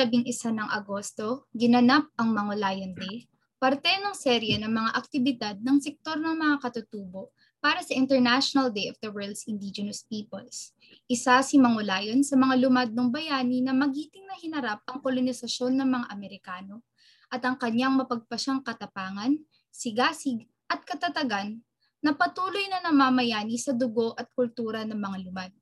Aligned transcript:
Ikalabing 0.00 0.32
isa 0.32 0.48
ng 0.48 0.64
Agosto, 0.72 1.44
ginanap 1.52 2.08
ang 2.16 2.32
Mangulayan 2.32 2.96
Day, 2.96 3.28
parte 3.60 4.00
ng 4.00 4.16
serye 4.16 4.56
ng 4.56 4.72
mga 4.72 4.96
aktibidad 4.96 5.56
ng 5.60 5.76
sektor 5.76 6.16
ng 6.16 6.40
mga 6.40 6.56
katutubo 6.56 7.36
para 7.60 7.84
sa 7.84 7.92
International 7.92 8.72
Day 8.72 8.88
of 8.88 8.96
the 9.04 9.12
World's 9.12 9.44
Indigenous 9.44 10.00
Peoples. 10.08 10.72
Isa 11.04 11.44
si 11.44 11.60
Mangulayon 11.60 12.24
sa 12.24 12.32
mga 12.40 12.64
lumadnong 12.64 13.12
bayani 13.12 13.60
na 13.60 13.76
magiting 13.76 14.24
na 14.24 14.40
hinarap 14.40 14.80
ang 14.88 15.04
kolonisasyon 15.04 15.76
ng 15.76 15.88
mga 15.92 16.06
Amerikano 16.16 16.80
at 17.28 17.44
ang 17.44 17.60
kanyang 17.60 18.00
mapagpasyang 18.00 18.64
katapangan, 18.64 19.36
sigasig 19.68 20.48
at 20.64 20.80
katatagan 20.80 21.60
na 22.00 22.16
patuloy 22.16 22.64
na 22.72 22.80
namamayani 22.88 23.60
sa 23.60 23.76
dugo 23.76 24.16
at 24.16 24.32
kultura 24.32 24.80
ng 24.80 24.96
mga 24.96 25.28
lumad. 25.28 25.52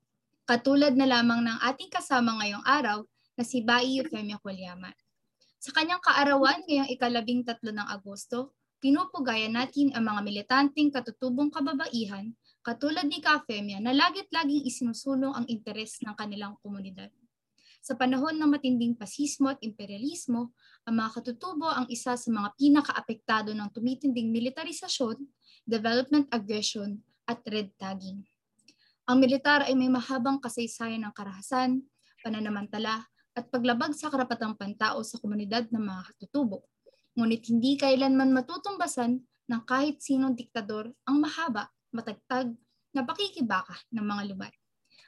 Katulad 0.47 0.95
na 0.95 1.11
lamang 1.11 1.43
ng 1.43 1.59
ating 1.59 1.91
kasama 1.91 2.39
ngayong 2.39 2.63
araw 2.63 3.03
na 3.39 3.47
si 3.47 3.63
Bai 3.63 4.03
Eufemia 4.03 4.35
Colyaman. 4.43 4.91
Sa 5.63 5.71
kanyang 5.71 6.03
kaarawan 6.03 6.67
ngayong 6.67 6.91
ikalabing 6.91 7.47
tatlo 7.47 7.71
ng 7.71 7.87
Agosto, 7.87 8.59
pinupugayan 8.83 9.55
natin 9.55 9.95
ang 9.95 10.11
mga 10.11 10.27
militanteng 10.27 10.91
katutubong 10.91 11.47
kababaihan 11.47 12.35
katulad 12.59 13.07
ni 13.07 13.23
Kafemia 13.23 13.79
na 13.79 13.95
lagit-laging 13.95 14.67
isinusulong 14.67 15.31
ang 15.31 15.47
interes 15.47 16.03
ng 16.03 16.11
kanilang 16.19 16.59
komunidad. 16.59 17.07
Sa 17.79 17.95
panahon 17.95 18.35
ng 18.35 18.51
matinding 18.51 18.93
pasismo 18.99 19.47
at 19.47 19.59
imperialismo, 19.63 20.51
ang 20.83 20.95
mga 20.99 21.09
katutubo 21.17 21.71
ang 21.71 21.87
isa 21.87 22.19
sa 22.19 22.29
mga 22.29 22.59
pinakaapektado 22.59 23.55
ng 23.55 23.71
tumitinding 23.71 24.35
militarisasyon, 24.35 25.15
development 25.63 26.27
aggression, 26.35 26.99
at 27.23 27.39
red 27.47 27.71
tagging. 27.79 28.27
Ang 29.07 29.17
militar 29.23 29.63
ay 29.65 29.73
may 29.73 29.87
mahabang 29.87 30.43
kasaysayan 30.43 31.07
ng 31.07 31.13
karahasan, 31.15 31.81
pananamantala, 32.21 33.08
at 33.37 33.45
paglabag 33.53 33.93
sa 33.93 34.09
karapatang 34.09 34.57
pantao 34.57 35.01
sa 35.05 35.19
komunidad 35.21 35.69
ng 35.69 35.83
mga 35.83 36.01
katutubo. 36.13 36.65
Ngunit 37.17 37.49
hindi 37.49 37.77
kailanman 37.77 38.33
matutumbasan 38.33 39.21
ng 39.21 39.61
kahit 39.65 40.01
sinong 40.01 40.37
diktador 40.37 40.93
ang 41.05 41.17
mahaba, 41.21 41.69
matagtag 41.89 42.53
na 42.93 43.01
pakikibaka 43.05 43.77
ng 43.93 44.05
mga 44.05 44.23
lubat. 44.33 44.53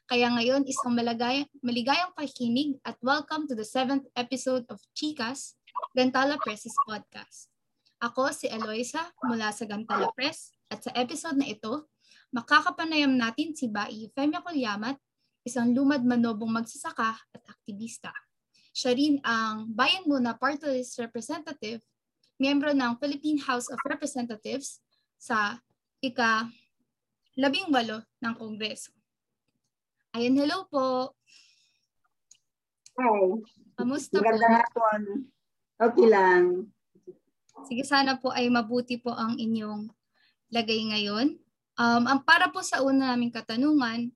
Kaya 0.10 0.28
ngayon, 0.28 0.68
isang 0.68 0.92
malagay, 0.92 1.48
maligayang 1.64 2.12
pakikinig 2.12 2.76
at 2.84 3.00
welcome 3.00 3.48
to 3.48 3.56
the 3.56 3.64
seventh 3.64 4.04
episode 4.18 4.68
of 4.68 4.82
Chicas, 4.92 5.56
Gantala 5.96 6.36
Press's 6.42 6.76
podcast. 6.84 7.48
Ako 8.02 8.34
si 8.34 8.50
Eloisa 8.50 9.14
mula 9.24 9.54
sa 9.54 9.64
Gantala 9.70 10.10
Press 10.12 10.52
at 10.68 10.82
sa 10.82 10.92
episode 10.98 11.38
na 11.38 11.48
ito, 11.48 11.88
makakapanayam 12.34 13.14
natin 13.14 13.54
si 13.54 13.70
Bai 13.70 14.10
Femia 14.12 14.42
Colyamat 14.42 14.98
isang 15.42 15.74
lumad 15.74 16.06
manobong 16.06 16.50
magsasaka 16.50 17.18
at 17.18 17.44
aktivista. 17.50 18.14
Siya 18.72 18.96
rin 18.96 19.20
ang 19.26 19.68
Bayan 19.74 20.08
Muna 20.08 20.38
Party 20.38 20.80
List 20.80 20.96
Representative, 21.02 21.84
miyembro 22.40 22.72
ng 22.72 22.98
Philippine 22.98 23.42
House 23.44 23.68
of 23.68 23.78
Representatives 23.84 24.80
sa 25.20 25.60
ika 26.02 26.50
labing 27.38 27.70
walo 27.70 28.02
ng 28.24 28.34
Kongreso. 28.38 28.96
Ayun, 30.12 30.36
hello 30.36 30.68
po. 30.68 31.16
Hi. 33.00 33.40
Kamusta 33.80 34.20
Magandang 34.20 34.52
po? 34.52 34.60
hapon. 34.60 35.02
Okay 35.82 36.08
lang. 36.12 36.44
Sige, 37.66 37.84
sana 37.88 38.20
po 38.20 38.30
ay 38.34 38.52
mabuti 38.52 39.00
po 39.00 39.16
ang 39.16 39.40
inyong 39.40 39.88
lagay 40.52 40.84
ngayon. 40.92 41.40
Um, 41.80 42.04
ang 42.06 42.22
para 42.28 42.52
po 42.52 42.60
sa 42.60 42.84
una 42.84 43.16
naming 43.16 43.32
katanungan, 43.32 44.12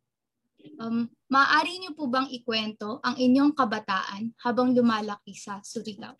um, 0.80 1.06
maaari 1.30 1.80
niyo 1.80 1.92
po 1.94 2.10
bang 2.10 2.30
ikwento 2.32 3.00
ang 3.06 3.16
inyong 3.18 3.54
kabataan 3.54 4.34
habang 4.42 4.74
lumalaki 4.74 5.34
sa 5.38 5.62
Surigao? 5.62 6.16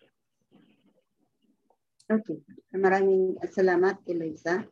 Okay. 2.06 2.38
Maraming 2.70 3.34
salamat, 3.50 3.98
Eloisa. 4.06 4.62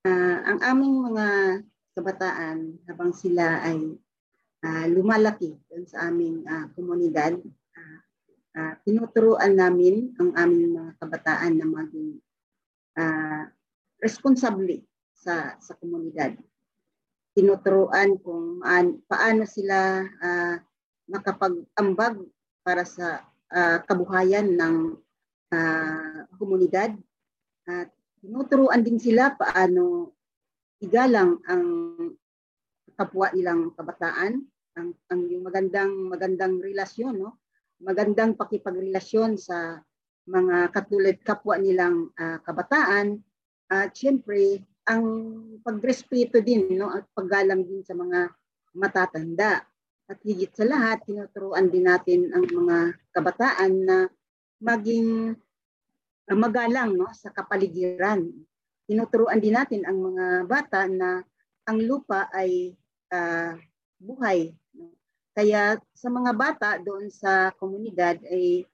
Ah, 0.00 0.40
ang 0.48 0.58
aming 0.64 1.12
mga 1.12 1.26
kabataan 1.92 2.80
habang 2.88 3.12
sila 3.12 3.60
ay 3.60 4.00
ah, 4.64 4.88
lumalaki 4.88 5.56
sa 5.84 6.08
aming 6.08 6.40
ah, 6.48 6.72
komunidad, 6.72 7.36
ah, 7.76 8.00
ah, 8.56 8.74
tinuturuan 8.84 9.52
namin 9.56 10.16
ang 10.16 10.32
aming 10.40 10.72
mga 10.72 10.92
kabataan 11.00 11.52
na 11.60 11.66
maging 11.68 12.16
ah, 12.96 13.44
responsable 14.00 14.80
sa 15.12 15.60
sa 15.60 15.76
komunidad. 15.76 16.32
Tinuturuan 17.34 18.18
kung 18.20 18.60
paano 19.06 19.42
sila 19.46 20.02
ah, 20.20 20.56
makapag-ambag 21.10 22.22
para 22.62 22.82
sa 22.86 23.26
ah, 23.50 23.78
kabuhayan 23.86 24.54
ng 24.54 24.76
ah, 25.54 26.26
komunidad. 26.38 26.94
At 27.66 27.90
tinuturuan 28.22 28.82
din 28.82 28.98
sila 28.98 29.34
paano 29.34 30.14
igalang 30.80 31.38
ang 31.46 31.66
kapwa 32.96 33.32
nilang 33.32 33.72
kabataan 33.76 34.44
ang, 34.76 34.94
ang 35.10 35.20
yung 35.26 35.44
magandang 35.44 35.92
magandang 36.08 36.62
relasyon 36.62 37.20
no? 37.20 37.40
Magandang 37.80 38.36
pakipagrelasyon 38.36 39.40
sa 39.40 39.80
mga 40.28 40.68
katulad 40.70 41.16
kapwa 41.24 41.56
nilang 41.56 42.12
ah, 42.20 42.38
kabataan. 42.44 43.18
At 43.70 43.96
syempre 43.96 44.62
ang 44.88 45.04
pagrespeto 45.60 46.40
din 46.40 46.72
no 46.78 46.92
at 46.92 47.04
paggalang 47.12 47.66
din 47.66 47.84
sa 47.84 47.92
mga 47.92 48.32
matatanda 48.76 49.60
at 50.10 50.18
higit 50.26 50.50
sa 50.50 50.66
lahat 50.66 51.04
tinuturuan 51.06 51.70
din 51.70 51.86
natin 51.86 52.32
ang 52.34 52.44
mga 52.46 52.98
kabataan 53.14 53.72
na 53.86 53.96
maging 54.58 55.38
uh, 56.28 56.36
magalang 56.36 56.94
no 56.94 57.08
sa 57.14 57.30
kapaligiran. 57.30 58.26
Tinuturuan 58.90 59.38
din 59.38 59.54
natin 59.54 59.86
ang 59.86 59.98
mga 60.02 60.50
bata 60.50 60.90
na 60.90 61.22
ang 61.66 61.78
lupa 61.78 62.26
ay 62.34 62.74
uh, 63.14 63.54
buhay. 64.02 64.50
No? 64.74 64.90
Kaya 65.30 65.78
sa 65.94 66.08
mga 66.10 66.32
bata 66.34 66.70
doon 66.82 67.06
sa 67.06 67.54
komunidad 67.54 68.18
ay 68.26 68.66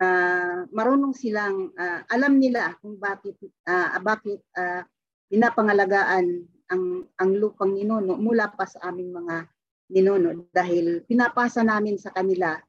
uh, 0.00 0.64
marunong 0.72 1.12
silang 1.12 1.68
uh, 1.76 2.00
alam 2.08 2.40
nila 2.40 2.74
kung 2.80 2.96
bakit 2.96 3.36
uh, 3.68 3.92
bakit 4.00 4.40
uh, 4.56 4.82
pinapangalagaan 5.28 6.44
ang 6.68 6.84
ang 7.16 7.30
lupang 7.36 7.72
ninuno 7.72 8.16
mula 8.20 8.52
pa 8.52 8.68
sa 8.68 8.92
aming 8.92 9.12
mga 9.12 9.48
ninuno 9.88 10.48
dahil 10.52 11.04
pinapasa 11.08 11.64
namin 11.64 11.96
sa 11.96 12.12
kanila 12.12 12.60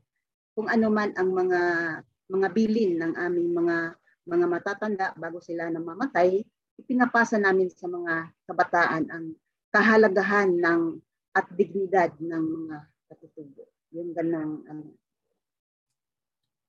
kung 0.55 0.71
ano 0.71 0.87
man 0.87 1.11
ang 1.19 1.31
mga 1.35 1.61
mga 2.29 2.47
bilin 2.55 2.99
ng 2.99 3.13
aming 3.15 3.49
mga 3.51 3.77
mga 4.29 4.45
matatanda 4.45 5.07
bago 5.17 5.41
sila 5.41 5.67
namamatay, 5.73 6.45
ipinapasa 6.77 7.41
namin 7.41 7.67
sa 7.73 7.89
mga 7.89 8.29
kabataan 8.45 9.03
ang 9.09 9.25
kahalagahan 9.73 10.53
ng 10.53 10.81
at 11.33 11.45
dignidad 11.53 12.13
ng 12.21 12.43
mga 12.43 12.77
katutubo. 13.09 13.65
Yung 13.93 14.13
ganang 14.13 14.61
ano. 14.69 14.93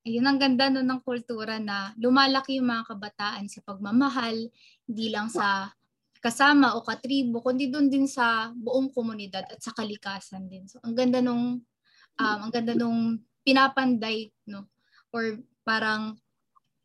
Ayun 0.08 0.24
ang 0.24 0.40
ganda 0.40 0.72
no 0.72 0.80
ng 0.80 1.04
kultura 1.04 1.60
na 1.60 1.92
lumalaki 2.00 2.56
yung 2.56 2.72
mga 2.72 2.88
kabataan 2.88 3.44
sa 3.52 3.60
pagmamahal, 3.60 4.48
hindi 4.88 5.06
lang 5.12 5.28
sa 5.28 5.68
kasama 6.20 6.76
o 6.76 6.84
katribo, 6.84 7.40
kundi 7.40 7.72
doon 7.72 7.88
din 7.88 8.04
sa 8.04 8.52
buong 8.52 8.92
komunidad 8.92 9.48
at 9.48 9.60
sa 9.64 9.72
kalikasan 9.72 10.46
din. 10.52 10.68
So 10.68 10.76
ang 10.84 10.92
ganda 10.92 11.24
nung 11.24 11.64
um, 12.20 12.38
ang 12.44 12.52
ganda 12.52 12.76
nung 12.76 13.24
pinapanday 13.40 14.28
no 14.44 14.68
or 15.10 15.40
parang 15.64 16.20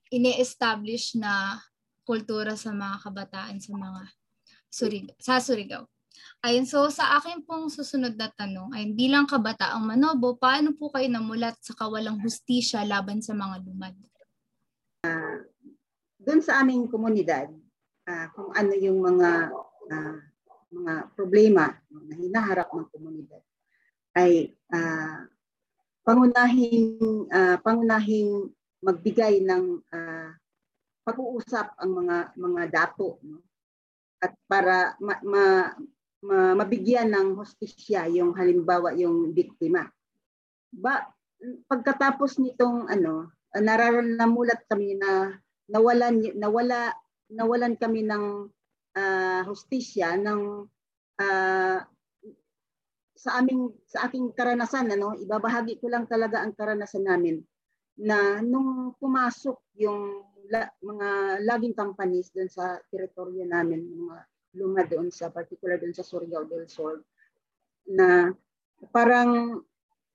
ini-establish 0.07 1.19
na 1.19 1.59
kultura 2.07 2.55
sa 2.55 2.71
mga 2.71 3.03
kabataan 3.03 3.59
sa 3.59 3.75
mga 3.75 4.01
Surig 4.71 5.07
sa 5.19 5.39
Surigao. 5.39 5.87
Ayun, 6.43 6.67
so 6.67 6.87
sa 6.91 7.15
akin 7.17 7.43
pong 7.43 7.71
susunod 7.71 8.15
na 8.15 8.27
tanong 8.27 8.71
ay 8.75 8.91
bilang 8.91 9.25
kabataang 9.25 9.83
Manobo, 9.83 10.35
paano 10.35 10.75
po 10.75 10.91
kayo 10.91 11.07
namulat 11.07 11.57
sa 11.63 11.73
kawalang 11.75 12.21
hustisya 12.21 12.85
laban 12.85 13.19
sa 13.23 13.33
mga 13.33 13.65
lumad? 13.65 13.95
Uh, 15.03 15.47
doon 16.21 16.41
sa 16.43 16.61
aming 16.61 16.87
komunidad, 16.91 17.49
uh, 18.05 18.27
kung 18.33 18.49
ano 18.53 18.73
yung 18.77 18.99
mga 19.01 19.51
uh, 19.91 20.17
mga 20.75 20.93
problema 21.15 21.71
na 21.89 22.15
hinaharap 22.17 22.69
ng 22.73 22.87
komunidad 22.89 23.41
ay 24.15 24.53
uh, 24.73 25.23
pangunahing 26.05 26.99
uh, 27.31 27.57
pangunahing 27.61 28.49
magbigay 28.83 29.41
ng 29.41 29.81
uh, 29.89 30.29
pag-uusap 31.05 31.77
ang 31.77 31.91
mga 32.01 32.17
mga 32.33 32.61
dato 32.69 33.21
no? 33.21 33.45
at 34.21 34.33
para 34.49 34.97
ma, 34.97 35.21
ma, 35.21 35.43
ma, 36.25 36.37
mabigyan 36.57 37.13
ng 37.13 37.37
hostisya 37.37 38.09
yung 38.09 38.33
halimbawa 38.33 38.95
yung 38.97 39.29
biktima. 39.35 39.85
Ba 40.73 41.05
pagkatapos 41.69 42.41
nitong 42.41 42.89
ano 42.89 43.29
nararanamulat 43.53 44.65
kami 44.65 44.97
na 44.97 45.37
nawalan 45.69 46.19
nawala 46.35 46.95
nawalan 47.31 47.77
kami 47.79 48.05
ng 48.05 48.49
uh, 48.97 49.41
hostisya 49.47 50.19
ng 50.19 50.69
uh, 51.21 51.79
sa 53.15 53.29
aming 53.41 53.73
sa 53.89 54.05
aking 54.05 54.35
karanasan 54.37 54.91
ano 54.93 55.17
ibabahagi 55.17 55.81
ko 55.81 55.89
lang 55.89 56.05
talaga 56.05 56.43
ang 56.43 56.53
karanasan 56.53 57.07
namin 57.07 57.41
na 57.95 58.43
nung 58.43 58.93
pumasok 58.99 59.55
yung 59.79 60.21
la, 60.51 60.67
mga 60.83 61.41
logging 61.47 61.75
companies 61.75 62.29
doon 62.35 62.51
sa 62.51 62.77
teritoryo 62.91 63.47
namin, 63.47 63.81
mga 63.81 64.17
luma 64.55 64.83
doon 64.87 65.07
sa 65.11 65.31
particular 65.31 65.79
doon 65.79 65.95
sa 65.95 66.05
Surigao 66.05 66.47
del 66.47 66.67
Sur, 66.67 67.01
na 67.87 68.31
parang 68.91 69.63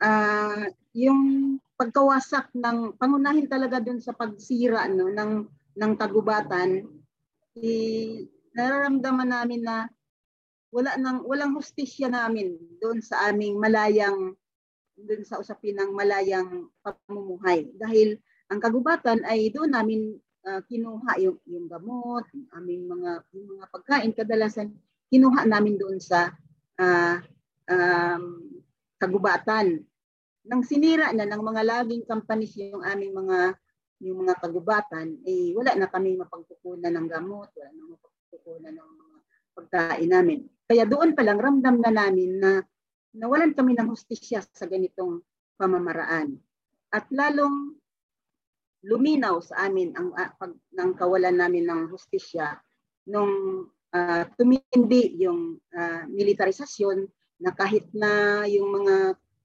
uh, 0.00 0.64
yung 0.92 1.56
pagkawasak 1.80 2.52
ng 2.52 3.00
pangunahin 3.00 3.48
talaga 3.48 3.80
doon 3.80 4.00
sa 4.02 4.12
pagsira 4.12 4.84
no 4.90 5.08
ng 5.08 5.48
ng 5.80 5.92
kagubatan 5.96 6.84
i 7.60 7.74
nararamdaman 8.56 9.30
namin 9.30 9.62
na 9.62 9.86
wala 10.70 10.94
nang 10.98 11.26
walang 11.26 11.54
hustisya 11.54 12.10
namin 12.10 12.54
doon 12.78 13.02
sa 13.02 13.30
aming 13.30 13.58
malayang 13.58 14.34
doon 15.00 15.22
sa 15.24 15.40
usapin 15.40 15.76
ng 15.80 15.96
malayang 15.96 16.68
pamumuhay. 16.84 17.72
Dahil 17.74 18.20
ang 18.52 18.60
kagubatan 18.60 19.24
ay 19.26 19.50
doon 19.50 19.72
namin 19.72 20.14
uh, 20.46 20.60
kinuha 20.68 21.18
yung 21.22 21.38
yung 21.48 21.66
gamot, 21.66 22.24
yung 22.34 22.48
aming 22.54 22.82
mga 22.86 23.10
yung 23.34 23.48
mga 23.56 23.66
pagkain. 23.72 24.12
Kadalasan 24.14 24.68
kinuha 25.10 25.48
namin 25.48 25.74
doon 25.80 25.98
sa 25.98 26.30
uh, 26.78 27.16
um, 27.66 28.24
kagubatan. 29.00 29.82
Nang 30.46 30.62
sinira 30.64 31.12
na 31.12 31.28
ng 31.28 31.42
mga 31.42 31.62
laging 31.66 32.04
companies 32.06 32.56
yung 32.56 32.84
aming 32.84 33.12
mga 33.12 33.58
yung 34.00 34.24
mga 34.24 34.40
kagubatan, 34.40 35.20
eh 35.28 35.52
wala 35.52 35.76
na 35.76 35.88
kami 35.92 36.16
mapagkukunan 36.16 36.88
ng 36.88 37.08
gamot, 37.08 37.52
wala 37.52 37.70
na 37.72 37.84
mapagkukunan 37.92 38.72
ng 38.72 38.90
mga 38.96 39.16
pagkain 39.52 40.10
namin. 40.10 40.38
Kaya 40.64 40.84
doon 40.88 41.12
pa 41.12 41.20
lang 41.20 41.36
ramdam 41.36 41.76
na 41.84 41.92
namin 41.92 42.40
na 42.40 42.64
nawalan 43.12 43.52
kami 43.52 43.76
ng 43.76 43.92
hustisya 43.92 44.40
sa 44.40 44.64
ganitong 44.64 45.20
pamamaraan. 45.60 46.40
At 46.88 47.12
lalong 47.12 47.76
luminaw 48.80 49.44
sa 49.44 49.68
amin 49.68 49.92
ang 49.92 50.16
uh, 50.16 50.32
pag, 50.40 50.56
ng 50.56 50.90
kawalan 50.96 51.36
namin 51.36 51.68
ng 51.68 51.92
hustisya 51.92 52.56
nung 53.04 53.66
uh, 53.92 54.24
tumindi 54.40 55.20
yung 55.20 55.60
uh, 55.76 56.08
militarisasyon 56.08 57.04
na 57.40 57.52
kahit 57.52 57.84
na 57.92 58.44
yung 58.48 58.72
mga 58.80 58.96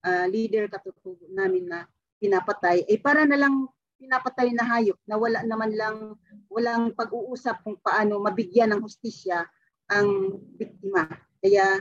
uh, 0.08 0.26
leader 0.32 0.72
katutubo 0.72 1.28
namin 1.28 1.68
na 1.68 1.84
pinapatay, 2.20 2.88
eh 2.88 3.00
para 3.00 3.28
na 3.28 3.36
lang 3.36 3.68
pinapatay 3.96 4.52
na 4.52 4.66
hayop 4.68 5.00
na 5.08 5.16
wala 5.16 5.42
naman 5.44 5.72
lang, 5.74 6.20
walang 6.52 6.92
pag-uusap 6.94 7.64
kung 7.64 7.80
paano 7.80 8.20
mabigyan 8.20 8.76
ng 8.76 8.84
hustisya 8.84 9.48
ang 9.92 10.40
biktima. 10.58 11.08
Kaya 11.40 11.80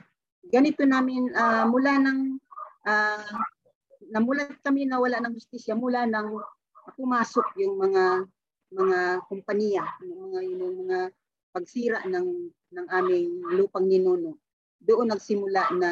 ganito 0.48 0.84
namin 0.84 1.32
uh, 1.32 1.64
mula 1.68 1.98
ng 2.00 2.18
uh, 2.84 3.36
namulat 4.12 4.60
kami 4.60 4.84
na 4.84 5.00
wala 5.00 5.18
ng 5.20 5.34
hustisya 5.34 5.72
mula 5.74 6.04
nang 6.04 6.36
pumasok 6.94 7.56
yung 7.60 7.80
mga 7.80 8.28
mga 8.74 8.98
kumpanya, 9.30 9.84
yung 10.04 10.18
mga 10.28 10.38
yung 10.50 10.74
mga 10.84 10.98
pagsira 11.54 12.02
ng 12.04 12.28
ng 12.74 12.86
aming 12.90 13.30
lupang 13.54 13.86
ninuno. 13.86 14.36
Doon 14.82 15.14
nagsimula 15.14 15.62
na 15.78 15.90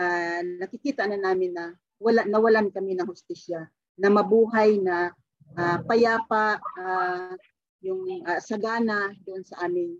uh, 0.00 0.40
nakikita 0.58 1.06
na 1.06 1.20
namin 1.20 1.54
na 1.54 1.76
wala 2.00 2.24
nawalan 2.26 2.72
kami 2.72 2.96
ng 2.96 3.06
hustisya 3.06 3.68
na 3.96 4.08
mabuhay 4.12 4.80
na 4.80 5.12
uh, 5.56 5.78
payapa 5.88 6.60
uh, 6.60 7.32
yung 7.80 8.04
uh, 8.24 8.40
sagana 8.40 9.12
doon 9.24 9.42
sa 9.42 9.64
aming 9.64 9.96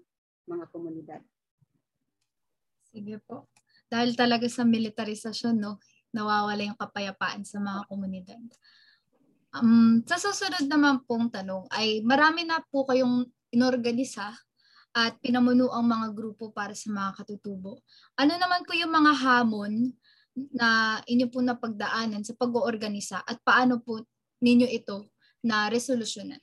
mga 0.46 0.64
komunidad. 0.70 1.22
Sige 2.92 3.18
po. 3.24 3.50
Dahil 3.86 4.14
talaga 4.18 4.46
sa 4.50 4.66
militarisasyon, 4.66 5.56
no, 5.58 5.78
nawawala 6.10 6.62
yung 6.64 6.78
kapayapaan 6.78 7.42
sa 7.44 7.58
mga 7.60 7.80
komunidad. 7.90 8.42
Um, 9.56 10.04
sa 10.04 10.20
susunod 10.20 10.68
naman 10.68 11.04
pong 11.08 11.32
tanong 11.32 11.70
ay 11.72 12.04
marami 12.04 12.44
na 12.44 12.60
po 12.60 12.84
kayong 12.84 13.24
inorganisa 13.54 14.34
at 14.96 15.16
pinamuno 15.20 15.68
ang 15.72 15.86
mga 15.86 16.08
grupo 16.16 16.52
para 16.52 16.72
sa 16.72 16.88
mga 16.88 17.20
katutubo. 17.20 17.80
Ano 18.16 18.32
naman 18.36 18.64
po 18.64 18.72
yung 18.72 18.92
mga 18.92 19.12
hamon 19.12 19.92
na 20.52 21.00
inyo 21.04 21.28
po 21.32 21.40
napagdaanan 21.40 22.24
sa 22.24 22.36
pag-oorganisa 22.36 23.24
at 23.24 23.40
paano 23.44 23.80
po 23.80 24.04
ninyo 24.40 24.68
ito 24.68 25.15
na 25.46 25.70
resolusyonan? 25.70 26.42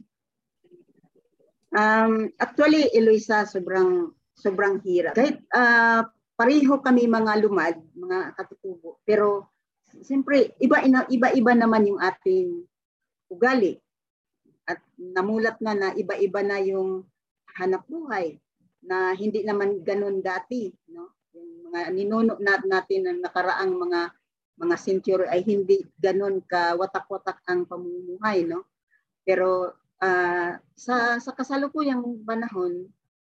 Um, 1.73 2.31
actually, 2.39 2.87
Eloisa, 2.95 3.43
sobrang 3.49 4.13
sobrang 4.37 4.79
hirap. 4.85 5.17
Kahit 5.17 5.41
uh, 5.51 6.05
pareho 6.37 6.79
kami 6.79 7.09
mga 7.09 7.43
lumad, 7.43 7.75
mga 7.97 8.37
katutubo, 8.37 9.01
pero 9.03 9.49
siyempre 10.01 10.53
iba 10.61 10.81
iba-iba 11.09 11.53
naman 11.53 11.89
yung 11.89 11.99
ating 12.01 12.61
ugali. 13.29 13.77
At 14.63 14.79
namulat 14.95 15.59
na 15.59 15.73
na 15.75 15.89
iba-iba 15.97 16.39
na 16.45 16.61
yung 16.63 17.03
hanap 17.59 17.83
buhay 17.89 18.39
na 18.83 19.15
hindi 19.15 19.43
naman 19.43 19.81
ganun 19.81 20.19
dati, 20.19 20.69
no? 20.91 21.17
Yung 21.33 21.71
mga 21.71 21.89
ninuno 21.89 22.33
natin 22.41 23.01
ng 23.09 23.19
nakaraang 23.23 23.73
mga 23.73 24.01
mga 24.53 24.75
century 24.77 25.25
ay 25.25 25.41
hindi 25.41 25.81
ganun 25.97 26.37
ka 26.45 26.77
watak-watak 26.77 27.41
ang 27.49 27.65
pamumuhay, 27.65 28.45
no? 28.45 28.69
Pero 29.23 29.71
uh, 30.03 30.51
sa 30.75 30.95
sa 31.17 31.31
kasalukuyang 31.31 32.23
panahon, 32.27 32.87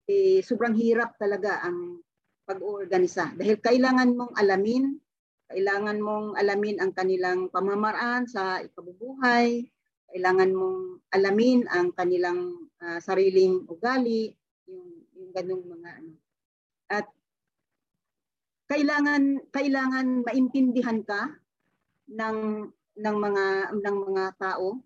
eh, 0.07 0.39
sobrang 0.43 0.75
hirap 0.75 1.15
talaga 1.19 1.61
ang 1.63 1.99
pag-oorganisa 2.47 3.37
dahil 3.37 3.59
kailangan 3.63 4.17
mong 4.17 4.33
alamin, 4.35 4.97
kailangan 5.47 5.99
mong 6.03 6.35
alamin 6.35 6.79
ang 6.79 6.91
kanilang 6.91 7.47
pamamaraan 7.51 8.27
sa 8.27 8.59
ikabubuhay, 8.59 9.67
kailangan 10.11 10.51
mong 10.51 10.79
alamin 11.15 11.63
ang 11.71 11.95
kanilang 11.95 12.67
uh, 12.83 12.99
sariling 12.99 13.63
ugali, 13.71 14.35
yung 14.67 15.07
yung 15.15 15.29
ganung 15.31 15.63
mga 15.63 15.89
ano. 16.01 16.11
At 16.91 17.07
kailangan 18.67 19.51
kailangan 19.51 20.27
maintindihan 20.27 21.03
ka 21.03 21.31
ng 22.11 22.67
ng 22.99 23.15
mga 23.15 23.45
ng 23.79 23.97
mga 24.11 24.23
tao 24.35 24.79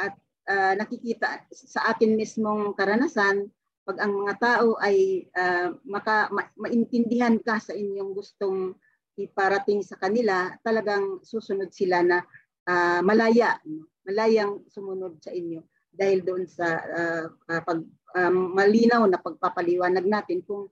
at 0.00 0.16
uh, 0.48 0.72
nakikita 0.78 1.44
sa 1.52 1.92
atin 1.92 2.16
mismong 2.16 2.72
karanasan 2.76 3.48
pag 3.84 4.00
ang 4.00 4.24
mga 4.24 4.34
tao 4.40 4.80
ay 4.80 5.28
uh, 5.36 5.76
maka, 5.84 6.32
ma, 6.32 6.48
maintindihan 6.56 7.36
ka 7.36 7.60
sa 7.60 7.76
inyong 7.76 8.16
gustong 8.16 8.72
iparating 9.14 9.84
sa 9.84 10.00
kanila, 10.00 10.50
talagang 10.64 11.20
susunod 11.20 11.70
sila 11.70 12.00
na 12.00 12.18
uh, 12.64 13.04
malaya, 13.04 13.60
malayang 14.08 14.64
sumunod 14.72 15.20
sa 15.20 15.30
inyo 15.30 15.60
dahil 15.94 16.26
doon 16.26 16.44
sa 16.48 16.80
uh, 16.82 17.24
pag 17.62 17.78
um, 18.18 18.36
malinaw 18.56 19.06
na 19.06 19.22
pagpapaliwanag 19.22 20.02
natin 20.02 20.42
kung 20.42 20.66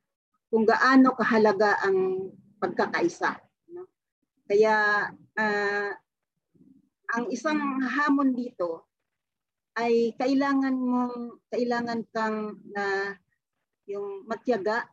kung 0.51 0.67
gaano 0.67 1.15
kahalaga 1.15 1.79
ang 1.87 2.29
pagkakaisa. 2.59 3.39
No? 3.71 3.87
Kaya 4.45 5.07
uh, 5.15 5.91
ang 7.13 7.25
isang 7.31 7.81
hamon 7.87 8.35
dito 8.35 8.92
ay 9.79 10.13
kailangan 10.21 10.77
mong 10.77 11.41
kailangan 11.49 12.05
kang 12.13 12.61
na 12.73 13.17
yung 13.89 14.29
matyaga 14.29 14.85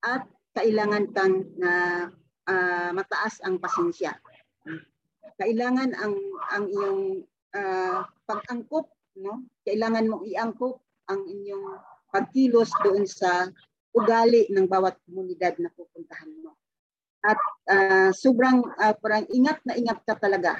at 0.00 0.24
kailangan 0.56 1.12
kang 1.12 1.44
na 1.60 1.72
uh, 2.48 2.90
mataas 2.96 3.44
ang 3.44 3.60
pasensya. 3.60 4.16
Kailangan 5.36 5.92
ang 6.00 6.16
ang 6.48 6.64
iyong 6.72 7.02
uh, 7.52 8.08
pag-angkop, 8.24 8.88
no? 9.20 9.44
Kailangan 9.68 10.08
mong 10.08 10.24
iangkop 10.24 10.80
ang 11.12 11.20
inyong 11.28 11.76
pagkilos 12.08 12.72
doon 12.80 13.04
sa 13.04 13.52
ugali 13.92 14.48
ng 14.48 14.64
bawat 14.64 14.96
komunidad 15.04 15.60
na 15.60 15.68
pupuntahan 15.76 16.32
mo. 16.40 16.56
At 17.20 17.40
uh, 17.68 18.10
sobrang 18.16 18.64
uh, 18.64 18.96
parang 18.96 19.28
ingat 19.28 19.60
na 19.68 19.76
ingat 19.76 20.00
ka 20.08 20.16
talaga. 20.16 20.56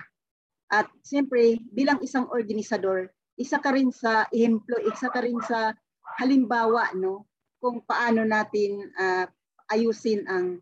At 0.68 0.90
siyempre, 1.00 1.62
bilang 1.70 2.02
isang 2.02 2.26
organisador, 2.28 3.15
isa 3.36 3.60
ka 3.60 3.72
rin 3.72 3.92
sa 3.92 4.28
ehemplo, 4.32 4.80
isa 4.88 5.12
ka 5.12 5.20
rin 5.20 5.36
sa 5.44 5.72
halimbawa 6.16 6.96
no 6.96 7.28
kung 7.60 7.84
paano 7.84 8.24
natin 8.24 8.84
uh, 8.96 9.24
ayusin 9.68 10.24
ang 10.28 10.60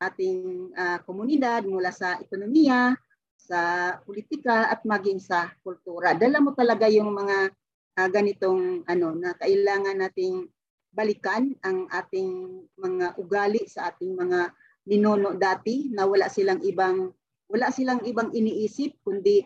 ating 0.00 0.70
uh, 0.76 0.98
komunidad 1.04 1.64
mula 1.64 1.88
sa 1.88 2.20
ekonomiya, 2.20 2.92
sa 3.36 3.92
politika 4.04 4.72
at 4.72 4.84
maging 4.84 5.20
sa 5.20 5.52
kultura. 5.60 6.16
Dala 6.16 6.40
mo 6.40 6.56
talaga 6.56 6.88
yung 6.88 7.12
mga 7.12 7.52
uh, 8.00 8.08
ganitong 8.08 8.84
ano 8.88 9.12
na 9.16 9.36
kailangan 9.36 10.00
nating 10.00 10.48
balikan 10.94 11.52
ang 11.66 11.90
ating 11.90 12.64
mga 12.78 13.18
ugali 13.18 13.66
sa 13.66 13.90
ating 13.90 14.14
mga 14.14 14.54
ninuno 14.86 15.34
dati 15.34 15.90
na 15.90 16.06
wala 16.06 16.30
silang 16.30 16.62
ibang 16.62 17.10
wala 17.50 17.68
silang 17.74 18.00
ibang 18.06 18.30
iniisip 18.30 19.02
kundi 19.02 19.42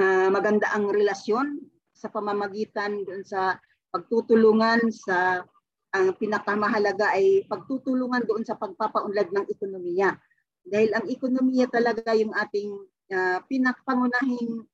uh, 0.00 0.28
maganda 0.32 0.70
ang 0.72 0.88
relasyon 0.88 1.60
sa 1.92 2.08
pamamagitan 2.08 3.04
doon 3.04 3.24
sa 3.26 3.58
pagtutulungan 3.92 4.88
sa 4.88 5.44
ang 5.92 6.16
pinakamahalaga 6.16 7.12
ay 7.12 7.44
pagtutulungan 7.44 8.24
doon 8.24 8.48
sa 8.48 8.56
pagpapaunlad 8.56 9.28
ng 9.28 9.44
ekonomiya. 9.52 10.16
Dahil 10.64 10.96
ang 10.96 11.04
ekonomiya 11.04 11.68
talaga 11.68 12.16
yung 12.16 12.32
ating 12.32 12.70
uh, 13.12 13.38
pinakapangunahing 13.44 14.64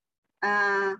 uh, 0.46 0.94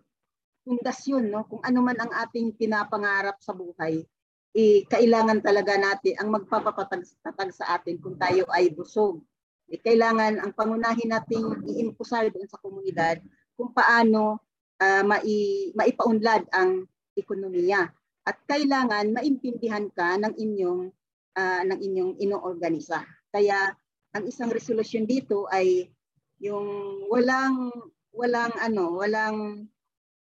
pundasyon 0.69 1.33
no 1.33 1.49
kung 1.49 1.65
ano 1.65 1.81
man 1.81 1.97
ang 1.97 2.13
ating 2.29 2.53
pinapangarap 2.61 3.41
sa 3.41 3.57
buhay 3.57 4.05
eh, 4.53 4.85
kailangan 4.85 5.41
talaga 5.41 5.81
natin 5.81 6.19
ang 6.21 6.29
magpapatatag 6.35 7.53
sa 7.57 7.79
atin 7.81 7.97
kung 8.01 8.21
tayo 8.21 8.45
ay 8.53 8.69
busog 8.77 9.25
eh, 9.73 9.81
kailangan 9.81 10.45
ang 10.45 10.53
pangunahin 10.53 11.09
nating 11.09 11.65
i-impusar 11.65 12.29
doon 12.29 12.49
sa 12.49 12.61
komunidad 12.61 13.17
kung 13.59 13.75
paano 13.75 14.39
uh, 14.79 15.03
mai, 15.03 15.75
maipaunlad 15.75 16.47
ang 16.55 16.87
ekonomiya 17.19 17.91
at 18.23 18.39
kailangan 18.47 19.11
maintindihan 19.11 19.91
ka 19.91 20.15
ng 20.15 20.39
inyong 20.39 20.95
uh, 21.35 21.63
ng 21.67 21.79
inyong 21.83 22.13
inoorganisa. 22.23 23.03
Kaya 23.35 23.75
ang 24.15 24.25
isang 24.31 24.55
resolusyon 24.55 25.11
dito 25.11 25.51
ay 25.51 25.91
yung 26.39 27.03
walang 27.11 27.75
walang 28.15 28.55
ano, 28.63 28.95
walang 28.95 29.67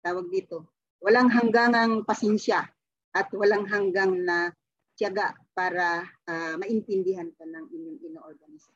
tawag 0.01 0.34
dito, 0.34 0.65
walang 0.98 1.29
hanggangang 1.29 2.01
pasensya 2.01 2.65
at 3.13 3.29
walang 3.38 3.70
hanggang 3.70 4.17
na 4.25 4.50
tiyaga 4.98 5.38
para 5.53 6.10
uh, 6.25 6.58
maintindihan 6.58 7.29
ka 7.38 7.46
ng 7.46 7.65
inyong 7.70 8.00
inoorganisa. 8.01 8.74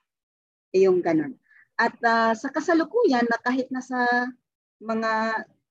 E 0.70 0.86
yung 0.86 1.02
ganun. 1.02 1.34
At 1.82 1.98
uh, 2.06 2.38
sa 2.38 2.54
kasalukuyan 2.54 3.26
na 3.26 3.42
kahit 3.42 3.74
nasa 3.74 4.30
mga 4.82 5.14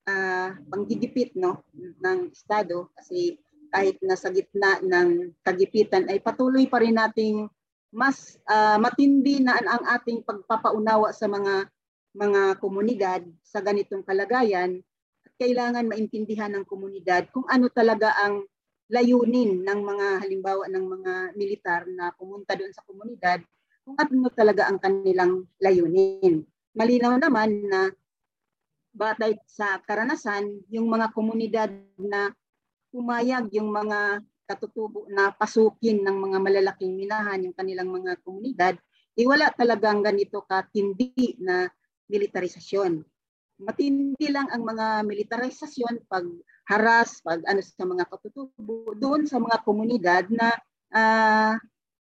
uh, 0.07 0.51
panggigipit 0.71 1.35
no 1.35 1.67
ng 1.75 2.31
estado 2.31 2.95
kasi 2.95 3.37
kahit 3.71 3.99
nasa 4.03 4.31
gitna 4.31 4.83
ng 4.83 5.35
kagipitan 5.43 6.07
ay 6.11 6.19
patuloy 6.23 6.67
pa 6.67 6.83
rin 6.83 6.99
nating 6.99 7.47
mas 7.91 8.39
uh, 8.47 8.79
matindi 8.79 9.43
na 9.43 9.59
ang 9.59 9.85
ating 9.99 10.23
pagpapaunawa 10.23 11.11
sa 11.11 11.27
mga 11.27 11.67
mga 12.15 12.59
komunidad 12.59 13.23
sa 13.43 13.63
ganitong 13.63 14.03
kalagayan 14.03 14.83
at 15.27 15.33
kailangan 15.39 15.87
maintindihan 15.87 16.51
ng 16.55 16.67
komunidad 16.67 17.31
kung 17.31 17.47
ano 17.47 17.71
talaga 17.71 18.15
ang 18.19 18.47
layunin 18.91 19.63
ng 19.63 19.81
mga 19.87 20.07
halimbawa 20.27 20.67
ng 20.67 20.85
mga 20.87 21.13
militar 21.39 21.87
na 21.87 22.11
pumunta 22.11 22.59
doon 22.59 22.75
sa 22.75 22.83
komunidad 22.83 23.39
kung 23.87 23.95
ano 23.95 24.27
talaga 24.35 24.67
ang 24.67 24.83
kanilang 24.83 25.47
layunin. 25.63 26.43
Malinaw 26.75 27.19
naman 27.23 27.71
na 27.71 27.95
batay 28.91 29.39
sa 29.47 29.79
karanasan 29.87 30.67
yung 30.69 30.91
mga 30.91 31.15
komunidad 31.15 31.71
na 31.97 32.35
pumayag 32.91 33.47
yung 33.55 33.71
mga 33.71 34.21
katutubo 34.51 35.07
na 35.07 35.31
pasukin 35.31 36.03
ng 36.03 36.17
mga 36.19 36.39
malalaking 36.43 36.99
minahan 36.99 37.47
yung 37.47 37.55
kanilang 37.55 37.87
mga 37.87 38.19
komunidad, 38.27 38.75
eh 39.15 39.23
wala 39.23 39.47
talagang 39.55 40.03
ganito 40.03 40.43
katindi 40.43 41.39
na 41.39 41.71
militarisasyon. 42.11 42.99
Matindi 43.63 44.27
lang 44.27 44.51
ang 44.51 44.67
mga 44.67 45.07
militarisasyon 45.07 46.11
pag 46.11 46.27
haras, 46.67 47.23
pag 47.23 47.45
ano 47.47 47.63
sa 47.63 47.87
mga 47.87 48.05
katutubo 48.11 48.91
doon 48.99 49.29
sa 49.31 49.39
mga 49.39 49.63
komunidad 49.63 50.25
na 50.35 50.51
uh, 50.91 51.55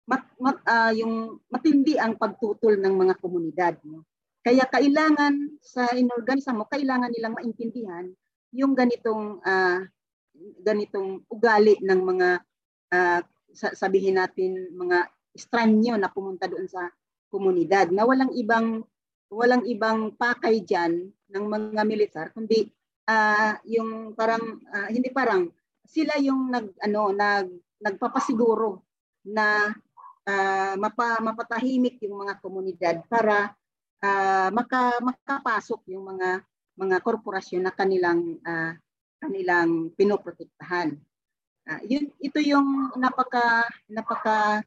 mat, 0.06 0.24
mat, 0.38 0.58
uh, 0.70 0.94
yung 0.94 1.42
matindi 1.50 1.98
ang 1.98 2.14
pagtutol 2.20 2.78
ng 2.78 2.94
mga 2.94 3.16
komunidad. 3.18 3.74
No? 3.82 4.06
Kaya 4.46 4.70
kailangan 4.70 5.58
sa 5.58 5.90
inorganisa 5.98 6.54
mo, 6.54 6.70
kailangan 6.70 7.10
nilang 7.10 7.34
maintindihan 7.34 8.06
yung 8.54 8.78
ganitong 8.78 9.42
uh, 9.42 9.82
ganitong 10.62 11.26
ugali 11.34 11.82
ng 11.82 12.02
mga 12.06 12.30
uh, 12.94 13.20
sabihin 13.56 14.22
natin 14.22 14.70
mga 14.76 15.10
estranyo 15.34 15.98
na 15.98 16.12
pumunta 16.12 16.46
doon 16.46 16.70
sa 16.70 16.88
komunidad 17.34 17.90
na 17.90 18.06
walang 18.06 18.32
ibang 18.38 18.86
walang 19.34 19.66
ibang 19.66 20.14
pakay 20.16 20.62
diyan 20.62 21.10
ng 21.10 21.46
mga 21.50 21.82
militar 21.84 22.26
kundi 22.32 22.70
uh, 23.10 23.58
yung 23.66 24.14
parang 24.14 24.62
uh, 24.72 24.88
hindi 24.92 25.10
parang 25.12 25.50
sila 25.84 26.16
yung 26.22 26.54
nag 26.54 26.76
ano 26.86 27.12
nag 27.12 27.48
nagpapasiguro 27.82 28.84
na 29.26 29.74
uh, 30.26 30.74
mapa, 30.80 31.20
mapatahimik 31.20 32.00
yung 32.06 32.24
mga 32.24 32.40
komunidad 32.40 32.96
para 33.10 33.52
uh, 34.06 34.50
maka, 34.54 35.02
makapasok 35.02 35.82
yung 35.90 36.06
mga 36.14 36.46
mga 36.76 36.98
korporasyon 37.02 37.66
na 37.66 37.74
kanilang 37.74 38.38
uh, 38.46 38.76
kanilang 39.18 39.90
pinoprotektahan. 39.96 40.94
Uh, 41.66 41.82
yun, 41.88 42.14
ito 42.22 42.38
yung 42.44 42.94
napaka 43.00 43.66
napaka 43.90 44.62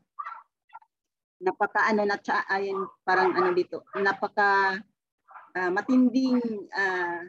napaka 1.38 1.86
ano 1.86 2.02
na 2.02 2.18
ayun 2.50 2.90
parang 3.06 3.30
ano 3.30 3.54
dito 3.54 3.86
napaka 3.94 4.82
uh, 5.54 5.70
matinding 5.70 6.42
uh, 6.74 7.22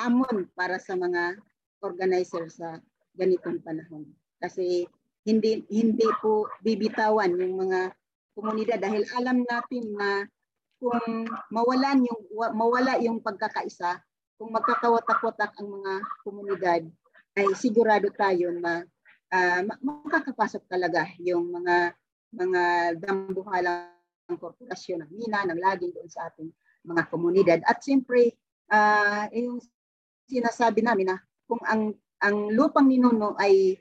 hamon 0.00 0.48
para 0.56 0.80
sa 0.80 0.96
mga 0.96 1.36
organizer 1.84 2.48
sa 2.48 2.80
ganitong 3.12 3.60
panahon 3.60 4.08
kasi 4.40 4.88
hindi 5.28 5.60
hindi 5.68 6.08
po 6.24 6.48
bibitawan 6.64 7.36
yung 7.36 7.68
mga 7.68 7.92
komunidad 8.32 8.80
dahil 8.80 9.04
alam 9.12 9.44
natin 9.44 9.84
na 9.92 10.24
kung 10.84 11.24
mawalan 11.48 12.04
yung 12.04 12.20
mawala 12.52 13.00
yung 13.00 13.24
pagkakaisa 13.24 14.04
kung 14.36 14.52
magkakawatak-watak 14.52 15.56
ang 15.56 15.68
mga 15.80 15.92
komunidad, 16.20 16.82
ay 17.32 17.48
sigurado 17.56 18.12
tayo 18.12 18.52
na 18.52 18.84
uh, 19.32 19.60
makakapasok 19.80 20.68
talaga 20.68 21.08
yung 21.22 21.48
mga 21.48 21.96
mga 22.34 22.62
dambuhalang 23.00 23.94
korporasyon 24.36 25.06
ng 25.06 25.12
mina, 25.16 25.48
ng 25.48 25.56
laging 25.56 25.96
doon 25.96 26.10
sa 26.10 26.28
ating 26.28 26.50
mga 26.84 27.02
komunidad. 27.08 27.58
At 27.64 27.80
siyempre, 27.80 28.36
uh, 28.68 29.30
yung 29.32 29.62
sinasabi 30.28 30.82
namin 30.84 31.14
na 31.14 31.18
kung 31.48 31.62
ang 31.64 31.94
ang 32.20 32.52
lupang 32.52 32.84
ninuno 32.84 33.38
ay 33.40 33.80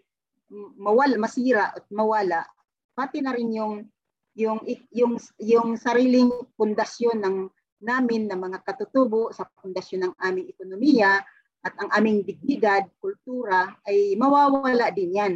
mawala, 0.80 1.20
masira 1.20 1.76
at 1.76 1.86
mawala, 1.92 2.46
pati 2.94 3.20
na 3.20 3.34
rin 3.36 3.52
yung 3.52 3.90
yung 4.34 4.60
yung 4.90 5.22
yung 5.38 5.78
sariling 5.78 6.30
pundasyon 6.58 7.22
ng 7.22 7.38
namin 7.84 8.32
na 8.32 8.40
mga 8.40 8.64
katutubo 8.64 9.30
sa 9.36 9.46
pundasyon 9.60 10.10
ng 10.10 10.14
aming 10.24 10.48
ekonomiya 10.50 11.20
at 11.64 11.74
ang 11.80 11.90
aming 11.96 12.24
dignidad, 12.28 12.88
kultura 13.00 13.72
ay 13.88 14.16
mawawala 14.20 14.92
din 14.92 15.16
yan. 15.16 15.34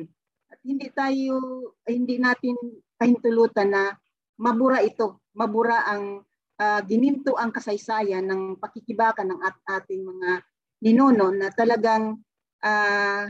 At 0.51 0.59
hindi 0.63 0.91
tayo, 0.91 1.39
hindi 1.87 2.19
natin 2.19 2.55
pahintulutan 2.99 3.71
na 3.71 3.95
mabura 4.39 4.83
ito, 4.83 5.23
mabura 5.35 5.87
ang 5.87 6.23
uh, 6.59 6.81
gininto 6.83 7.35
ang 7.39 7.51
kasaysayan 7.55 8.27
ng 8.27 8.59
pakikibakan 8.59 9.31
ng 9.31 9.39
at 9.43 9.55
ating 9.79 10.03
mga 10.03 10.43
ninuno 10.83 11.31
na 11.31 11.47
talagang 11.51 12.19
uh, 12.63 13.23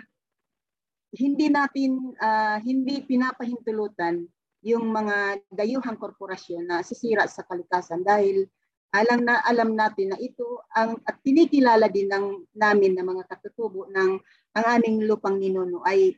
hindi 1.14 1.48
natin 1.48 2.18
uh, 2.20 2.60
hindi 2.60 3.00
pinapahintulutan 3.06 4.26
yung 4.68 4.92
mga 4.92 5.40
dayuhang 5.48 5.96
korporasyon 5.96 6.68
na 6.68 6.84
sisira 6.84 7.24
sa 7.32 7.48
kalikasan 7.48 8.04
dahil 8.04 8.44
alam 8.92 9.24
na 9.24 9.40
alam 9.48 9.76
natin 9.76 10.12
na 10.12 10.20
ito 10.20 10.64
ang 10.76 11.00
at 11.08 11.20
tinikilala 11.24 11.88
din 11.88 12.08
ng 12.12 12.52
namin 12.56 12.96
ng 12.96 13.08
mga 13.08 13.24
katutubo 13.32 13.88
ng 13.88 14.20
ang 14.60 14.66
aming 14.80 15.08
lupang 15.08 15.40
ninuno 15.40 15.84
ay 15.88 16.16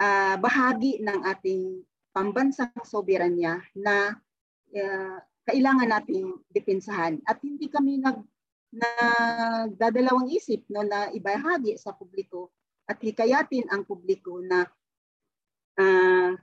uh, 0.00 0.36
bahagi 0.40 1.00
ng 1.00 1.20
ating 1.24 1.84
pambansang 2.12 2.72
soberanya 2.84 3.60
na 3.76 4.16
uh, 4.74 5.16
kailangan 5.48 5.88
nating 5.88 6.36
depensahan. 6.52 7.20
At 7.24 7.40
hindi 7.40 7.72
kami 7.72 8.04
nag 8.04 8.20
nagdadalawang 8.68 10.28
isip 10.28 10.68
no 10.68 10.84
na 10.84 11.08
ibahagi 11.08 11.80
sa 11.80 11.96
publiko 11.96 12.52
at 12.84 13.00
hikayatin 13.00 13.64
ang 13.72 13.88
publiko 13.88 14.44
na 14.44 14.68
uh, 15.80 16.36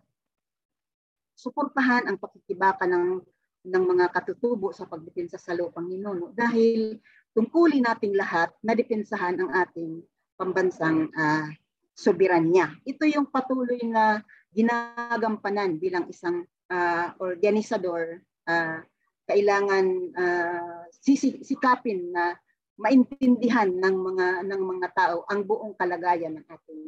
suportahan 1.45 2.09
ang 2.09 2.17
pakikibaka 2.17 2.89
ng 2.89 3.21
ng 3.65 3.83
mga 3.85 4.09
katutubo 4.13 4.73
sa 4.73 4.89
pagdepensa 4.89 5.37
sa 5.41 5.53
lupang 5.53 5.89
ninuno 5.89 6.33
dahil 6.33 6.97
tungkulin 7.33 7.85
nating 7.85 8.13
lahat 8.13 8.53
na 8.61 8.77
depensahan 8.77 9.37
ang 9.41 9.49
ating 9.53 10.05
pambansang 10.37 11.09
uh, 11.13 11.49
soberanya. 11.97 12.73
Ito 12.85 13.09
yung 13.09 13.29
patuloy 13.33 13.81
na 13.89 14.21
ginagampanan 14.53 15.81
bilang 15.81 16.05
isang 16.09 16.45
uh, 16.69 17.07
organisador 17.17 18.21
uh, 18.45 18.79
kailangan 19.25 19.85
uh, 20.13 20.85
sisikapin 21.01 22.13
na 22.13 22.37
maintindihan 22.77 23.71
ng 23.71 23.95
mga 23.95 24.27
ng 24.45 24.61
mga 24.61 24.87
tao 24.93 25.25
ang 25.31 25.47
buong 25.47 25.73
kalagayan 25.79 26.37
ng 26.37 26.45
ating 26.45 26.81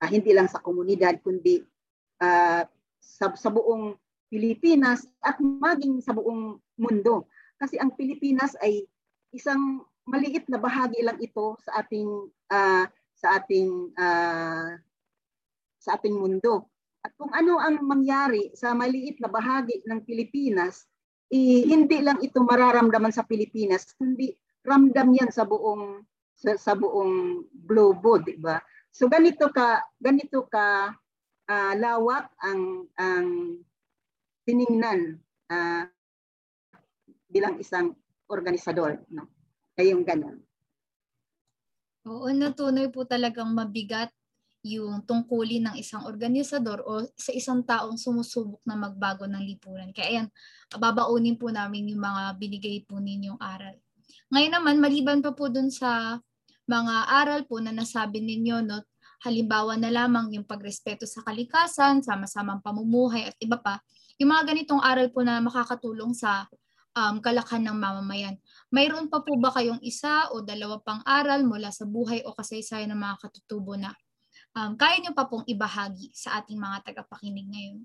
uh, 0.00 0.08
hindi 0.08 0.30
lang 0.32 0.48
sa 0.48 0.62
komunidad 0.62 1.18
kundi 1.20 1.60
uh, 2.22 2.62
sa, 3.04 3.28
sa 3.36 3.52
buong 3.52 4.00
Pilipinas 4.32 5.04
at 5.20 5.36
maging 5.38 6.00
sa 6.00 6.16
buong 6.16 6.56
mundo. 6.80 7.28
Kasi 7.60 7.76
ang 7.78 7.92
Pilipinas 7.94 8.56
ay 8.64 8.88
isang 9.30 9.84
maliit 10.08 10.48
na 10.48 10.58
bahagi 10.58 11.04
lang 11.04 11.20
ito 11.20 11.56
sa 11.60 11.84
ating 11.84 12.08
uh, 12.52 12.84
sa 13.14 13.40
ating 13.40 13.94
uh, 13.94 14.74
sa 15.78 16.00
ating 16.00 16.16
mundo. 16.16 16.66
At 17.04 17.12
kung 17.20 17.30
ano 17.36 17.60
ang 17.60 17.84
mangyari 17.84 18.50
sa 18.56 18.72
maliit 18.72 19.20
na 19.20 19.28
bahagi 19.28 19.84
ng 19.84 20.00
Pilipinas, 20.08 20.88
eh, 21.28 21.68
hindi 21.68 22.00
lang 22.00 22.20
ito 22.24 22.40
mararamdaman 22.40 23.12
sa 23.12 23.28
Pilipinas, 23.28 23.92
kundi 23.96 24.32
ramdam 24.64 25.12
yan 25.12 25.28
sa 25.28 25.44
buong 25.44 26.00
sa, 26.34 26.56
sa 26.56 26.72
buong 26.72 27.44
globo, 27.52 28.18
di 28.18 28.40
ba? 28.40 28.56
So 28.88 29.06
ganito 29.06 29.52
ka 29.52 29.84
ganito 30.00 30.48
ka 30.48 30.96
uh, 31.48 31.74
lawak 31.76 32.30
ang 32.40 32.88
ang 32.96 33.26
tiningnan 34.44 35.18
uh, 35.48 35.84
bilang 37.28 37.58
isang 37.58 37.96
organisador, 38.28 39.00
no? 39.10 39.28
Kayong 39.74 40.06
ganun. 40.06 40.38
Oo, 42.04 42.28
natunay 42.30 42.92
po 42.92 43.08
talagang 43.08 43.48
mabigat 43.50 44.12
yung 44.64 45.04
tungkulin 45.04 45.68
ng 45.68 45.76
isang 45.76 46.08
organisador 46.08 46.80
o 46.88 47.04
sa 47.16 47.36
isang 47.36 47.60
taong 47.60 48.00
sumusubok 48.00 48.64
na 48.64 48.76
magbago 48.76 49.28
ng 49.28 49.44
lipunan. 49.44 49.92
Kaya 49.92 50.24
yan, 50.24 50.26
babaunin 50.80 51.36
po 51.36 51.52
namin 51.52 51.92
yung 51.92 52.00
mga 52.00 52.22
binigay 52.40 52.80
po 52.84 52.96
ninyong 52.96 53.36
aral. 53.40 53.76
Ngayon 54.32 54.52
naman, 54.56 54.76
maliban 54.80 55.20
pa 55.20 55.36
po 55.36 55.52
dun 55.52 55.68
sa 55.68 56.16
mga 56.64 56.94
aral 57.12 57.40
po 57.44 57.60
na 57.60 57.76
nasabi 57.76 58.24
ninyo, 58.24 58.64
no, 58.64 58.80
halimbawa 59.22 59.78
na 59.78 59.92
lamang 59.92 60.34
yung 60.34 60.46
pagrespeto 60.46 61.06
sa 61.06 61.22
kalikasan, 61.22 62.02
sama-samang 62.02 62.64
pamumuhay 62.64 63.30
at 63.30 63.36
iba 63.38 63.60
pa, 63.60 63.78
yung 64.18 64.30
mga 64.34 64.54
ganitong 64.54 64.82
aral 64.82 65.10
po 65.10 65.22
na 65.22 65.42
makakatulong 65.42 66.14
sa 66.14 66.46
um, 66.94 67.18
kalakhan 67.18 67.62
ng 67.66 67.76
mamamayan. 67.76 68.38
Mayroon 68.70 69.10
pa 69.10 69.20
po 69.20 69.34
ba 69.36 69.50
kayong 69.52 69.82
isa 69.82 70.30
o 70.30 70.40
dalawa 70.40 70.78
pang 70.80 71.02
aral 71.02 71.42
mula 71.42 71.74
sa 71.74 71.84
buhay 71.84 72.22
o 72.24 72.32
kasaysayan 72.32 72.94
ng 72.94 73.00
mga 73.02 73.16
katutubo 73.26 73.74
na 73.74 73.92
um, 74.54 74.78
kaya 74.78 75.02
niyo 75.02 75.12
pa 75.12 75.26
pong 75.26 75.44
ibahagi 75.50 76.14
sa 76.14 76.38
ating 76.40 76.56
mga 76.56 76.90
tagapakinig 76.90 77.46
ngayon? 77.50 77.78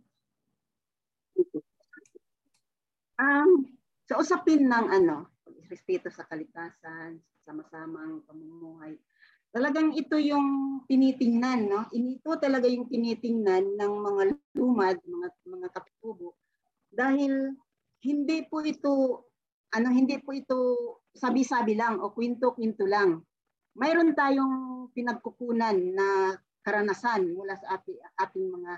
Um, 3.20 3.68
sa 4.08 4.16
usapin 4.16 4.64
ng 4.64 4.88
ano, 4.88 5.28
respeto 5.68 6.08
sa 6.08 6.24
kalikasan, 6.24 7.20
sama-samang 7.44 8.24
pamumuhay, 8.24 8.96
talagang 9.50 9.94
ito 9.98 10.16
yung 10.18 10.82
tinitingnan, 10.86 11.70
no? 11.70 11.86
Ito 11.90 12.38
talaga 12.38 12.70
yung 12.70 12.90
tinitingnan 12.90 13.78
ng 13.78 13.94
mga 14.00 14.24
lumad, 14.58 14.98
mga 15.02 15.28
mga 15.46 15.68
katutubo 15.74 16.38
dahil 16.90 17.54
hindi 18.02 18.46
po 18.50 18.66
ito 18.66 19.26
ano 19.70 19.88
hindi 19.94 20.18
po 20.18 20.34
ito 20.34 20.58
sabi-sabi 21.14 21.78
lang 21.78 22.02
o 22.02 22.10
kwento-kwento 22.10 22.90
lang. 22.90 23.22
Mayroon 23.78 24.18
tayong 24.18 24.90
pinagkukunan 24.98 25.78
na 25.94 26.34
karanasan 26.66 27.38
mula 27.38 27.54
sa 27.54 27.78
ating, 27.78 28.02
ating 28.18 28.46
mga 28.50 28.72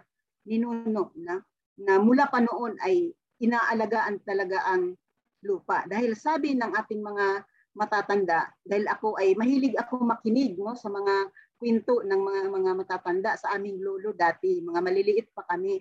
ninuno 0.52 1.16
na, 1.16 1.40
na 1.80 1.94
mula 1.98 2.28
pa 2.28 2.44
noon 2.44 2.76
ay 2.84 3.16
inaalagaan 3.40 4.20
talaga 4.28 4.68
ang 4.68 5.00
lupa. 5.42 5.88
Dahil 5.88 6.14
sabi 6.14 6.54
ng 6.54 6.76
ating 6.76 7.02
mga 7.02 7.48
matatanda, 7.72 8.52
dahil 8.66 8.86
ako 8.88 9.16
ay 9.20 9.34
mahilig 9.40 9.76
ako 9.80 10.04
makinig 10.04 10.60
no, 10.60 10.76
sa 10.76 10.92
mga 10.92 11.32
kwento 11.56 12.04
ng 12.04 12.22
mga 12.22 12.42
mga 12.52 12.72
matatanda 12.74 13.32
sa 13.38 13.56
aming 13.56 13.80
lolo 13.80 14.12
dati, 14.12 14.60
mga 14.60 14.82
maliliit 14.82 15.28
pa 15.32 15.46
kami. 15.46 15.80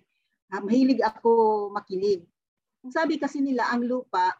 Uh, 0.50 0.62
mahilig 0.62 1.00
ako 1.02 1.68
makinig. 1.72 2.26
Ang 2.84 2.92
sabi 2.94 3.16
kasi 3.20 3.42
nila, 3.42 3.70
ang 3.70 3.84
lupa, 3.84 4.34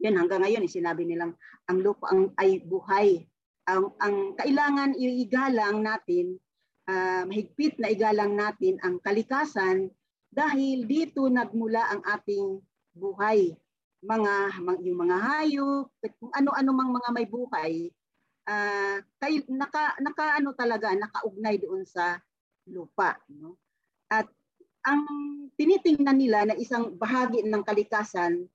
yan 0.00 0.16
hanggang 0.16 0.42
ngayon, 0.42 0.64
eh, 0.64 0.70
sinabi 0.70 1.04
nilang, 1.04 1.34
ang 1.68 1.78
lupa 1.82 2.10
ang, 2.10 2.32
ay 2.38 2.62
buhay. 2.62 3.26
Ang, 3.68 3.92
ang 4.00 4.16
kailangan 4.38 4.96
iigalang 4.96 5.84
natin 5.84 6.40
uh, 6.88 7.22
mahigpit 7.28 7.76
na 7.76 7.92
igalang 7.92 8.32
natin 8.34 8.80
ang 8.80 8.98
kalikasan 9.04 9.92
dahil 10.32 10.88
dito 10.88 11.28
nagmula 11.28 11.84
ang 11.92 12.02
ating 12.04 12.64
buhay. 12.96 13.52
Mga, 13.98 14.32
yung 14.86 14.98
mga 14.98 15.16
hayop, 15.18 15.86
kung 16.22 16.32
ano-ano 16.34 16.70
mang 16.70 16.94
mga 16.94 17.10
may 17.10 17.26
buhay, 17.26 17.90
uh, 18.46 18.96
kay, 19.18 19.42
naka, 19.50 19.98
naka 19.98 20.38
ano 20.38 20.54
talaga, 20.54 20.94
nakaugnay 20.94 21.58
doon 21.58 21.82
sa 21.82 22.22
lupa. 22.70 23.18
No? 23.28 23.58
At 24.06 24.30
ang 24.86 25.04
tinitingnan 25.58 26.18
nila 26.18 26.38
na 26.48 26.56
isang 26.56 26.94
bahagi 26.94 27.42
ng 27.42 27.62
kalikasan, 27.66 28.46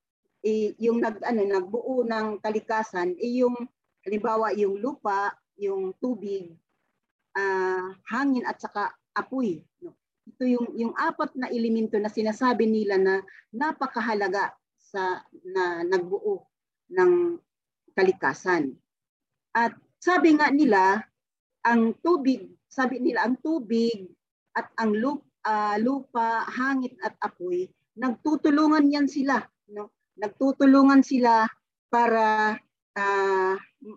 eh, 0.44 0.76
yung 0.80 1.00
nag, 1.00 1.20
ano, 1.24 1.40
nagbuo 1.44 2.04
ng 2.04 2.40
kalikasan, 2.40 3.16
eh, 3.16 3.44
yung 3.44 3.56
halimbawa 4.04 4.52
yung 4.52 4.76
lupa, 4.76 5.32
yung 5.56 5.96
tubig, 5.96 6.52
uh, 7.34 7.88
hangin 8.04 8.44
at 8.44 8.60
saka 8.60 8.92
apoy. 9.16 9.64
No? 9.80 9.96
Ito 10.24 10.44
yung, 10.44 10.68
yung 10.76 10.92
apat 10.96 11.36
na 11.36 11.48
elemento 11.48 11.96
na 11.96 12.12
sinasabi 12.12 12.68
nila 12.68 12.96
na 13.00 13.14
napakahalaga 13.52 14.52
sa 14.94 15.26
na 15.42 15.82
nagbuo 15.82 16.46
ng 16.94 17.34
kalikasan. 17.98 18.70
At 19.50 19.74
sabi 19.98 20.38
nga 20.38 20.54
nila, 20.54 21.02
ang 21.66 21.98
tubig, 21.98 22.46
sabi 22.70 23.02
nila 23.02 23.26
ang 23.26 23.42
tubig 23.42 24.06
at 24.54 24.70
ang 24.78 24.94
lupa, 24.94 25.26
uh, 25.50 25.76
lupa, 25.82 26.46
hangin 26.46 26.94
at 27.02 27.18
apoy, 27.18 27.66
nagtutulungan 27.98 28.86
yan 28.86 29.10
sila. 29.10 29.42
No? 29.74 29.90
Nagtutulungan 30.14 31.02
sila 31.02 31.42
para 31.90 32.54
uh, 32.94 33.54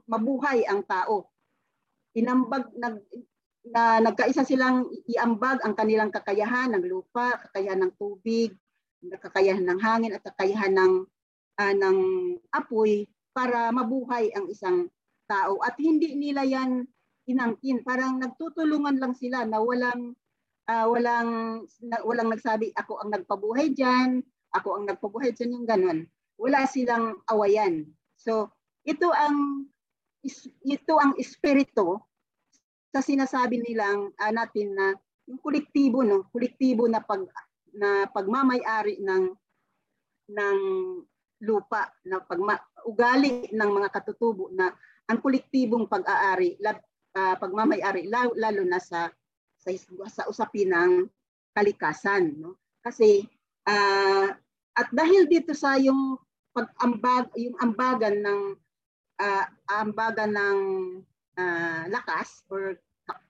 mabuhay 0.10 0.66
ang 0.66 0.82
tao 0.90 1.30
inambag 2.18 2.66
nag 2.74 2.98
na 3.68 4.00
nagkaisa 4.00 4.48
silang 4.48 4.88
iambag 5.12 5.60
ang 5.62 5.76
kanilang 5.76 6.08
kakayahan 6.08 6.72
ng 6.72 6.88
lupa, 6.88 7.36
kakayahan 7.36 7.84
ng 7.84 7.94
tubig, 8.00 8.56
kakayahan 9.22 9.66
ng 9.66 9.80
hangin 9.80 10.16
at 10.16 10.24
kakayahan 10.26 10.74
ng 10.74 10.94
uh, 11.58 11.74
ng 11.74 11.98
apoy 12.54 13.06
para 13.34 13.70
mabuhay 13.70 14.34
ang 14.34 14.50
isang 14.50 14.90
tao. 15.30 15.62
At 15.62 15.78
hindi 15.78 16.18
nila 16.18 16.42
yan 16.48 16.86
inangkin. 17.30 17.84
Parang 17.86 18.18
nagtutulungan 18.18 18.98
lang 18.98 19.14
sila 19.14 19.44
na 19.46 19.62
walang 19.62 20.16
uh, 20.72 20.86
walang 20.90 21.62
na, 21.84 21.98
walang 22.02 22.32
nagsabi 22.32 22.72
ako 22.74 23.04
ang 23.04 23.14
nagpabuhay 23.14 23.76
diyan 23.76 24.24
ako 24.56 24.80
ang 24.80 24.86
nagpabuhay 24.88 25.36
diyan 25.36 25.56
yung 25.62 25.68
ganun. 25.68 26.00
Wala 26.40 26.66
silang 26.66 27.20
awayan. 27.28 27.86
So 28.16 28.50
ito 28.88 29.12
ang 29.12 29.68
ito 30.64 30.94
ang 30.98 31.14
espiritu 31.20 32.00
sa 32.90 33.04
sinasabi 33.04 33.62
nilang 33.62 34.16
uh, 34.16 34.32
natin 34.34 34.74
na 34.74 34.96
yung 35.28 35.38
kolektibo 35.44 36.02
no, 36.02 36.32
kolektibo 36.32 36.88
na 36.88 37.04
pag 37.04 37.28
na 37.78 38.10
pagmamay-ari 38.10 39.00
ng 39.06 39.24
ng 40.28 40.60
lupa 41.46 41.94
na 42.04 42.18
pagma, 42.20 42.58
ugali 42.84 43.48
ng 43.54 43.70
mga 43.70 43.90
katutubo 43.94 44.50
na 44.52 44.74
ang 45.08 45.22
kolektibong 45.22 45.86
pag-aari 45.86 46.58
uh, 47.16 47.36
pagmamay-ari 47.38 48.10
lalo, 48.10 48.34
lalo 48.36 48.62
na 48.66 48.82
sa 48.82 49.08
sa, 49.58 49.70
sa 50.10 50.24
usapin 50.28 50.74
ng 50.74 50.92
kalikasan 51.54 52.36
no 52.42 52.58
kasi 52.82 53.26
uh, 53.70 54.30
at 54.78 54.88
dahil 54.94 55.30
dito 55.30 55.54
sa 55.54 55.78
yung 55.78 56.18
pag-ambag 56.54 57.30
yung 57.38 57.58
ambagan 57.62 58.18
ng 58.22 58.42
uh, 59.22 59.46
ambagan 59.70 60.32
ng 60.34 60.60
uh, 61.38 61.84
lakas 61.90 62.42
or 62.50 62.78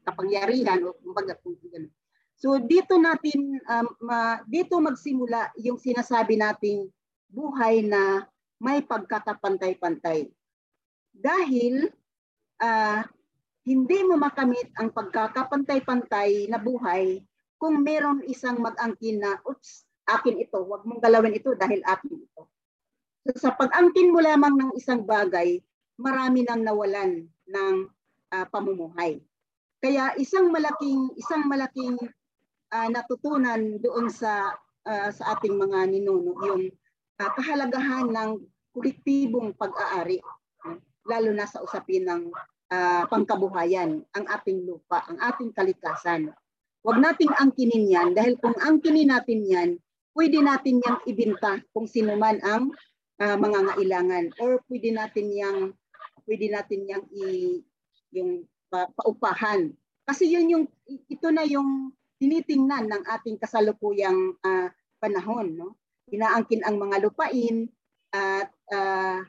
kapangyarihan 0.08 0.82
o 0.88 0.96
kumbaga 1.04 1.36
kung 1.44 1.60
ganun. 1.68 1.92
So 2.38 2.62
dito 2.62 3.02
natin 3.02 3.58
um, 3.66 3.88
uh, 4.06 4.38
dito 4.46 4.78
magsimula 4.78 5.58
yung 5.58 5.82
sinasabi 5.82 6.38
nating 6.38 6.86
buhay 7.34 7.82
na 7.82 8.30
may 8.62 8.86
pagkakapantay-pantay. 8.86 10.30
Dahil 11.18 11.90
uh, 12.62 13.02
hindi 13.66 14.00
mo 14.06 14.22
makamit 14.22 14.70
ang 14.78 14.94
pagkakapantay-pantay 14.94 16.46
na 16.46 16.62
buhay 16.62 17.26
kung 17.58 17.82
meron 17.82 18.22
isang 18.30 18.62
mag-angkin 18.62 19.18
na, 19.18 19.42
oops, 19.44 19.84
akin 20.06 20.38
ito, 20.38 20.62
wag 20.62 20.86
mong 20.86 21.02
galawin 21.02 21.36
ito 21.36 21.58
dahil 21.58 21.82
akin 21.84 22.16
ito. 22.22 22.42
So, 23.28 23.36
sa 23.36 23.52
pag-angkin 23.58 24.14
mo 24.14 24.22
lamang 24.24 24.56
ng 24.56 24.72
isang 24.78 25.04
bagay, 25.04 25.60
marami 26.00 26.46
nang 26.46 26.64
nawalan 26.64 27.28
ng 27.50 27.76
uh, 28.32 28.46
pamumuhay. 28.54 29.20
Kaya 29.84 30.16
isang 30.16 30.50
malaking 30.50 31.12
isang 31.20 31.46
malaking 31.46 31.98
uh, 32.72 32.90
natutunan 32.92 33.80
doon 33.80 34.12
sa 34.12 34.56
uh, 34.88 35.10
sa 35.12 35.38
ating 35.38 35.56
mga 35.56 35.92
ninuno 35.92 36.34
yung 36.44 36.64
uh, 37.20 37.32
kahalagahan 37.36 38.08
ng 38.12 38.32
kolektibong 38.72 39.56
pag-aari 39.58 40.22
lalo 41.08 41.32
na 41.32 41.48
sa 41.48 41.64
usapin 41.64 42.04
ng 42.04 42.22
uh, 42.72 43.04
pangkabuhayan 43.08 44.04
ang 44.12 44.26
ating 44.28 44.68
lupa, 44.68 45.08
ang 45.08 45.18
ating 45.24 45.56
kalikasan. 45.56 46.30
Huwag 46.84 47.00
nating 47.00 47.32
angkinin 47.40 47.88
yan 47.88 48.10
dahil 48.14 48.36
kung 48.40 48.56
angkinin 48.60 49.12
natin 49.12 49.44
yan, 49.48 49.70
pwede 50.14 50.40
natin 50.44 50.84
yang 50.84 51.00
ibinta 51.08 51.64
kung 51.72 51.88
sino 51.88 52.16
man 52.20 52.40
ang 52.44 52.72
uh, 53.24 53.38
mga 53.40 53.60
ngailangan 53.72 54.26
or 54.44 54.62
pwede 54.68 54.94
natin 54.94 55.28
yang 55.32 55.58
pwede 56.28 56.52
natin 56.52 56.84
yang 56.86 57.04
i 57.16 57.60
yung 58.12 58.44
pa, 58.68 58.88
paupahan. 59.00 59.72
Kasi 60.08 60.32
yun 60.32 60.48
yung 60.48 60.66
ito 60.88 61.28
na 61.32 61.44
yung 61.44 61.92
tinitingnan 62.18 62.90
ng 62.90 63.04
ating 63.06 63.38
kasalukuyang 63.38 64.36
uh, 64.42 64.68
panahon, 64.98 65.54
no? 65.54 65.70
Inaangkin 66.10 66.64
ang 66.64 66.80
mga 66.82 67.04
lupain 67.04 67.68
at 68.16 68.50
uh, 68.72 69.20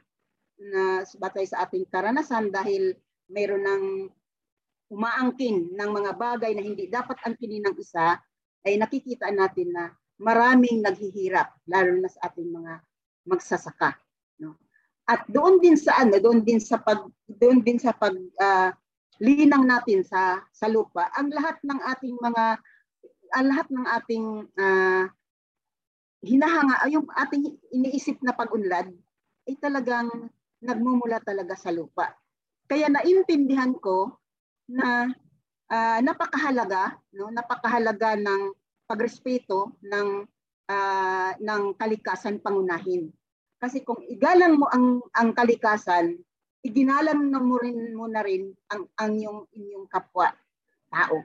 na 0.58 1.06
batay 1.06 1.46
sa 1.46 1.66
ating 1.66 1.86
karanasan 1.86 2.50
dahil 2.50 2.94
mayroon 3.30 3.62
ng 3.62 3.84
umaangkin 4.88 5.76
ng 5.76 5.90
mga 5.92 6.12
bagay 6.16 6.52
na 6.56 6.64
hindi 6.64 6.88
dapat 6.88 7.20
angkinin 7.22 7.68
ng 7.68 7.76
isa, 7.76 8.16
ay 8.64 8.74
nakikita 8.80 9.28
natin 9.30 9.70
na 9.70 9.92
maraming 10.18 10.82
naghihirap, 10.82 11.54
lalo 11.68 11.92
na 12.00 12.10
sa 12.10 12.32
ating 12.32 12.48
mga 12.50 12.82
magsasaka. 13.28 13.94
No? 14.42 14.56
At 15.06 15.28
doon 15.30 15.60
din 15.62 15.76
sa 15.78 16.02
ano, 16.02 16.18
doon 16.18 16.42
din 16.42 16.58
sa 16.58 16.80
pag 16.80 17.04
doon 17.28 17.62
din 17.62 17.78
sa 17.78 17.94
pag 17.94 18.16
uh, 18.16 18.70
linang 19.22 19.68
natin 19.68 20.02
sa 20.02 20.42
sa 20.50 20.66
lupa, 20.66 21.12
ang 21.14 21.30
lahat 21.30 21.60
ng 21.62 21.80
ating 21.96 22.16
mga 22.18 22.44
ang 23.34 23.46
lahat 23.48 23.66
ng 23.70 23.86
ating 23.86 24.26
uh, 24.58 25.04
hinahanga, 26.22 26.76
yung 26.90 27.06
ating 27.14 27.56
iniisip 27.70 28.18
na 28.22 28.34
pag-unlad 28.34 28.90
ay 29.48 29.54
talagang 29.62 30.10
nagmumula 30.58 31.22
talaga 31.22 31.54
sa 31.54 31.70
lupa. 31.70 32.10
Kaya 32.68 32.90
naintindihan 32.90 33.72
ko 33.78 34.18
na 34.68 35.08
uh, 35.70 35.98
napakahalaga, 36.04 36.98
no, 37.16 37.32
napakahalaga 37.32 38.18
ng 38.18 38.52
pagrespeto 38.84 39.78
ng 39.84 40.26
uh, 40.68 41.30
ng 41.38 41.62
kalikasan 41.76 42.42
pangunahin. 42.42 43.08
Kasi 43.58 43.82
kung 43.82 43.98
igalang 44.06 44.60
mo 44.60 44.66
ang 44.68 45.02
ang 45.16 45.32
kalikasan, 45.32 46.18
iginalang 46.62 47.30
na 47.30 47.40
mo 47.40 47.56
rin 47.58 47.94
mo 47.94 48.06
na 48.06 48.22
rin 48.22 48.52
ang 48.70 48.86
ang 48.98 49.12
yung 49.16 49.48
inyong 49.54 49.86
kapwa 49.88 50.30
tao. 50.92 51.24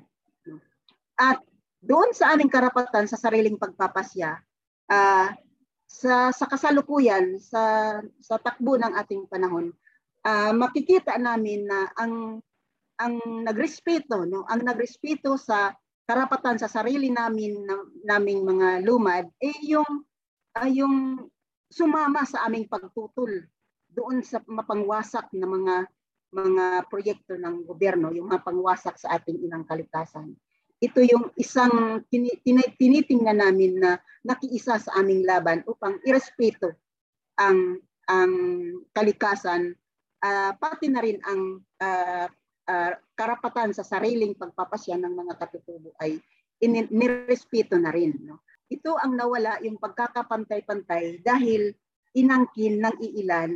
At 1.18 1.40
doon 1.84 2.16
sa 2.16 2.32
aming 2.32 2.48
karapatan 2.48 3.06
sa 3.12 3.20
sariling 3.20 3.60
pagpapasya, 3.60 4.40
uh, 4.88 5.28
sa 5.84 6.32
sa 6.32 6.46
kasalukuyan 6.48 7.38
sa 7.38 8.00
sa 8.24 8.40
takbo 8.40 8.80
ng 8.80 8.96
ating 9.04 9.28
panahon, 9.28 9.76
uh, 10.24 10.52
makikita 10.56 11.20
namin 11.20 11.68
na 11.68 11.92
ang 12.00 12.40
ang 12.98 13.20
nagrespeto 13.44 14.24
no 14.24 14.46
ang 14.48 14.64
nagrespeto 14.64 15.36
sa 15.36 15.74
karapatan 16.06 16.62
sa 16.62 16.70
sarili 16.70 17.10
namin 17.10 17.66
na, 17.66 17.76
naming 18.06 18.46
mga 18.46 18.86
lumad 18.86 19.26
eh 19.42 19.56
yung 19.66 20.08
uh, 20.56 20.70
yung 20.70 21.26
sumama 21.68 22.24
sa 22.24 22.46
aming 22.48 22.70
pagtutol 22.70 23.50
doon 23.94 24.22
sa 24.26 24.42
mapangwasak 24.46 25.30
na 25.34 25.46
mga 25.46 25.76
mga 26.34 26.90
proyekto 26.90 27.38
ng 27.38 27.62
gobyerno, 27.70 28.10
yung 28.10 28.26
mga 28.26 28.42
pangwasak 28.42 28.98
sa 28.98 29.22
ating 29.22 29.46
inang 29.46 29.70
kalikasan. 29.70 30.34
Ito 30.84 31.00
yung 31.00 31.32
isang 31.40 32.04
tinitingnan 32.12 33.40
namin 33.40 33.80
na 33.80 33.96
nakiisa 34.28 34.84
sa 34.84 34.92
aming 35.00 35.24
laban 35.24 35.64
upang 35.64 35.96
irespeto 36.04 36.76
ang 37.40 37.80
ang 38.12 38.34
kalikasan 38.92 39.80
uh, 40.20 40.52
pati 40.60 40.92
na 40.92 41.00
rin 41.00 41.24
ang 41.24 41.64
uh, 41.80 42.28
uh, 42.68 42.92
karapatan 43.16 43.72
sa 43.72 43.88
sariling 43.88 44.36
pagpapasya 44.36 45.00
ng 45.00 45.14
mga 45.14 45.34
katutubo 45.40 45.96
ay 46.04 46.20
nirespeto 46.68 47.76
na 47.76 47.92
rin. 47.92 48.16
No? 48.24 48.44
Ito 48.72 48.96
ang 48.96 49.20
nawala 49.20 49.60
yung 49.64 49.80
pagkakapantay-pantay 49.80 51.24
dahil 51.24 51.76
inangkin 52.16 52.80
ng 52.80 52.96
iilan 53.04 53.52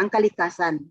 ang 0.00 0.08
kalikasan. 0.08 0.84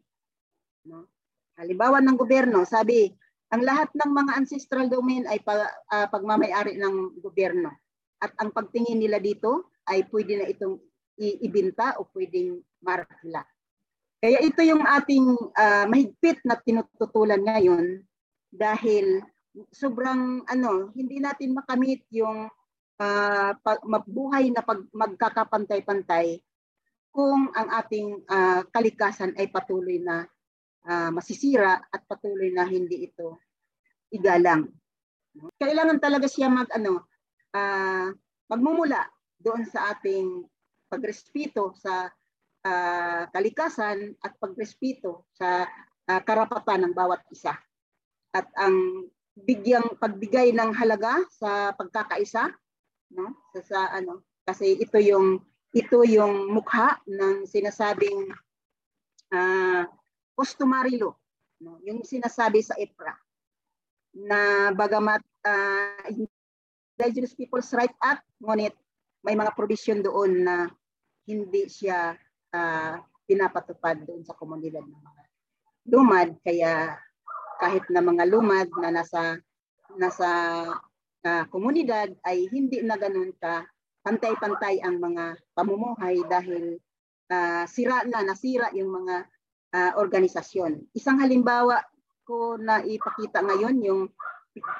No? 0.85 1.09
Halimbawa 1.57 1.97
ng 2.05 2.17
gobyerno, 2.17 2.61
sabi, 2.69 3.09
ang 3.47 3.61
lahat 3.63 3.89
ng 3.95 4.11
mga 4.11 4.31
ancestral 4.43 4.91
domain 4.91 5.23
ay 5.27 5.39
pag, 5.39 5.63
uh, 5.87 6.07
pagmamayari 6.11 6.75
ng 6.75 7.21
gobyerno. 7.23 7.71
At 8.19 8.35
ang 8.41 8.51
pagtingin 8.51 8.99
nila 8.99 9.23
dito 9.23 9.71
ay 9.87 10.03
pwede 10.11 10.33
na 10.41 10.45
itong 10.51 10.75
iibinta 11.15 11.95
o 11.97 12.05
pwedeng 12.11 12.59
markila. 12.83 13.41
Kaya 14.17 14.41
ito 14.41 14.61
yung 14.65 14.83
ating 14.83 15.25
uh, 15.53 15.85
mahigpit 15.85 16.41
na 16.43 16.57
tinututulan 16.57 17.41
ngayon 17.45 18.01
dahil 18.49 19.21
sobrang 19.69 20.43
ano, 20.49 20.89
hindi 20.97 21.21
natin 21.21 21.53
makamit 21.53 22.03
yung 22.09 22.49
uh, 22.99 23.51
mabuhay 23.85 24.49
na 24.49 24.65
pag 24.65 24.81
magkakapantay-pantay 24.91 26.41
kung 27.13 27.49
ang 27.53 27.69
ating 27.81 28.21
uh, 28.29 28.61
kalikasan 28.73 29.33
ay 29.37 29.49
patuloy 29.49 30.01
na 30.01 30.25
uh, 30.87 31.09
masisira 31.11 31.83
at 31.91 32.01
patuloy 32.07 32.49
na 32.55 32.63
hindi 32.63 33.11
ito 33.11 33.43
igalang. 34.09 34.71
Kailangan 35.59 35.99
talaga 36.01 36.25
siya 36.25 36.49
mag 36.49 36.71
ano 36.73 37.05
uh, 37.53 38.09
magmumula 38.47 39.05
doon 39.37 39.67
sa 39.67 39.93
ating 39.93 40.47
pagrespeto 40.87 41.75
sa 41.77 42.07
uh, 42.63 43.23
kalikasan 43.29 44.15
at 44.23 44.33
pagrespeto 44.39 45.27
sa 45.35 45.67
uh, 46.07 46.21
karapatan 46.23 46.87
ng 46.87 46.93
bawat 46.95 47.21
isa. 47.29 47.53
At 48.31 48.47
ang 48.57 49.07
bigyang 49.37 49.99
pagbigay 50.01 50.55
ng 50.55 50.73
halaga 50.73 51.21
sa 51.29 51.69
pagkakaisa 51.77 52.49
no 53.13 53.37
sa, 53.53 53.59
sa 53.61 53.79
ano 53.93 54.25
kasi 54.41 54.81
ito 54.81 54.97
yung 54.97 55.37
ito 55.75 56.01
yung 56.01 56.49
mukha 56.49 56.97
ng 57.05 57.45
sinasabing 57.45 58.33
uh, 59.29 59.85
customary 60.37 61.01
law 61.01 61.17
no? 61.61 61.81
Yung 61.85 62.05
sinasabi 62.05 62.61
sa 62.61 62.77
EPRA 62.77 63.13
na 64.17 64.71
bagamat 64.73 65.21
uh, 65.45 66.01
Indigenous 66.09 67.33
Peoples 67.37 67.69
Rights 67.73 67.97
Act 68.01 68.25
ngunit 68.41 68.73
may 69.25 69.33
mga 69.33 69.53
provision 69.57 69.99
doon 70.01 70.45
na 70.45 70.55
hindi 71.27 71.67
siya 71.67 72.15
uh, 72.53 72.95
pinapatupad 73.27 74.07
doon 74.07 74.23
sa 74.23 74.37
komunidad 74.37 74.81
ng 74.85 75.01
mga 75.03 75.23
lumad. 75.91 76.29
Kaya 76.41 76.95
kahit 77.59 77.83
na 77.91 77.99
mga 77.99 78.23
lumad 78.31 78.69
na 78.79 78.89
nasa 78.93 79.35
nasa 79.97 80.29
uh, 81.25 81.43
komunidad 81.51 82.13
ay 82.23 82.47
hindi 82.53 82.79
na 82.85 82.95
ganoon 82.95 83.33
ka 83.35 83.65
pantay-pantay 84.07 84.79
ang 84.79 85.03
mga 85.03 85.35
pamumuhay 85.51 86.23
dahil 86.31 86.79
uh, 87.27 87.67
sira 87.67 88.07
na 88.07 88.23
nasira 88.23 88.71
yung 88.71 88.87
mga 88.87 89.27
uh, 89.77 89.91
organisasyon. 90.01 90.89
Isang 90.97 91.21
halimbawa 91.21 91.85
ko 92.25 92.57
na 92.57 92.81
ipakita 92.81 93.45
ngayon 93.45 93.77
yung 93.85 94.01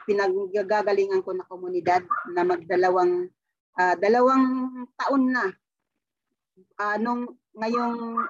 pinaggagalingan 0.10 1.22
ko 1.22 1.38
na 1.38 1.46
komunidad 1.46 2.02
na 2.34 2.42
magdalawang 2.42 3.30
uh, 3.78 3.96
dalawang 4.02 4.46
taon 4.98 5.24
na 5.30 5.54
uh, 6.82 6.98
nung 6.98 7.38
ngayong 7.54 8.26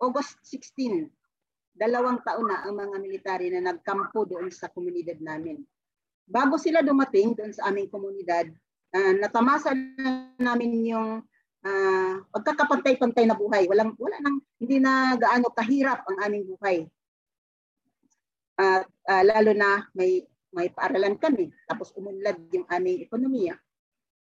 August 0.00 0.36
16, 0.48 1.08
dalawang 1.76 2.20
taon 2.24 2.48
na 2.48 2.64
ang 2.68 2.76
mga 2.76 2.96
military 3.00 3.48
na 3.52 3.72
nagkampo 3.72 4.28
doon 4.28 4.52
sa 4.52 4.68
komunidad 4.68 5.16
namin. 5.20 5.64
Bago 6.28 6.60
sila 6.60 6.84
dumating 6.84 7.32
doon 7.36 7.52
sa 7.52 7.72
aming 7.72 7.88
komunidad, 7.88 8.48
uh, 8.92 9.12
natamasa 9.16 9.72
na 9.72 10.30
namin 10.36 10.84
yung 10.84 11.08
uh, 11.64 12.14
pagkakapantay-pantay 12.32 13.24
na 13.28 13.36
buhay. 13.36 13.68
Walang, 13.68 13.96
wala 13.96 14.16
nang, 14.20 14.40
hindi 14.60 14.76
na 14.80 15.16
gaano 15.16 15.52
kahirap 15.52 16.04
ang 16.08 16.16
aming 16.28 16.44
buhay. 16.56 16.88
At 18.60 18.84
uh, 18.84 19.12
uh, 19.12 19.24
lalo 19.24 19.56
na 19.56 19.88
may 19.96 20.24
may 20.50 20.66
paaralan 20.66 21.14
kami, 21.14 21.54
tapos 21.70 21.94
umunlad 21.94 22.34
yung 22.50 22.66
aming 22.66 23.06
ekonomiya. 23.06 23.54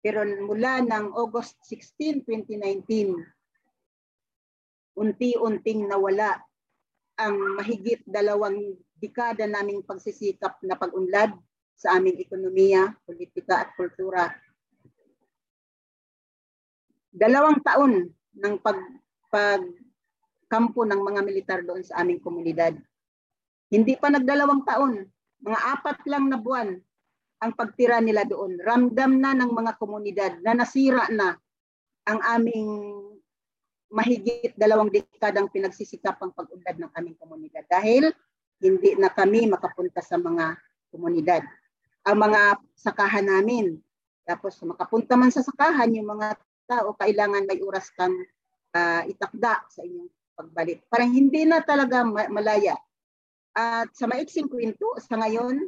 Pero 0.01 0.25
mula 0.25 0.81
ng 0.81 1.12
August 1.12 1.61
16, 1.68 2.25
2019, 2.25 3.12
unti-unting 4.97 5.85
nawala 5.85 6.40
ang 7.20 7.37
mahigit 7.61 8.01
dalawang 8.09 8.77
dekada 8.97 9.44
naming 9.44 9.85
pagsisikap 9.85 10.59
na 10.64 10.77
pag-unlad 10.77 11.37
sa 11.77 11.97
aming 11.99 12.16
ekonomiya, 12.20 12.94
politika 13.05 13.64
at 13.66 13.73
kultura. 13.77 14.33
Dalawang 17.14 17.62
taon 17.62 18.11
ng 18.11 18.55
pag, 18.59 18.74
pagkampo 19.31 20.83
ng 20.83 20.98
mga 20.98 21.20
militar 21.22 21.61
doon 21.62 21.87
sa 21.87 22.03
aming 22.03 22.18
komunidad. 22.18 22.74
Hindi 23.70 23.94
pa 23.94 24.11
nagdalawang 24.11 24.66
taon, 24.66 25.07
mga 25.38 25.59
apat 25.79 26.03
lang 26.11 26.27
na 26.27 26.42
buwan 26.42 26.74
ang 27.38 27.53
pagtira 27.55 28.03
nila 28.03 28.27
doon. 28.27 28.59
Ramdam 28.59 29.20
na 29.20 29.31
ng 29.37 29.50
mga 29.55 29.72
komunidad 29.79 30.33
na 30.42 30.59
nasira 30.59 31.07
na 31.12 31.38
ang 32.03 32.18
aming 32.35 32.70
mahigit 33.94 34.57
dalawang 34.59 34.90
dekadang 34.90 35.46
pinagsisikapang 35.55 36.35
pag-unlad 36.35 36.83
ng 36.83 36.90
aming 36.98 37.14
komunidad 37.14 37.62
dahil 37.70 38.11
hindi 38.59 38.98
na 38.98 39.12
kami 39.12 39.46
makapunta 39.46 40.03
sa 40.03 40.18
mga 40.18 40.59
komunidad. 40.90 41.46
Ang 42.05 42.16
mga 42.27 42.59
sakahan 42.74 43.29
namin, 43.29 43.79
tapos 44.27 44.59
makapunta 44.66 45.14
man 45.14 45.31
sa 45.31 45.44
sakahan, 45.44 45.94
yung 45.94 46.11
mga 46.11 46.35
tao, 46.64 46.96
kailangan 46.96 47.46
may 47.48 47.61
oras 47.61 47.88
kang 47.94 48.14
uh, 48.74 49.03
itakda 49.07 49.64
sa 49.70 49.81
inyong 49.85 50.11
pagbalik. 50.35 50.83
Parang 50.90 51.12
hindi 51.14 51.46
na 51.46 51.62
talaga 51.62 52.03
malaya. 52.07 52.74
At 53.55 53.94
sa 53.94 54.11
maiksing 54.11 54.50
kwento, 54.50 54.98
sa 54.98 55.14
ngayon, 55.20 55.62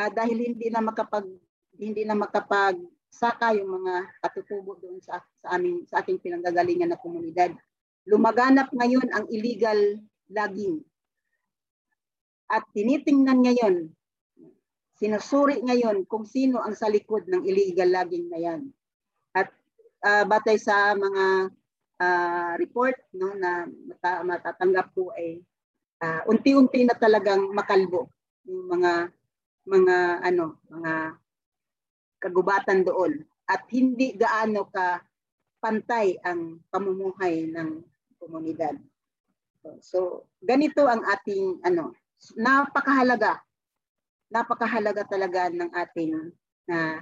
uh, 0.00 0.10
dahil 0.10 0.54
hindi 0.54 0.66
na 0.72 0.82
makapag 0.82 1.26
hindi 1.80 2.04
na 2.04 2.18
makapag 2.18 2.76
saka 3.10 3.56
yung 3.56 3.82
mga 3.82 4.06
katutubo 4.22 4.78
doon 4.78 5.02
sa, 5.02 5.18
sa 5.42 5.58
aming 5.58 5.82
sa 5.88 6.04
ating 6.04 6.20
pinanggagalingan 6.22 6.92
na 6.92 7.00
komunidad. 7.00 7.50
Lumaganap 8.06 8.70
ngayon 8.70 9.08
ang 9.10 9.26
illegal 9.28 9.78
logging. 10.30 10.82
at 12.50 12.66
tinitingnan 12.74 13.46
ngayon, 13.46 13.74
sinusuri 14.98 15.62
ngayon 15.62 16.02
kung 16.10 16.26
sino 16.26 16.58
ang 16.58 16.74
sa 16.74 16.90
likod 16.90 17.30
ng 17.30 17.46
illegal 17.46 17.86
logging 17.86 18.26
na 18.26 18.38
yan. 18.42 18.60
At 19.30 19.54
uh, 20.04 20.24
batay 20.24 20.56
sa 20.56 20.96
mga 20.96 21.50
uh, 22.00 22.52
report 22.56 22.96
no, 23.16 23.36
na 23.36 23.68
mata, 23.68 24.10
matatanggap 24.24 24.86
po 24.96 25.12
ay 25.16 25.40
uh, 26.00 26.24
unti-unti 26.28 26.84
na 26.84 26.96
talagang 26.96 27.52
makalbo 27.52 28.08
yung 28.48 28.80
mga 28.80 29.12
mga 29.68 29.96
ano 30.24 30.58
mga 30.66 30.92
kagubatan 32.20 32.80
doon 32.84 33.22
at 33.48 33.64
hindi 33.72 34.16
gaano 34.16 34.68
ka 34.72 35.00
pantay 35.60 36.16
ang 36.24 36.64
pamumuhay 36.72 37.44
ng 37.52 37.84
komunidad. 38.16 38.80
So, 39.84 40.24
ganito 40.40 40.88
ang 40.88 41.04
ating 41.04 41.60
ano, 41.68 41.92
napakahalaga. 42.32 43.40
Napakahalaga 44.32 45.04
talaga 45.04 45.52
ng 45.52 45.68
ating 45.68 46.32
na 46.64 46.78
uh, 46.78 46.98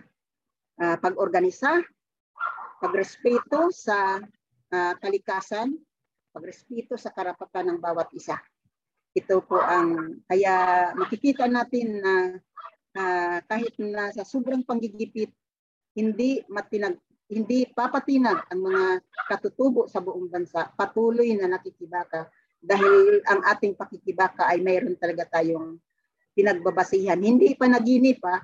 uh, 0.82 0.96
pag-organisa, 0.98 1.78
pagrespeto 2.78 3.70
sa 3.74 4.18
uh, 4.72 4.92
kalikasan, 5.02 5.74
pagrespeto 6.30 6.94
sa 6.94 7.10
karapatan 7.10 7.74
ng 7.74 7.78
bawat 7.82 8.10
isa. 8.14 8.38
Ito 9.14 9.42
po 9.42 9.58
ang 9.58 10.22
kaya 10.30 10.90
makikita 10.94 11.50
natin 11.50 11.98
na 11.98 12.14
uh, 12.94 13.38
kahit 13.46 13.74
na 13.82 14.14
sa 14.14 14.22
sobrang 14.22 14.62
panggigipit 14.62 15.32
hindi 15.98 16.46
matinag 16.46 16.98
hindi 17.28 17.68
papatinag 17.68 18.48
ang 18.48 18.60
mga 18.64 18.84
katutubo 19.28 19.84
sa 19.84 20.00
buong 20.00 20.32
bansa. 20.32 20.72
Patuloy 20.72 21.36
na 21.36 21.44
nakikibaka. 21.44 22.24
Dahil 22.56 23.20
ang 23.28 23.44
ating 23.44 23.76
pakikibaka 23.76 24.48
ay 24.48 24.64
mayroon 24.64 24.96
talaga 24.96 25.28
tayong 25.36 25.76
pinagbabasihan 26.38 27.18
hindi 27.18 27.58
pa 27.58 27.66
naginip 27.66 28.22
pa 28.22 28.38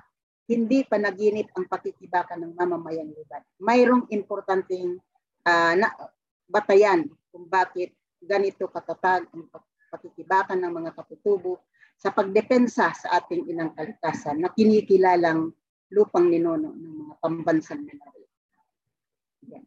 hindi 0.45 0.85
pa 0.85 1.01
naginip 1.01 1.49
ang 1.57 1.65
pakikibaka 1.65 2.37
ng 2.37 2.53
mamamayang 2.53 3.09
lugar 3.09 3.41
mayroong 3.57 4.05
importanteng 4.13 5.01
uh, 5.45 5.73
na, 5.73 5.89
batayan 6.45 7.09
kung 7.33 7.49
bakit 7.49 7.93
ganito 8.21 8.69
katatag 8.69 9.25
ang 9.33 9.49
pakikibaka 9.89 10.53
ng 10.57 10.71
mga 10.71 10.91
katutubo 10.93 11.61
sa 11.95 12.11
pagdepensa 12.11 12.91
sa 12.91 13.07
ating 13.21 13.47
inang 13.47 13.71
kalikasan 13.71 14.43
na 14.43 14.51
kinikilalang 14.51 15.53
lupang 15.93 16.27
ninono 16.27 16.75
ng 16.75 16.93
mga 17.07 17.15
pambansang 17.23 17.87
Malawi. 17.87 18.25
Yan. 19.53 19.65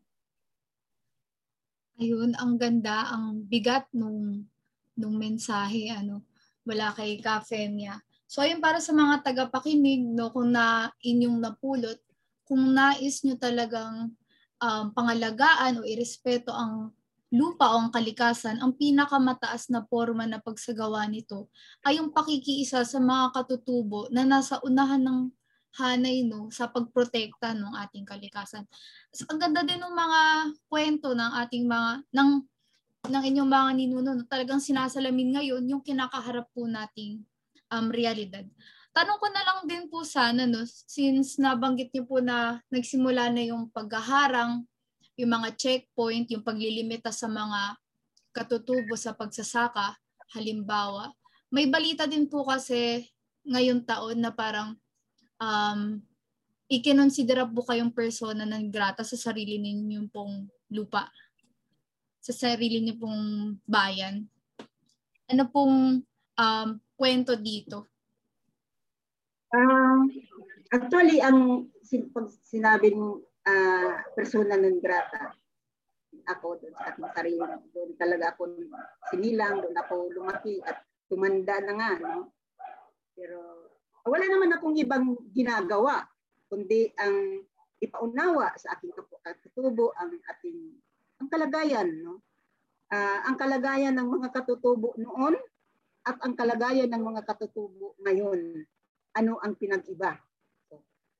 Ayun, 1.98 2.30
ang 2.36 2.60
ganda, 2.60 3.08
ang 3.08 3.48
bigat 3.48 3.88
nung 3.96 4.44
nung 4.98 5.14
mensahe 5.14 5.94
ano 5.94 6.26
wala 6.68 6.92
kay 6.92 7.22
Kafemia. 7.22 7.96
So 8.28 8.44
ayun 8.44 8.60
para 8.60 8.78
sa 8.78 8.92
mga 8.92 9.24
tagapakinig 9.24 10.04
no 10.04 10.28
kung 10.28 10.52
na 10.52 10.92
inyong 11.00 11.40
napulot 11.40 11.96
kung 12.48 12.72
nais 12.72 13.20
nyo 13.24 13.36
talagang 13.36 14.16
um, 14.56 14.84
pangalagaan 14.96 15.80
o 15.80 15.84
irespeto 15.84 16.48
ang 16.48 16.96
lupa 17.28 17.76
o 17.76 17.84
ang 17.84 17.92
kalikasan, 17.92 18.56
ang 18.64 18.72
pinakamataas 18.72 19.68
na 19.68 19.84
forma 19.84 20.24
na 20.24 20.40
pagsagawa 20.40 21.04
nito 21.04 21.52
ay 21.84 22.00
yung 22.00 22.08
pakikiisa 22.08 22.88
sa 22.88 22.96
mga 22.96 23.36
katutubo 23.36 24.08
na 24.08 24.24
nasa 24.24 24.56
unahan 24.64 25.04
ng 25.04 25.20
hanay 25.76 26.24
no 26.24 26.48
sa 26.48 26.72
pagprotekta 26.72 27.52
ng 27.52 27.76
ating 27.84 28.08
kalikasan. 28.08 28.64
So, 29.12 29.28
ang 29.28 29.36
ganda 29.36 29.60
din 29.60 29.76
ng 29.76 29.92
mga 29.92 30.20
kwento 30.72 31.12
ng 31.12 31.32
ating 31.44 31.68
mga 31.68 31.90
ng 32.08 32.30
ng 33.12 33.22
inyong 33.28 33.50
mga 33.52 33.70
ninuno 33.76 34.10
no, 34.16 34.24
talagang 34.24 34.64
sinasalamin 34.64 35.36
ngayon 35.36 35.62
yung 35.68 35.84
kinakaharap 35.84 36.48
po 36.56 36.64
nating 36.64 37.20
um, 37.72 37.88
realidad. 37.92 38.44
Tanong 38.92 39.18
ko 39.20 39.26
na 39.30 39.42
lang 39.44 39.60
din 39.68 39.84
po 39.86 40.02
sana 40.02 40.48
no 40.48 40.64
since 40.66 41.38
nabanggit 41.38 41.92
niyo 41.94 42.08
po 42.08 42.18
na 42.18 42.58
nagsimula 42.72 43.30
na 43.30 43.42
yung 43.46 43.70
paghaharang, 43.70 44.64
yung 45.14 45.30
mga 45.30 45.54
checkpoint, 45.54 46.26
yung 46.32 46.42
paglilimita 46.42 47.12
sa 47.14 47.30
mga 47.30 47.78
katutubo 48.34 48.94
sa 48.98 49.14
pagsasaka, 49.14 49.94
halimbawa. 50.34 51.14
May 51.48 51.70
balita 51.70 52.04
din 52.04 52.28
po 52.28 52.44
kasi 52.44 53.08
ngayon 53.48 53.86
taon 53.86 54.20
na 54.20 54.34
parang 54.34 54.76
um, 55.40 56.02
ikinonsidera 56.68 57.48
po 57.48 57.64
kayong 57.64 57.94
persona 57.94 58.44
ng 58.44 58.68
grata 58.68 59.00
sa 59.00 59.16
sarili 59.16 59.56
ninyong 59.56 60.12
pong 60.12 60.44
lupa, 60.68 61.08
sa 62.20 62.34
sarili 62.36 62.84
niyo 62.84 63.00
pong 63.00 63.56
bayan. 63.64 64.28
Ano 65.32 65.48
pong 65.48 66.04
um, 66.36 66.68
kwento 66.98 67.38
dito? 67.38 67.86
Uh, 69.54 70.10
actually, 70.74 71.22
ang 71.22 71.70
pag 72.10 72.26
sinabing 72.44 73.22
uh, 73.46 73.90
persona 74.18 74.58
ng 74.58 74.82
grata, 74.82 75.32
ako 76.28 76.60
doon 76.60 76.74
sa 76.76 76.92
aking 76.92 77.08
sarili, 77.14 77.40
doon 77.72 77.90
talaga 77.96 78.36
ako 78.36 78.42
sinilang, 79.08 79.64
doon 79.64 79.76
ako 79.78 79.94
lumaki 80.12 80.60
at 80.66 80.84
tumanda 81.08 81.56
na 81.64 81.72
nga. 81.78 81.90
No? 82.02 82.34
Pero 83.16 83.70
wala 84.04 84.26
naman 84.28 84.52
akong 84.52 84.76
ibang 84.76 85.16
ginagawa, 85.32 86.04
kundi 86.50 86.92
ang 87.00 87.46
ipaunawa 87.78 88.54
sa 88.58 88.74
aking 88.74 88.90
katutubo 89.22 89.94
ang 89.94 90.10
ating 90.34 90.74
ang 91.22 91.28
kalagayan 91.30 91.88
no 92.02 92.18
uh, 92.90 93.18
ang 93.26 93.38
kalagayan 93.38 93.94
ng 93.94 94.08
mga 94.18 94.28
katutubo 94.34 94.98
noon 94.98 95.38
at 96.08 96.16
ang 96.24 96.32
kalagayan 96.32 96.88
ng 96.88 97.04
mga 97.04 97.22
katutubo 97.28 97.94
ngayon 98.00 98.64
ano 99.12 99.32
ang 99.44 99.54
pinag-iba 99.60 100.16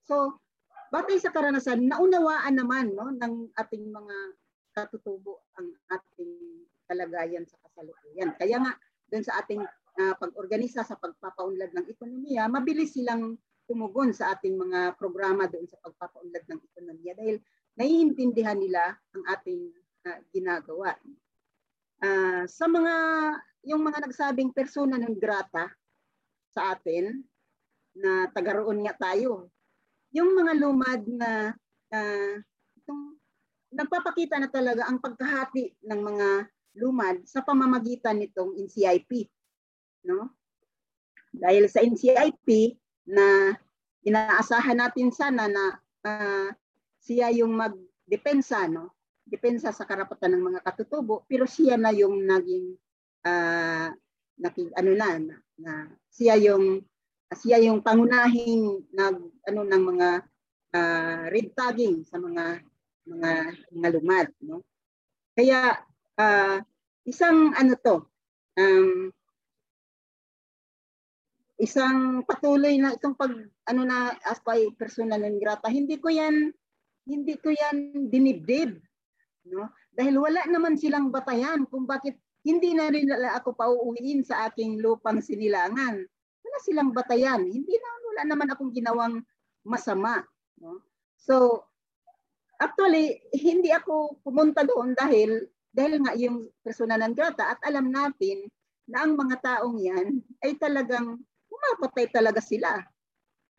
so, 0.08 0.40
batay 0.88 1.20
sa 1.20 1.28
karanasan 1.28 1.84
naunawaan 1.84 2.56
naman 2.56 2.96
no 2.96 3.12
ng 3.12 3.52
ating 3.60 3.84
mga 3.92 4.16
katutubo 4.72 5.44
ang 5.60 5.68
ating 5.92 6.64
kalagayan 6.88 7.44
sa 7.44 7.60
kasalukuyan 7.68 8.32
kaya 8.40 8.56
nga 8.64 8.72
doon 9.08 9.24
sa 9.24 9.40
ating 9.40 9.64
uh, 9.98 10.14
pag-organisa 10.16 10.86
sa 10.86 10.96
pagpapaunlad 10.96 11.74
ng 11.74 11.86
ekonomiya, 11.90 12.46
mabilis 12.46 12.94
silang 12.94 13.36
tumugon 13.68 14.14
sa 14.14 14.32
ating 14.36 14.56
mga 14.56 14.96
programa 14.96 15.44
doon 15.50 15.68
sa 15.68 15.76
pagpapaunlad 15.84 16.44
ng 16.48 16.60
ekonomiya 16.72 17.12
dahil 17.18 17.36
naiintindihan 17.76 18.56
nila 18.56 18.96
ang 19.12 19.22
ating 19.32 19.72
uh, 20.08 20.18
ginagawa. 20.32 20.96
Uh, 21.98 22.46
sa 22.46 22.70
mga 22.70 22.94
yung 23.66 23.82
mga 23.82 24.06
nagsabing 24.06 24.54
persona 24.54 24.96
ng 24.96 25.18
grata 25.18 25.66
sa 26.54 26.78
atin 26.78 27.20
na 27.98 28.30
tagaroon 28.30 28.86
nga 28.86 28.94
tayo. 29.10 29.50
Yung 30.14 30.32
mga 30.38 30.52
lumad 30.56 31.02
na 31.04 31.52
uh, 31.92 32.34
itong 32.78 33.18
nagpapakita 33.74 34.40
na 34.40 34.48
talaga 34.48 34.86
ang 34.86 35.02
pagkahati 35.02 35.74
ng 35.84 36.00
mga 36.00 36.28
lumad 36.78 37.26
sa 37.26 37.42
pamamagitan 37.42 38.22
nitong 38.22 38.56
NCIP 38.56 39.28
no? 40.08 40.32
Dahil 41.34 41.68
sa 41.68 41.84
NCIP 41.84 42.78
na 43.08 43.56
inaasahan 44.04 44.78
natin 44.78 45.12
sana 45.12 45.44
na 45.50 45.64
uh, 46.08 46.48
siya 47.02 47.32
yung 47.34 47.56
magdepensa, 47.56 48.68
no? 48.68 48.96
Depensa 49.28 49.68
sa 49.70 49.84
karapatan 49.84 50.34
ng 50.36 50.42
mga 50.48 50.60
katutubo, 50.64 51.28
pero 51.28 51.44
siya 51.44 51.76
na 51.76 51.92
yung 51.92 52.24
naging 52.24 52.72
uh, 53.28 53.92
naging 54.40 54.70
ano 54.72 54.90
na, 54.96 55.08
na, 55.20 55.36
na 55.60 55.72
siya 56.08 56.40
yung 56.40 56.80
siya 57.36 57.60
yung 57.60 57.84
pangunahing 57.84 58.88
nag 58.96 59.20
ano 59.44 59.60
ng 59.68 59.82
mga 59.84 60.08
uh, 60.72 61.22
red 61.28 61.52
tagging 61.52 62.08
sa 62.08 62.16
mga 62.16 62.64
mga 63.04 63.30
mga 63.76 63.88
lumad 64.00 64.28
no? 64.40 64.64
Kaya 65.36 65.76
uh, 66.16 66.58
isang 67.04 67.52
ano 67.52 67.72
to 67.76 67.96
um, 68.56 69.12
isang 71.58 72.22
patuloy 72.24 72.78
na 72.80 72.94
itong 72.94 73.18
pag 73.18 73.34
ano 73.68 73.82
na 73.84 74.14
as 74.24 74.40
by 74.40 74.62
personal 74.78 75.20
and 75.20 75.42
grata 75.42 75.66
hindi 75.68 75.98
ko 75.98 76.08
yan 76.08 76.54
hindi 77.04 77.34
ko 77.36 77.50
yan 77.50 78.08
dinibdib 78.08 78.78
no? 79.48 79.72
Dahil 79.92 80.14
wala 80.20 80.44
naman 80.46 80.78
silang 80.78 81.10
batayan 81.10 81.66
kung 81.66 81.88
bakit 81.88 82.16
hindi 82.46 82.72
na 82.72 82.88
rin 82.88 83.10
ako 83.10 83.52
pauuwiin 83.56 84.22
sa 84.22 84.48
aking 84.48 84.78
lupang 84.78 85.18
sinilangan. 85.18 86.00
Wala 86.44 86.56
silang 86.62 86.94
batayan. 86.94 87.44
Hindi 87.44 87.74
na 87.76 87.88
wala 88.08 88.22
naman 88.24 88.48
akong 88.52 88.72
ginawang 88.72 89.20
masama 89.66 90.22
no? 90.62 90.82
So 91.18 91.66
actually 92.58 93.22
hindi 93.34 93.70
ako 93.70 94.22
pumunta 94.22 94.66
doon 94.66 94.94
dahil 94.94 95.46
dahil 95.70 96.02
nga 96.02 96.12
yung 96.18 96.50
personal 96.64 97.04
and 97.04 97.14
grata 97.14 97.54
at 97.54 97.60
alam 97.62 97.92
natin 97.92 98.48
na 98.88 99.04
ang 99.04 99.14
mga 99.14 99.36
taong 99.44 99.78
yan 99.78 100.18
ay 100.42 100.56
talagang 100.56 101.20
mapatay 101.52 102.08
talaga 102.08 102.40
sila. 102.40 102.80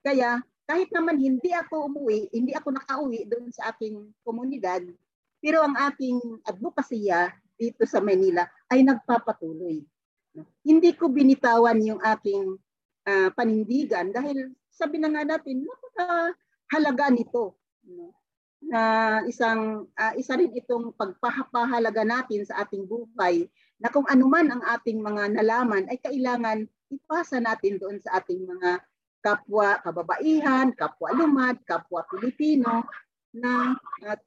Kaya 0.02 0.41
kahit 0.65 0.89
naman 0.93 1.17
hindi 1.17 1.54
ako 1.54 1.89
umuwi, 1.89 2.30
hindi 2.34 2.54
ako 2.54 2.78
nakauwi 2.78 3.25
doon 3.25 3.49
sa 3.54 3.73
aking 3.73 4.13
komunidad, 4.21 4.86
pero 5.39 5.63
ang 5.63 5.75
aking 5.91 6.43
advokasya 6.43 7.32
dito 7.60 7.84
sa 7.84 7.99
Manila 7.99 8.47
ay 8.71 8.84
nagpapatuloy. 8.84 9.84
Hindi 10.63 10.91
ko 10.95 11.12
binitawan 11.12 11.80
yung 11.84 11.99
aking 11.99 12.56
uh, 13.08 13.30
panindigan 13.36 14.15
dahil 14.15 14.52
sabi 14.80 14.95
na 14.95 15.12
nga 15.12 15.28
natin, 15.28 15.67
napakahalaga 15.67 17.12
nito. 17.12 17.60
No? 17.84 18.15
Na 18.63 18.82
isang 19.28 19.91
uh, 19.91 20.13
isa 20.15 20.39
rin 20.39 20.56
itong 20.56 20.95
pagpahalaga 20.95 22.08
natin 22.08 22.47
sa 22.47 22.63
ating 22.63 22.88
buhay 22.88 23.47
na 23.80 23.91
kung 23.91 24.08
anuman 24.08 24.47
ang 24.47 24.63
ating 24.80 24.99
mga 25.04 25.36
nalaman 25.36 25.88
ay 25.91 25.99
kailangan 25.99 26.67
ipasa 26.91 27.39
natin 27.43 27.80
doon 27.80 27.99
sa 27.99 28.19
ating 28.19 28.43
mga 28.43 28.80
kapwa 29.19 29.80
kababaihan, 29.84 30.71
kapwa 30.75 31.12
lumad, 31.12 31.60
kapwa 31.67 32.08
Pilipino 32.08 32.88
na 33.36 33.75
at 34.08 34.23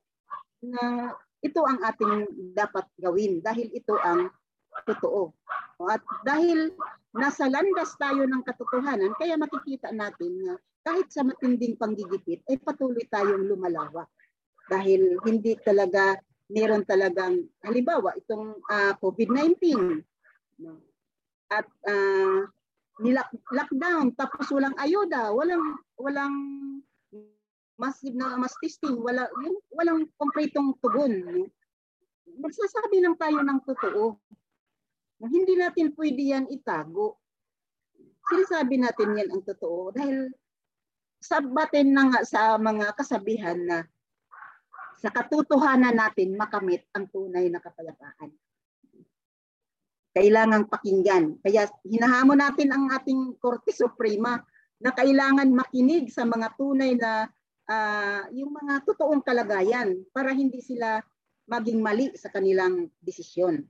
na 0.62 1.12
ito 1.42 1.61
ang 1.66 1.83
ating 1.83 2.31
dapat 2.55 2.87
gawin 3.03 3.42
dahil 3.42 3.66
ito 3.75 3.98
ang 3.98 4.31
totoo. 4.87 5.35
At 5.83 6.01
dahil 6.22 6.72
nasa 7.12 7.51
landas 7.51 7.92
tayo 7.98 8.25
ng 8.25 8.42
katotohanan, 8.46 9.12
kaya 9.18 9.37
makikita 9.37 9.90
natin 9.90 10.33
na 10.46 10.53
kahit 10.83 11.11
sa 11.11 11.22
matinding 11.22 11.79
panggigipit, 11.79 12.42
ay 12.51 12.59
patuloy 12.59 13.03
tayong 13.07 13.46
lumalawak. 13.46 14.11
Dahil 14.66 15.18
hindi 15.27 15.55
talaga, 15.62 16.18
meron 16.51 16.83
talagang, 16.87 17.46
halimbawa, 17.62 18.14
itong 18.18 18.59
uh, 18.66 18.90
ah, 18.90 18.92
COVID-19. 18.98 19.59
No? 20.62 20.83
At 21.51 21.66
uh, 21.87 22.46
lockdown, 23.51 24.14
tapos 24.18 24.51
walang 24.51 24.75
ayuda, 24.79 25.31
walang, 25.35 25.79
walang 25.98 26.35
massive 27.80 28.16
na 28.16 28.37
mass 28.37 28.54
testing, 28.61 28.98
wala, 29.00 29.28
yung, 29.42 29.58
walang 29.72 30.00
kompletong 30.20 30.76
tugon. 30.80 31.12
No? 31.24 31.48
Magsasabi 32.38 33.00
lang 33.00 33.16
tayo 33.16 33.40
ng 33.40 33.61
totoo. 33.64 34.16
Hindi 35.22 35.54
natin 35.54 35.94
pwede 35.94 36.22
yan 36.35 36.46
itago. 36.50 37.22
Sinasabi 38.26 38.80
natin 38.80 39.18
yan 39.18 39.30
ang 39.30 39.42
totoo 39.46 39.94
dahil 39.94 40.30
sabatin 41.22 41.94
na 41.94 42.11
nga 42.11 42.20
sa 42.26 42.58
mga 42.58 42.90
kasabihan 42.98 43.58
na 43.62 43.87
sa 44.98 45.11
katotohanan 45.11 45.94
natin 45.94 46.38
makamit 46.38 46.87
ang 46.94 47.11
tunay 47.11 47.50
na 47.50 47.58
kapayapaan. 47.58 48.30
Kailangang 50.12 50.70
pakinggan. 50.70 51.38
Kaya 51.42 51.66
hinahamon 51.87 52.38
natin 52.38 52.70
ang 52.70 52.90
ating 52.90 53.38
Korte 53.42 53.74
Suprema 53.74 54.38
na 54.82 54.90
kailangan 54.90 55.50
makinig 55.50 56.11
sa 56.11 56.26
mga 56.26 56.54
tunay 56.58 56.98
na 56.98 57.26
uh, 57.72 58.22
yung 58.37 58.52
mga 58.52 58.85
totoong 58.85 59.24
kalagayan 59.24 60.04
para 60.12 60.37
hindi 60.37 60.61
sila 60.61 61.00
maging 61.48 61.80
mali 61.80 62.12
sa 62.14 62.28
kanilang 62.28 62.92
desisyon. 63.00 63.64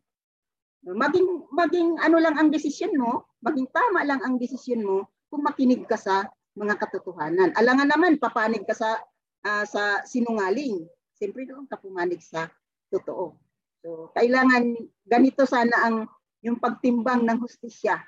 Maging 0.82 1.46
maging 1.54 1.88
ano 2.02 2.18
lang 2.18 2.34
ang 2.34 2.50
desisyon 2.50 2.98
mo, 2.98 3.30
maging 3.38 3.70
tama 3.70 4.02
lang 4.02 4.18
ang 4.26 4.34
desisyon 4.34 4.82
mo 4.82 5.06
kung 5.30 5.46
makinig 5.46 5.86
ka 5.86 5.94
sa 5.94 6.26
mga 6.58 6.74
katotohanan. 6.76 7.54
Alangan 7.54 7.88
naman 7.88 8.18
papanig 8.18 8.66
ka 8.66 8.74
sa 8.74 8.98
uh, 9.46 9.64
sa 9.64 10.02
sinungaling. 10.02 10.84
Siyempre 11.14 11.46
doon 11.46 11.70
ka 11.70 11.78
pumanig 11.78 12.18
sa 12.20 12.50
totoo. 12.90 13.38
So 13.80 14.10
kailangan 14.18 14.74
ganito 15.06 15.46
sana 15.46 15.86
ang 15.86 15.96
yung 16.42 16.58
pagtimbang 16.58 17.22
ng 17.22 17.38
hustisya. 17.38 18.02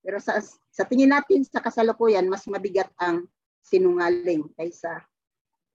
Pero 0.00 0.16
sa 0.16 0.40
sa 0.72 0.88
tingin 0.88 1.12
natin 1.12 1.44
sa 1.44 1.60
kasalukuyan 1.60 2.24
mas 2.24 2.48
mabigat 2.48 2.88
ang 2.96 3.28
sinungaling 3.60 4.48
kaysa 4.56 5.00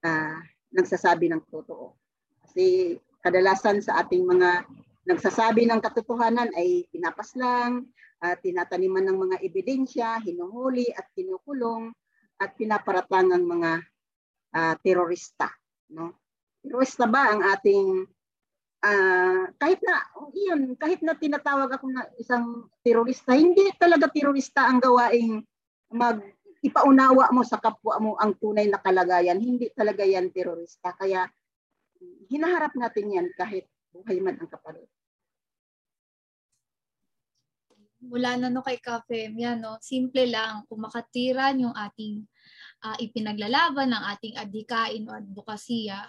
uh, 0.04 0.38
nagsasabi 0.74 1.30
ng 1.32 1.42
totoo. 1.48 1.96
Kasi 2.44 2.96
kadalasan 3.22 3.82
sa 3.82 4.04
ating 4.04 4.26
mga 4.26 4.66
nagsasabi 5.06 5.66
ng 5.66 5.80
katotohanan 5.80 6.50
ay 6.58 6.84
pinapaslang, 6.90 7.86
uh, 8.22 8.36
tinataniman 8.42 9.06
ng 9.06 9.18
mga 9.18 9.36
ebidensya, 9.42 10.18
hinuhuli 10.22 10.90
at 10.94 11.06
kinukulong 11.14 11.94
at 12.42 12.52
pinaparatang 12.58 13.32
ang 13.32 13.44
mga 13.46 13.72
uh, 14.52 14.74
terorista. 14.82 15.48
No? 15.94 16.18
Terorista 16.60 17.06
ba 17.06 17.32
ang 17.32 17.40
ating 17.46 18.04
uh, 18.82 19.44
kahit 19.56 19.80
na 19.82 19.94
iyon 20.34 20.74
kahit 20.76 21.00
na 21.00 21.14
tinatawag 21.16 21.70
ako 21.72 21.86
na 21.90 22.02
isang 22.18 22.68
terorista 22.82 23.32
hindi 23.34 23.72
talaga 23.78 24.10
terorista 24.10 24.66
ang 24.66 24.82
gawaing 24.82 25.42
mag 25.94 26.20
ipaunawa 26.66 27.30
mo 27.30 27.46
sa 27.46 27.62
kapwa 27.62 27.96
mo 28.02 28.12
ang 28.18 28.34
tunay 28.34 28.66
na 28.66 28.82
kalagayan. 28.82 29.38
Hindi 29.38 29.70
talaga 29.70 30.02
yan 30.02 30.34
terorista. 30.34 30.90
Kaya 30.98 31.24
hinaharap 32.26 32.74
natin 32.74 33.06
yan 33.14 33.28
kahit 33.38 33.70
buhay 33.94 34.18
man 34.18 34.36
ang 34.36 34.50
kapalit. 34.50 34.90
Mula 38.06 38.38
na 38.38 38.52
no 38.52 38.62
kay 38.62 38.78
Kafem, 38.78 39.34
yan 39.34 39.58
no, 39.58 39.80
simple 39.82 40.30
lang, 40.30 40.62
kung 40.68 40.84
makatiran 40.84 41.58
yung 41.58 41.74
ating 41.74 42.22
uh, 42.84 42.96
ipinaglalaban 43.02 43.90
ng 43.90 44.04
ating 44.14 44.34
adhikain 44.38 45.08
o 45.08 45.16
advokasya, 45.16 46.06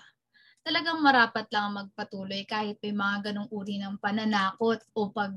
talagang 0.62 1.00
marapat 1.00 1.48
lang 1.50 1.74
magpatuloy 1.74 2.44
kahit 2.44 2.78
may 2.84 2.94
mga 2.94 3.32
ganong 3.32 3.50
uri 3.50 3.80
ng 3.80 3.98
pananakot 3.98 4.84
o 4.94 5.10
pag 5.10 5.34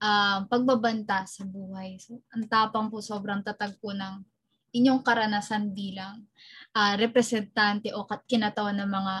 uh, 0.00 0.42
pagbabanta 0.48 1.28
sa 1.28 1.44
buhay. 1.46 2.00
So, 2.00 2.18
ang 2.32 2.48
tapang 2.48 2.88
po 2.88 3.04
sobrang 3.04 3.44
tatag 3.44 3.76
po 3.78 3.92
ng 3.92 4.33
inyong 4.74 5.06
karanasan 5.06 5.70
bilang 5.70 6.26
uh, 6.74 6.94
representante 6.98 7.94
o 7.94 8.04
kinatawan 8.26 8.82
ng 8.82 8.90
mga 8.90 9.14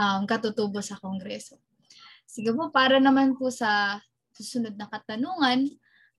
um, 0.00 0.20
katutubo 0.24 0.80
sa 0.80 0.96
Kongreso. 0.96 1.60
Sige 2.24 2.54
po, 2.56 2.72
para 2.72 2.96
naman 2.96 3.36
po 3.36 3.52
sa 3.52 4.00
susunod 4.32 4.74
na 4.78 4.88
katanungan, 4.88 5.68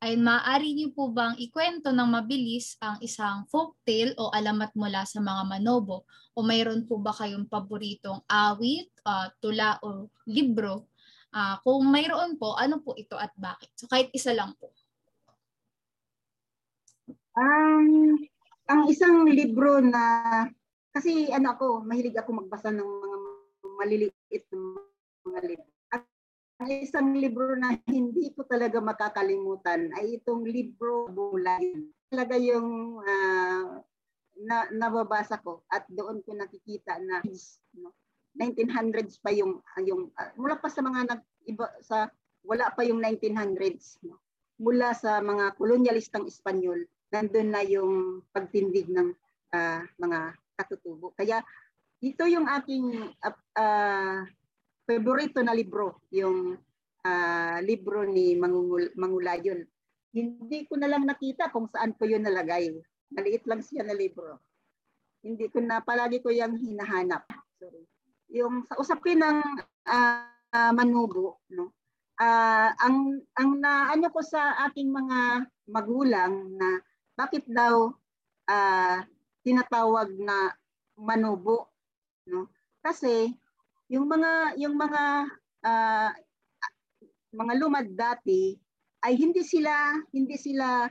ay 0.02 0.18
maaari 0.18 0.74
niyo 0.74 0.90
po 0.98 1.14
bang 1.14 1.38
ikwento 1.38 1.94
ng 1.94 2.10
mabilis 2.10 2.74
ang 2.82 2.98
isang 3.06 3.46
folktale 3.46 4.18
o 4.18 4.34
alamat 4.34 4.74
mula 4.74 5.06
sa 5.06 5.22
mga 5.22 5.46
manobo? 5.46 6.10
O 6.34 6.42
mayroon 6.42 6.90
po 6.90 6.98
ba 6.98 7.14
kayong 7.14 7.46
paboritong 7.46 8.18
awit, 8.26 8.90
uh, 9.06 9.30
tula 9.38 9.78
o 9.86 10.10
libro? 10.26 10.90
Uh, 11.32 11.56
kung 11.62 11.86
mayroon 11.88 12.36
po, 12.36 12.58
ano 12.58 12.82
po 12.82 12.98
ito 12.98 13.14
at 13.14 13.30
bakit? 13.38 13.70
So 13.78 13.86
kahit 13.86 14.10
isa 14.10 14.34
lang 14.34 14.58
po. 14.58 14.74
Um, 17.38 18.18
ang 18.72 18.88
isang 18.88 19.28
libro 19.28 19.84
na 19.84 20.48
kasi 20.96 21.28
ano 21.32 21.56
ako, 21.56 21.84
mahilig 21.84 22.16
ako 22.16 22.44
magbasa 22.44 22.72
ng 22.72 22.88
mga 22.88 23.18
maliliit 23.80 24.46
na 24.52 24.60
mga 25.28 25.40
libro. 25.44 25.72
At 25.92 26.04
ang 26.64 26.70
isang 26.72 27.10
libro 27.16 27.52
na 27.60 27.76
hindi 27.88 28.32
ko 28.32 28.48
talaga 28.48 28.80
makakalimutan 28.80 29.92
ay 30.00 30.20
itong 30.20 30.48
libro 30.48 31.12
Bulay. 31.12 31.84
Talaga 32.12 32.36
yung 32.40 33.00
uh, 33.04 33.80
na 34.42 34.68
nababasa 34.72 35.40
ko 35.44 35.68
at 35.70 35.86
doon 35.92 36.24
ko 36.24 36.34
nakikita 36.34 36.98
na 37.04 37.22
no, 37.78 37.94
1900s 38.40 39.20
pa 39.20 39.30
yung 39.30 39.60
yung 39.84 40.10
uh, 40.16 40.32
mula 40.40 40.58
pa 40.58 40.72
sa 40.72 40.82
mga 40.82 41.14
nag 41.14 41.22
iba 41.46 41.68
sa 41.84 42.08
wala 42.42 42.72
pa 42.74 42.82
yung 42.82 43.04
1900s 43.04 44.02
no 44.08 44.18
mula 44.58 44.96
sa 44.98 45.22
mga 45.22 45.54
kolonyalistang 45.60 46.26
Espanyol 46.26 46.90
nandun 47.12 47.50
na 47.52 47.62
yung 47.68 48.24
pagtindig 48.32 48.88
ng 48.88 49.12
uh, 49.52 49.82
mga 50.00 50.20
katutubo. 50.56 51.12
Kaya 51.14 51.44
ito 52.02 52.24
yung 52.26 52.48
aking 52.48 53.14
uh, 53.22 53.36
uh, 53.60 54.24
favorito 54.88 55.44
na 55.44 55.54
libro, 55.54 56.02
yung 56.10 56.56
uh, 57.06 57.58
libro 57.62 58.08
ni 58.08 58.34
Mangul 58.40 58.90
Mangulayon. 58.96 59.62
Hindi 60.12 60.68
ko 60.68 60.76
na 60.76 60.92
lang 60.92 61.08
nakita 61.08 61.52
kung 61.52 61.72
saan 61.72 61.96
ko 61.96 62.04
yun 62.08 62.24
nalagay. 62.24 62.72
Maliit 63.12 63.48
lang 63.48 63.64
siya 63.64 63.84
na 63.88 63.96
libro. 63.96 64.40
Hindi 65.22 65.48
ko 65.48 65.62
na, 65.62 65.80
palagi 65.80 66.20
ko 66.20 66.34
yung 66.34 66.58
hinahanap. 66.58 67.24
Sorry. 67.62 67.86
Yung 68.32 68.66
sa 68.68 68.76
usapin 68.80 69.22
ng 69.22 69.40
uh, 69.88 70.26
uh, 70.52 70.72
manubo, 70.76 71.40
no? 71.52 71.76
Uh, 72.22 72.70
ang 72.86 73.18
ang 73.34 73.58
naano 73.58 74.14
ko 74.14 74.22
sa 74.22 74.54
aking 74.70 74.94
mga 74.94 75.48
magulang 75.74 76.54
na 76.54 76.78
bakit 77.16 77.44
daw 77.48 77.92
uh, 78.48 78.98
tinatawag 79.42 80.10
na 80.18 80.54
manubo 80.98 81.70
no? 82.30 82.50
Kasi 82.82 83.34
yung 83.92 84.08
mga 84.08 84.58
yung 84.58 84.76
mga 84.78 85.04
uh, 85.66 86.12
mga 87.32 87.54
lumad 87.60 87.88
dati 87.94 88.58
ay 89.02 89.18
hindi 89.18 89.42
sila 89.42 89.98
hindi 90.14 90.38
sila 90.38 90.86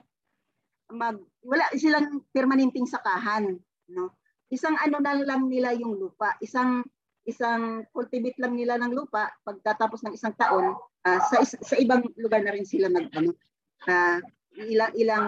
mag 0.90 1.16
wala 1.46 1.64
silang 1.78 2.26
permanenteng 2.34 2.86
sakahan 2.86 3.56
no? 3.90 4.18
Isang 4.50 4.74
ano 4.82 4.98
na 4.98 5.14
lang 5.14 5.46
nila 5.46 5.70
yung 5.78 5.94
lupa 5.94 6.34
isang 6.42 6.82
isang 7.28 7.86
cultivate 7.94 8.40
lang 8.42 8.56
nila 8.56 8.80
ng 8.80 8.96
lupa 8.96 9.30
pagtatapos 9.46 10.02
ng 10.02 10.16
isang 10.16 10.34
taon 10.34 10.74
uh, 11.06 11.20
sa 11.30 11.44
sa 11.44 11.76
ibang 11.78 12.02
lugar 12.18 12.42
na 12.42 12.50
rin 12.56 12.66
sila 12.66 12.90
nag 12.90 13.12
ano 13.14 13.30
uh, 13.86 14.18
ilang 14.56 14.92
ilang 14.98 15.26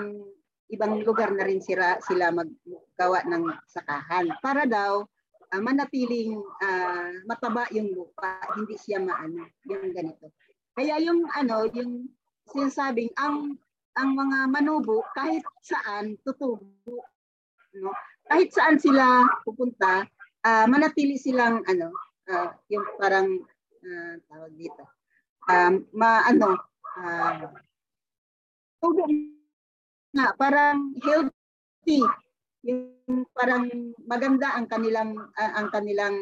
ibang 0.73 1.05
lugar 1.05 1.31
na 1.37 1.45
rin 1.45 1.61
sila, 1.61 2.01
sila 2.01 2.33
maggawa 2.33 3.23
ng 3.29 3.45
sakahan. 3.69 4.33
Para 4.41 4.65
daw 4.65 5.05
uh, 5.53 5.63
manatiling 5.63 6.41
uh, 6.41 7.13
mataba 7.29 7.69
yung 7.77 7.93
lupa, 7.93 8.41
hindi 8.57 8.75
siya 8.81 9.05
maano, 9.05 9.53
yung 9.69 9.93
ganito. 9.93 10.33
Kaya 10.73 10.97
yung 11.05 11.29
ano, 11.29 11.69
yung 11.77 12.09
sinasabing 12.49 13.13
ang 13.21 13.61
ang 13.93 14.17
mga 14.17 14.49
manubo 14.49 15.05
kahit 15.13 15.45
saan 15.61 16.17
tutubo 16.25 16.65
no? 17.77 17.93
Kahit 18.29 18.53
saan 18.53 18.81
sila 18.81 19.25
pupunta 19.45 20.09
uh, 20.45 20.67
manatili 20.69 21.21
silang 21.21 21.61
ano 21.69 21.93
uh, 22.29 22.49
yung 22.73 22.87
parang 22.97 23.29
uh, 23.85 24.15
tawag 24.29 24.53
dito 24.57 24.85
um, 25.49 25.85
ma 25.93 26.25
ano 26.25 26.57
uh, 26.97 27.53
tubo 28.81 29.05
na 30.13 30.33
parang 30.37 30.93
healthy 31.01 32.05
yung 32.63 33.27
parang 33.35 33.69
maganda 34.07 34.55
ang 34.55 34.71
kanilang 34.71 35.19
uh, 35.19 35.53
ang 35.59 35.69
kanilang 35.75 36.15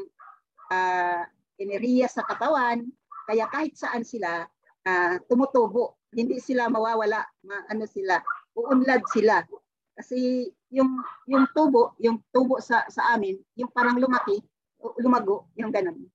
uh, 0.72 1.22
enerhiya 1.60 2.08
sa 2.08 2.24
katawan 2.24 2.88
kaya 3.28 3.44
kahit 3.52 3.76
saan 3.76 4.06
sila 4.06 4.48
uh, 4.88 5.14
tumutubo 5.28 6.00
hindi 6.14 6.42
sila 6.42 6.66
mawawala, 6.66 7.22
ma, 7.46 7.56
ano 7.70 7.86
sila, 7.86 8.18
uunlad 8.58 9.02
sila. 9.14 9.42
Kasi 9.94 10.48
yung 10.70 11.02
yung 11.26 11.46
tubo, 11.54 11.94
yung 12.02 12.22
tubo 12.34 12.58
sa 12.58 12.86
sa 12.90 13.14
amin, 13.14 13.38
yung 13.54 13.70
parang 13.70 13.98
lumaki, 13.98 14.42
lumago, 14.98 15.50
yung 15.54 15.70
ganun. 15.70 16.06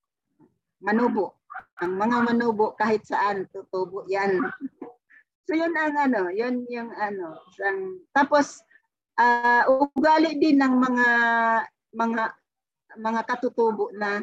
Manubo. 0.83 1.39
Ang 1.79 1.95
mga 1.95 2.17
manubo 2.31 2.75
kahit 2.75 3.07
saan 3.07 3.47
tutubo 3.51 4.03
'yan. 4.11 4.43
So 5.45 5.53
yun 5.53 5.73
ang 5.77 5.95
ano, 5.95 6.27
yun 6.33 6.65
yung 6.67 6.91
ano, 6.97 7.39
isang 7.53 8.01
tapos 8.11 8.61
uh, 9.21 9.63
ugali 9.69 10.37
din 10.41 10.59
ng 10.59 10.75
mga 10.81 11.07
mga 11.95 12.23
mga 12.95 13.21
katutubo 13.23 13.93
na 13.95 14.19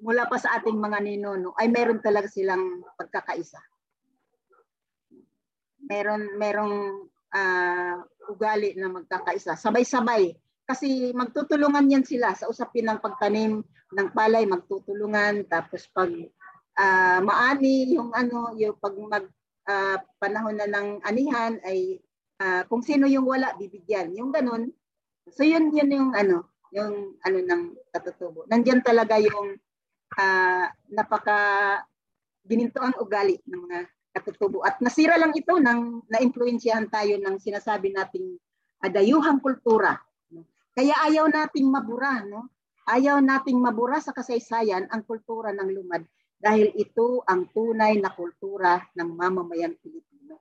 mula 0.00 0.24
pa 0.30 0.38
sa 0.40 0.60
ating 0.60 0.80
mga 0.80 0.98
ninuno 1.02 1.52
ay 1.60 1.68
meron 1.68 2.00
talaga 2.00 2.30
silang 2.30 2.80
pagkakaisa 2.96 3.60
meron 5.90 6.38
merong 6.38 7.10
uh, 7.34 7.96
ugali 8.30 8.78
na 8.78 8.86
magkakaisa. 8.86 9.58
Sabay-sabay. 9.58 10.30
Kasi 10.62 11.10
magtutulungan 11.10 11.90
yan 11.90 12.06
sila 12.06 12.30
sa 12.38 12.46
usapin 12.46 12.86
ng 12.86 13.02
pagtanim 13.02 13.58
ng 13.90 14.08
palay, 14.14 14.46
magtutulungan. 14.46 15.42
Tapos 15.50 15.90
pag 15.90 16.10
uh, 16.78 17.18
maani, 17.26 17.98
yung 17.98 18.14
ano, 18.14 18.54
yung 18.54 18.78
pag 18.78 18.94
mag 18.94 19.26
uh, 19.70 19.96
panahon 20.18 20.58
na 20.58 20.66
ng 20.66 20.88
anihan 21.06 21.62
ay 21.62 22.02
uh, 22.42 22.66
kung 22.66 22.82
sino 22.82 23.06
yung 23.06 23.26
wala, 23.26 23.54
bibigyan. 23.54 24.10
Yung 24.18 24.34
ganun. 24.34 24.74
So 25.30 25.46
yun, 25.46 25.70
yun 25.70 25.90
yung 25.90 26.10
ano, 26.12 26.50
yung 26.74 27.14
ano 27.22 27.38
ng 27.38 27.62
katutubo. 27.94 28.46
Nandiyan 28.50 28.82
talaga 28.82 29.20
yung 29.22 29.54
uh, 30.18 30.66
napaka 30.90 31.38
gininto 32.42 32.82
ang 32.82 32.96
ugali 32.98 33.38
ng 33.46 33.60
mga 33.70 33.78
katutubo. 34.18 34.66
At 34.66 34.82
nasira 34.82 35.14
lang 35.14 35.30
ito 35.36 35.54
nang 35.62 36.02
naimpluwensyahan 36.10 36.90
tayo 36.90 37.14
ng 37.22 37.38
sinasabi 37.38 37.94
nating 37.94 38.34
adayuhang 38.82 39.38
kultura. 39.38 39.94
Kaya 40.74 40.94
ayaw 41.06 41.28
nating 41.28 41.68
mabura, 41.68 42.24
no? 42.24 42.48
Ayaw 42.90 43.22
nating 43.22 43.60
mabura 43.60 44.02
sa 44.02 44.10
kasaysayan 44.10 44.88
ang 44.90 45.06
kultura 45.06 45.54
ng 45.54 45.68
lumad 45.68 46.02
dahil 46.40 46.72
ito 46.72 47.20
ang 47.28 47.52
tunay 47.52 48.00
na 48.00 48.08
kultura 48.08 48.80
ng 48.96 49.08
mamamayang 49.12 49.76
Pilipino. 49.76 50.40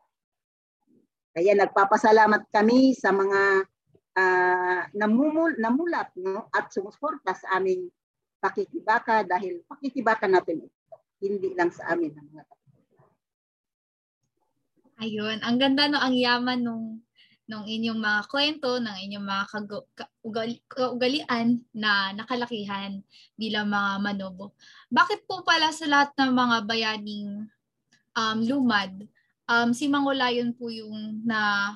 Kaya 1.36 1.54
nagpapasalamat 1.60 2.48
kami 2.48 2.96
sa 2.96 3.12
mga 3.12 3.68
uh, 4.16 4.82
namumul, 4.96 5.60
namulat 5.60 6.16
no, 6.16 6.48
at 6.56 6.72
sumusuporta 6.72 7.36
sa 7.36 7.60
aming 7.60 7.92
pakikibaka 8.40 9.28
dahil 9.28 9.60
pakikibaka 9.68 10.26
natin 10.32 10.64
ito, 10.64 10.96
hindi 11.20 11.52
lang 11.52 11.70
sa 11.70 11.92
amin 11.92 12.16
ng 12.16 12.28
mga 12.32 12.44
Ayun, 15.00 15.40
ang 15.44 15.56
ganda 15.56 15.88
no, 15.88 16.00
ang 16.00 16.16
yaman 16.16 16.60
nung 16.60 16.86
nung 17.50 17.66
inyong 17.66 17.98
mga 17.98 18.22
kwento, 18.30 18.78
ng 18.78 18.98
inyong 19.10 19.26
mga 19.26 19.44
kaugalian 20.70 21.58
na 21.74 22.14
nakalakihan 22.14 23.02
bilang 23.34 23.74
mga 23.74 23.98
manobo. 24.06 24.54
Bakit 24.94 25.26
po 25.26 25.42
pala 25.42 25.74
sa 25.74 25.90
lahat 25.90 26.14
ng 26.14 26.30
mga 26.30 26.58
bayaning 26.70 27.50
um, 28.14 28.38
lumad, 28.46 28.94
um, 29.50 29.74
si 29.74 29.90
Mangulayon 29.90 30.54
po 30.54 30.70
yung 30.70 31.26
na 31.26 31.74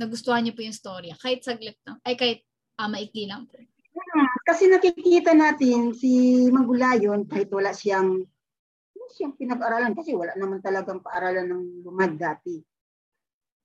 nagustuhan 0.00 0.40
niyo 0.40 0.56
po 0.56 0.64
yung 0.64 0.72
storya? 0.72 1.12
Kahit 1.20 1.44
saglit 1.44 1.76
lang, 1.84 2.00
ay 2.00 2.16
kahit 2.16 2.40
uh, 2.80 2.88
maikli 2.88 3.28
lang 3.28 3.44
po. 3.44 3.60
Hmm, 3.60 4.28
kasi 4.48 4.72
nakikita 4.72 5.36
natin 5.36 5.92
si 5.92 6.48
Mangulayon 6.48 7.28
kahit 7.28 7.52
wala 7.52 7.76
siyang 7.76 8.24
siyang 9.10 9.36
pinag-aralan 9.36 9.92
kasi 9.92 10.14
wala 10.16 10.32
naman 10.38 10.64
talagang 10.64 11.04
paaralan 11.04 11.44
ng 11.44 11.62
lumad 11.84 12.16
dati. 12.16 12.62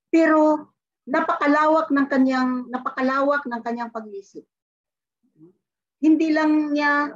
Pero 0.10 0.74
napakalawak 1.06 1.94
ng 1.94 2.08
kanyang 2.10 2.66
napakalawak 2.70 3.46
ng 3.46 3.62
kanyang 3.62 3.94
pag-iisip. 3.94 4.46
Hindi 6.02 6.34
lang 6.34 6.74
niya 6.74 7.14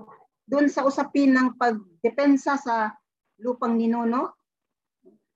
doon 0.49 0.69
sa 0.69 0.85
usapin 0.85 1.33
ng 1.33 1.57
pagdepensa 1.57 2.57
sa 2.57 2.93
lupang 3.41 3.77
ninuno, 3.77 4.33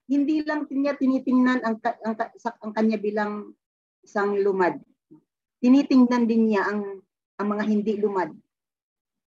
hindi 0.10 0.42
lang 0.46 0.66
niya 0.70 0.98
tinitingnan 0.98 1.62
ang, 1.64 1.78
ang, 1.82 2.16
ang 2.40 2.72
kanya 2.74 2.98
bilang 2.98 3.54
isang 4.04 4.38
lumad. 4.42 4.78
Tinitingnan 5.64 6.28
din 6.28 6.52
niya 6.52 6.68
ang, 6.68 7.02
ang 7.40 7.48
mga 7.48 7.64
hindi 7.66 7.94
lumad. 7.98 8.30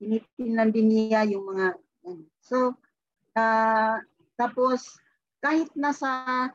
Tinitingnan 0.01 0.69
din 0.73 0.87
niya 0.89 1.23
yung 1.29 1.45
mga 1.47 1.77
so 2.43 2.75
Uh, 3.33 3.97
tapos 4.37 5.01
kahit 5.41 5.65
nasa 5.73 6.53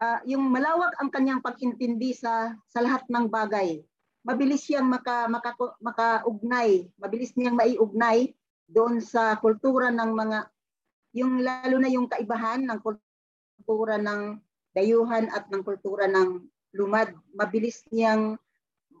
uh, 0.00 0.20
yung 0.28 0.48
malawak 0.48 0.92
ang 1.00 1.08
kanyang 1.12 1.40
pag-intindi 1.40 2.12
sa 2.12 2.52
sa 2.68 2.80
lahat 2.84 3.04
ng 3.08 3.28
bagay, 3.28 3.80
mabilis 4.26 4.66
siyang 4.66 4.90
maka, 4.90 5.30
maka, 5.30 5.54
makaugnay, 5.78 6.90
mabilis 6.98 7.32
niyang 7.38 7.54
maiugnay 7.54 8.34
doon 8.66 8.98
sa 8.98 9.38
kultura 9.38 9.94
ng 9.94 10.10
mga 10.10 10.38
yung 11.16 11.40
lalo 11.40 11.76
na 11.80 11.88
yung 11.88 12.10
kaibahan 12.10 12.66
ng 12.66 12.78
kultura 12.82 13.96
ng 13.96 14.36
dayuhan 14.76 15.32
at 15.32 15.48
ng 15.48 15.64
kultura 15.64 16.04
ng 16.10 16.44
lumad, 16.76 17.08
mabilis 17.32 17.80
niyang 17.88 18.36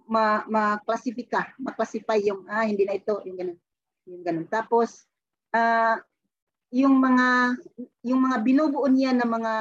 ma, 0.08 0.46
ma-classify 0.48 2.22
yung 2.24 2.48
ah 2.48 2.64
hindi 2.64 2.88
na 2.88 2.96
ito, 2.96 3.20
yung 3.28 3.36
ganun. 3.36 3.58
Yung 4.06 4.22
ganun. 4.24 4.46
Tapos 4.48 5.04
uh, 5.52 5.98
yung 6.70 6.96
mga 6.96 7.58
yung 8.06 8.20
mga 8.22 8.36
binubuo 8.40 8.86
niya 8.88 9.12
ng 9.12 9.28
mga 9.28 9.54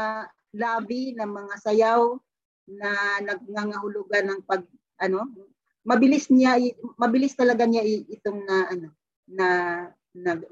labi 0.55 1.13
ng 1.13 1.27
mga 1.29 1.55
sayaw 1.61 2.15
na 2.71 3.21
nagngangahulugan 3.21 4.25
ng 4.31 4.41
pag 4.47 4.65
ano 4.97 5.27
mabilis 5.85 6.33
niya 6.33 6.57
mabilis 6.97 7.37
talaga 7.37 7.67
niya 7.67 7.85
itong 7.85 8.41
na 8.41 8.57
ano 8.71 8.87
na 9.29 9.47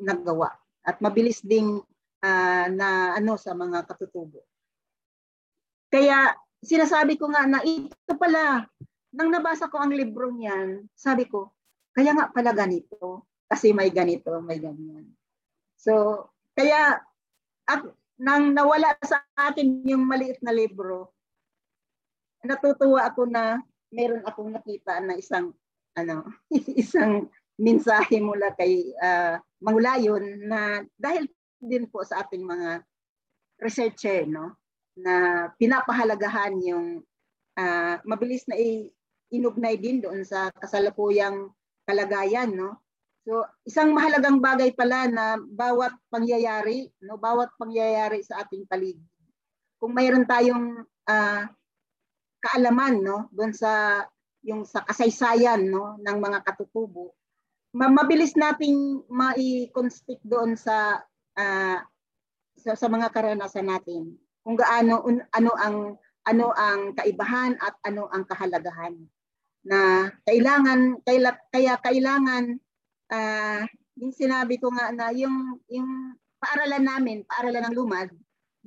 naggawa. 0.04 0.52
At 0.84 1.00
mabilis 1.00 1.40
ding 1.42 1.80
uh, 2.24 2.68
na 2.70 3.16
ano 3.16 3.40
sa 3.40 3.56
mga 3.56 3.88
katutubo. 3.88 4.44
Kaya 5.88 6.36
sinasabi 6.60 7.16
ko 7.16 7.32
nga 7.32 7.48
na 7.48 7.64
ito 7.64 8.14
pala 8.20 8.68
nang 9.14 9.30
nabasa 9.30 9.70
ko 9.70 9.78
ang 9.78 9.94
libro 9.94 10.34
niyan 10.34 10.90
sabi 10.98 11.30
ko 11.30 11.54
kaya 11.94 12.18
nga 12.18 12.34
pala 12.34 12.50
ganito 12.50 13.30
kasi 13.46 13.70
may 13.76 13.94
ganito 13.94 14.34
may 14.42 14.58
ganyan. 14.58 15.06
So 15.78 16.26
kaya 16.58 16.98
at 17.70 17.82
nang 18.20 18.54
nawala 18.54 18.94
sa 19.02 19.24
akin 19.34 19.86
yung 19.88 20.06
maliit 20.06 20.38
na 20.46 20.54
libro, 20.54 21.14
natutuwa 22.44 23.08
ako 23.10 23.26
na 23.26 23.62
meron 23.90 24.26
akong 24.26 24.52
nakita 24.54 25.00
na 25.02 25.18
isang 25.18 25.54
ano, 25.94 26.26
isang 26.82 27.30
mensahe 27.58 28.18
mula 28.18 28.52
kay 28.58 28.92
uh, 28.98 29.38
Mangulayon 29.64 30.44
na 30.44 30.84
dahil 31.00 31.32
din 31.64 31.88
po 31.88 32.04
sa 32.04 32.28
ating 32.28 32.44
mga 32.44 32.84
researcher 33.64 34.28
no 34.28 34.60
na 35.00 35.48
pinapahalagahan 35.56 36.60
yung 36.68 37.00
uh, 37.56 37.96
mabilis 38.04 38.44
na 38.52 38.60
inugnay 39.32 39.80
din 39.80 40.04
doon 40.04 40.28
sa 40.28 40.52
kasalukuyang 40.60 41.48
kalagayan 41.88 42.52
no 42.52 42.83
So, 43.24 43.48
isang 43.64 43.96
mahalagang 43.96 44.44
bagay 44.44 44.76
pala 44.76 45.08
na 45.08 45.40
bawat 45.40 45.96
pangyayari, 46.12 46.92
no, 47.08 47.16
bawat 47.16 47.56
pangyayari 47.56 48.20
sa 48.20 48.44
ating 48.44 48.68
paligid. 48.68 49.00
Kung 49.80 49.96
mayroon 49.96 50.28
tayong 50.28 50.84
uh, 51.08 51.44
kaalaman, 52.44 53.00
no, 53.00 53.32
doon 53.32 53.56
sa 53.56 54.04
yung 54.44 54.68
sa 54.68 54.84
kasaysayan, 54.84 55.72
no, 55.72 55.96
ng 56.04 56.18
mga 56.20 56.44
katutubo, 56.44 57.16
mabilis 57.72 58.36
nating 58.36 59.08
mai-constick 59.08 60.20
doon 60.28 60.60
sa, 60.60 61.00
uh, 61.40 61.80
sa 62.60 62.72
sa 62.76 62.88
mga 62.92 63.08
karanasan 63.08 63.72
natin. 63.72 64.20
Kung 64.44 64.60
gaano 64.60 65.00
un, 65.08 65.24
ano 65.32 65.52
ang 65.56 65.78
ano 66.28 66.52
ang 66.52 66.92
kaibahan 66.92 67.56
at 67.64 67.80
ano 67.88 68.12
ang 68.12 68.28
kahalagahan 68.28 69.00
na 69.64 70.12
kailangan 70.28 71.00
kaya, 71.08 71.40
kaya 71.52 71.80
kailangan 71.80 72.60
uh, 73.12 73.62
yung 73.98 74.14
sinabi 74.14 74.62
ko 74.62 74.72
nga 74.72 74.94
na 74.94 75.12
yung 75.12 75.60
yung 75.68 76.16
paaralan 76.40 76.84
namin, 76.84 77.18
paaralan 77.24 77.72
ng 77.72 77.76
lumad, 77.76 78.10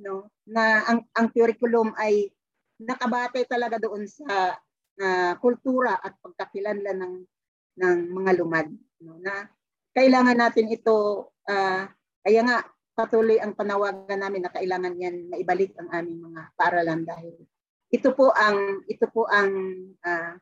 no? 0.01 0.29
na 0.47 0.81
ang, 0.87 0.99
ang 1.13 1.27
curriculum 1.29 1.93
ay 1.97 2.31
nakabatay 2.77 3.45
talaga 3.49 3.81
doon 3.81 4.05
sa 4.05 4.55
uh, 5.01 5.33
kultura 5.41 5.97
at 5.97 6.13
pagkakilanlan 6.21 6.97
ng 6.97 7.15
ng 7.77 7.97
mga 8.13 8.31
lumad 8.41 8.67
no 9.01 9.17
na 9.21 9.45
kailangan 9.93 10.37
natin 10.37 10.69
ito 10.69 11.29
uh, 11.49 11.83
kaya 12.21 12.41
nga 12.45 12.65
patuloy 12.97 13.37
ang 13.37 13.53
panawagan 13.53 14.17
namin 14.17 14.45
na 14.45 14.53
kailangan 14.53 14.97
yan 14.97 15.29
maibalik 15.29 15.73
ang 15.77 15.89
aming 15.93 16.21
mga 16.21 16.41
paaralan 16.57 17.01
dahil 17.05 17.33
ito 17.93 18.09
po 18.13 18.33
ang 18.33 18.81
ito 18.89 19.05
po 19.09 19.29
ang 19.29 19.53
uh, 20.01 20.33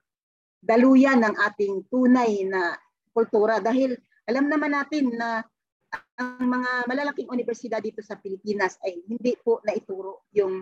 daluyan 0.63 1.19
ng 1.23 1.35
ating 1.35 1.87
tunay 1.91 2.47
na 2.47 2.75
kultura. 3.15 3.63
Dahil 3.63 3.95
alam 4.27 4.51
naman 4.51 4.75
natin 4.75 5.15
na 5.15 5.39
ang 6.19 6.43
mga 6.43 6.91
malalaking 6.91 7.31
universidad 7.31 7.79
dito 7.79 8.03
sa 8.03 8.19
Pilipinas 8.19 8.75
ay 8.83 8.99
hindi 9.07 9.39
po 9.39 9.63
naituro 9.63 10.27
yung 10.35 10.59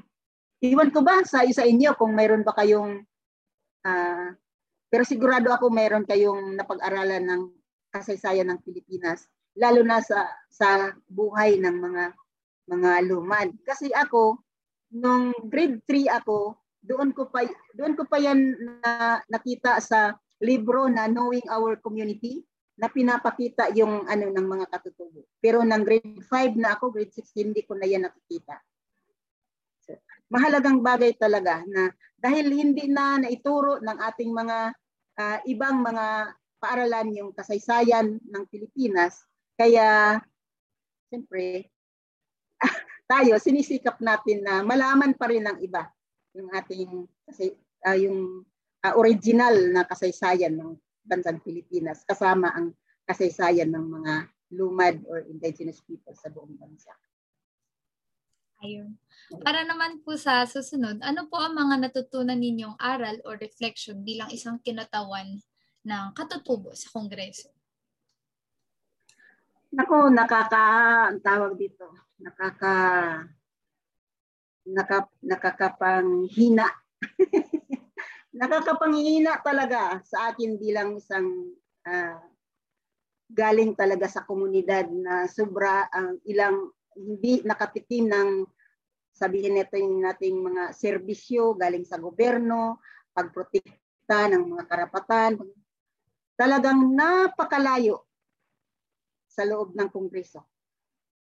iwan 0.61 0.93
ko 0.93 1.01
ba 1.01 1.25
sa 1.25 1.41
isa 1.41 1.65
inyo 1.65 1.97
kung 1.97 2.13
mayroon 2.13 2.45
ba 2.45 2.53
kayong 2.53 3.01
uh, 3.85 4.29
pero 4.93 5.03
sigurado 5.09 5.49
ako 5.49 5.73
mayroon 5.73 6.05
kayong 6.05 6.53
napag-aralan 6.53 7.25
ng 7.25 7.41
kasaysayan 7.89 8.53
ng 8.53 8.61
Pilipinas 8.61 9.25
lalo 9.57 9.81
na 9.81 10.01
sa 10.01 10.25
sa 10.49 10.93
buhay 11.09 11.57
ng 11.61 11.77
mga 11.77 12.03
mga 12.69 12.91
lumad. 13.09 13.49
Kasi 13.65 13.89
ako 13.93 14.41
nung 14.93 15.33
grade 15.49 15.81
3 15.89 16.21
ako 16.21 16.57
doon 16.83 17.15
ko 17.15 17.31
pa 17.31 17.47
doon 17.73 17.93
ko 17.95 18.03
pa 18.05 18.19
yan 18.19 18.53
na, 18.83 19.21
nakita 19.31 19.79
sa 19.79 20.13
libro 20.43 20.91
na 20.91 21.07
Knowing 21.07 21.47
Our 21.47 21.79
Community 21.79 22.43
na 22.75 22.91
pinapakita 22.91 23.71
yung 23.77 24.03
ano 24.09 24.27
ng 24.27 24.47
mga 24.49 24.65
katutubo. 24.67 25.23
Pero 25.39 25.63
ng 25.63 25.83
grade 25.87 26.19
5 26.27 26.59
na 26.59 26.75
ako, 26.75 26.91
grade 26.91 27.15
6 27.15 27.31
hindi 27.39 27.61
ko 27.63 27.79
na 27.79 27.87
yan 27.87 28.03
nakikita. 28.03 28.59
So, 29.87 29.95
mahalagang 30.27 30.83
bagay 30.83 31.15
talaga 31.15 31.63
na 31.69 31.93
dahil 32.17 32.51
hindi 32.51 32.91
na 32.91 33.21
naituro 33.21 33.79
ng 33.79 33.97
ating 33.99 34.31
mga 34.31 34.57
uh, 35.19 35.37
ibang 35.47 35.79
mga 35.79 36.35
paaralan 36.57 37.07
yung 37.13 37.31
kasaysayan 37.35 38.17
ng 38.23 38.43
Pilipinas, 38.47 39.27
kaya 39.59 40.17
siyempre 41.11 41.69
tayo 43.11 43.35
sinisikap 43.37 43.99
natin 43.99 44.41
na 44.41 44.63
malaman 44.63 45.13
pa 45.13 45.27
rin 45.27 45.43
ng 45.43 45.59
iba 45.61 45.91
yung 46.33 46.49
ating 46.55 47.05
kasi 47.29 47.53
uh, 47.85 47.93
yung 47.99 48.41
uh, 48.83 48.93
original 48.99 49.55
na 49.71 49.87
kasaysayan 49.87 50.59
ng 50.59 50.75
bansang 51.03 51.39
Pilipinas 51.43 52.03
kasama 52.03 52.51
ang 52.51 52.75
kasaysayan 53.07 53.71
ng 53.71 53.85
mga 53.99 54.13
lumad 54.53 54.95
or 55.09 55.25
indigenous 55.27 55.81
people 55.83 56.13
sa 56.15 56.29
buong 56.29 56.55
bansa. 56.55 56.93
Ayun. 58.63 58.95
Para 59.43 59.67
naman 59.67 59.99
po 60.07 60.15
sa 60.15 60.47
susunod, 60.47 61.03
ano 61.03 61.27
po 61.27 61.35
ang 61.35 61.51
mga 61.51 61.89
natutunan 61.89 62.39
ninyong 62.39 62.79
aral 62.79 63.19
or 63.27 63.35
reflection 63.35 63.99
bilang 64.07 64.31
isang 64.31 64.55
kinatawan 64.63 65.35
ng 65.83 66.05
katutubo 66.15 66.71
sa 66.71 66.87
Kongreso? 66.95 67.51
Nako, 69.73 70.07
nakaka, 70.07 70.63
ang 71.11 71.19
tawag 71.19 71.59
dito, 71.59 71.91
nakaka, 72.23 72.75
naka, 74.63 75.11
nakakapanghina 75.19 76.71
nakakapanghihina 78.33 79.45
talaga 79.45 80.01
sa 80.01 80.33
akin 80.33 80.57
bilang 80.57 80.97
isang 80.97 81.53
uh, 81.85 82.19
galing 83.29 83.77
talaga 83.77 84.09
sa 84.09 84.25
komunidad 84.25 84.89
na 84.89 85.29
sobra 85.29 85.85
ang 85.93 86.17
uh, 86.17 86.29
ilang 86.29 86.73
hindi 86.97 87.41
nakatikim 87.45 88.09
ng 88.09 88.29
sabihin 89.13 89.61
natin 89.61 90.01
nating 90.01 90.41
mga 90.41 90.73
serbisyo 90.73 91.53
galing 91.53 91.85
sa 91.85 92.01
gobyerno, 92.01 92.81
pagprotekta 93.13 94.33
ng 94.33 94.57
mga 94.57 94.65
karapatan. 94.65 95.37
Talagang 96.33 96.81
napakalayo 96.97 98.09
sa 99.29 99.45
loob 99.45 99.77
ng 99.77 99.89
kongreso. 99.93 100.41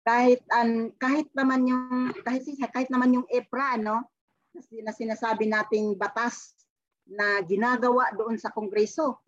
Kahit 0.04 0.44
an 0.52 0.96
kahit 0.96 1.32
naman 1.36 1.68
yung 1.68 2.16
kahit 2.24 2.48
kahit 2.72 2.88
naman 2.92 3.20
yung 3.20 3.28
EPRA 3.28 3.76
no 3.80 4.08
na 4.56 4.92
sinasabi 4.96 5.52
nating 5.52 6.00
batas 6.00 6.57
na 7.12 7.42
ginagawa 7.44 8.12
doon 8.16 8.36
sa 8.36 8.52
kongreso. 8.52 9.24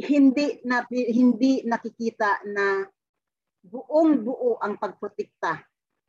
Hindi 0.00 0.64
na, 0.64 0.80
hindi 0.88 1.60
nakikita 1.68 2.40
na 2.48 2.88
buong 3.60 4.24
buo 4.24 4.56
ang 4.56 4.80
pagprotekta 4.80 5.60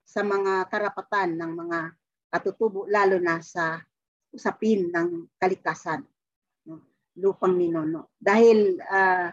sa 0.08 0.22
mga 0.24 0.72
karapatan 0.72 1.36
ng 1.36 1.52
mga 1.52 1.80
katutubo 2.32 2.88
lalo 2.88 3.20
na 3.20 3.44
sa 3.44 3.76
usapin 4.32 4.88
ng 4.88 5.28
kalikasan 5.36 6.00
no? 6.68 6.80
lupang 7.20 7.52
minono 7.52 8.16
dahil 8.16 8.80
uh, 8.80 9.28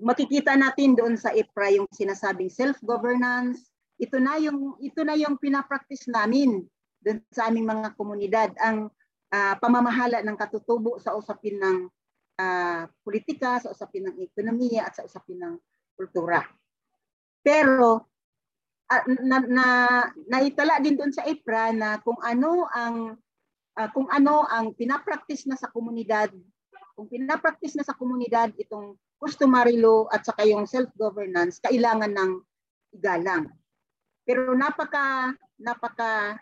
makikita 0.00 0.52
natin 0.56 0.92
doon 0.92 1.16
sa 1.16 1.32
IPRA 1.32 1.72
yung 1.80 1.88
sinasabing 1.88 2.52
self-governance. 2.52 3.72
Ito 3.96 4.20
na 4.20 4.36
yung 4.36 4.76
ito 4.84 5.00
na 5.00 5.16
yung 5.16 5.40
pinapractice 5.40 6.04
namin 6.12 6.68
doon 7.00 7.24
sa 7.32 7.48
aming 7.48 7.64
mga 7.64 7.96
komunidad. 7.96 8.50
Ang 8.60 8.92
uh, 9.36 9.54
pamamahala 9.60 10.24
ng 10.24 10.36
katutubo 10.36 10.96
sa 10.96 11.12
usapin 11.12 11.60
ng 11.60 11.78
uh, 12.40 12.82
politika, 13.04 13.60
sa 13.60 13.72
usapin 13.72 14.08
ng 14.08 14.16
ekonomiya 14.24 14.88
at 14.88 14.96
sa 14.96 15.04
usapin 15.04 15.36
ng 15.36 15.54
kultura. 15.92 16.40
Pero 17.44 18.00
uh, 18.88 19.04
na, 19.22 19.38
na 19.44 19.66
naitala 20.26 20.80
din 20.80 20.96
doon 20.96 21.12
sa 21.12 21.28
IPRA 21.28 21.76
na 21.76 22.00
kung 22.00 22.18
ano 22.24 22.64
ang 22.72 23.20
uh, 23.76 23.88
kung 23.92 24.08
ano 24.08 24.48
ang 24.48 24.72
pinapractice 24.72 25.44
na 25.44 25.56
sa 25.60 25.68
komunidad, 25.68 26.32
kung 26.96 27.06
pinapractice 27.12 27.76
na 27.76 27.84
sa 27.84 27.96
komunidad 27.96 28.56
itong 28.56 28.96
customary 29.20 29.80
law 29.80 30.08
at 30.12 30.24
saka 30.24 30.44
yung 30.44 30.68
self-governance, 30.68 31.60
kailangan 31.60 32.12
ng 32.12 32.32
igalang. 32.96 33.52
Pero 34.26 34.52
napaka 34.56 35.32
napaka 35.56 36.36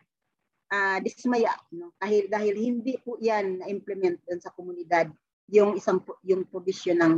uh, 0.74 0.98
dismaya 0.98 1.54
no? 1.70 1.94
Dahil 2.02 2.26
dahil 2.26 2.54
hindi 2.58 2.98
po 2.98 3.14
'yan 3.22 3.62
na-implement 3.62 4.18
sa 4.42 4.50
komunidad 4.50 5.06
yung 5.48 5.78
isang 5.78 6.02
yung 6.26 6.42
provision 6.50 6.98
ng 6.98 7.14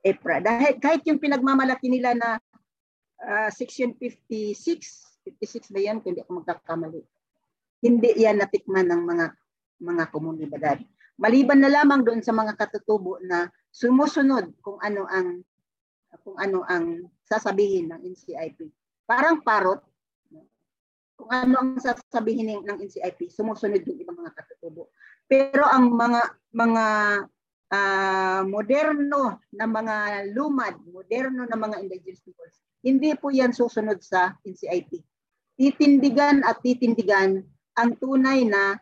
EPRA 0.00 0.40
dahil 0.40 0.80
kahit 0.80 1.02
yung 1.04 1.20
pinagmamalaki 1.20 1.92
nila 1.92 2.16
na 2.16 2.30
uh, 3.20 3.48
section 3.52 3.92
56 4.00 4.56
56 5.26 5.74
ba 5.74 5.80
yan? 5.82 5.98
Hindi 6.06 6.22
ako 6.22 6.38
magkakamali. 6.38 7.02
Hindi 7.82 8.10
yan 8.14 8.38
natikman 8.38 8.86
ng 8.86 9.02
mga 9.02 9.26
mga 9.82 10.04
komunidad. 10.14 10.78
Maliban 11.18 11.60
na 11.60 11.72
lamang 11.72 12.06
doon 12.06 12.22
sa 12.22 12.30
mga 12.30 12.54
katutubo 12.54 13.18
na 13.26 13.50
sumusunod 13.74 14.54
kung 14.62 14.78
ano 14.80 15.04
ang 15.10 15.42
kung 16.22 16.38
ano 16.40 16.64
ang 16.64 17.10
sasabihin 17.28 17.92
ng 17.92 18.00
NCIP 18.14 18.70
parang 19.04 19.42
parot 19.44 19.82
kung 21.16 21.32
ano 21.32 21.56
ang 21.58 21.70
sasabihin 21.80 22.60
ng, 22.62 22.78
NCIP, 22.86 23.32
sumusunod 23.32 23.80
yung 23.88 23.98
ibang 24.04 24.20
mga 24.20 24.36
katutubo. 24.36 24.92
Pero 25.24 25.64
ang 25.64 25.90
mga 25.96 26.22
mga 26.52 26.84
uh, 27.72 28.42
moderno 28.46 29.40
na 29.50 29.66
mga 29.66 29.96
lumad, 30.36 30.76
moderno 30.86 31.48
na 31.48 31.56
mga 31.56 31.82
indigenous 31.82 32.22
peoples, 32.22 32.60
hindi 32.84 33.16
po 33.16 33.32
yan 33.32 33.50
susunod 33.50 33.98
sa 34.04 34.36
NCIP. 34.44 35.02
Titindigan 35.56 36.44
at 36.44 36.60
titindigan 36.60 37.42
ang 37.80 37.90
tunay 37.96 38.44
na 38.44 38.76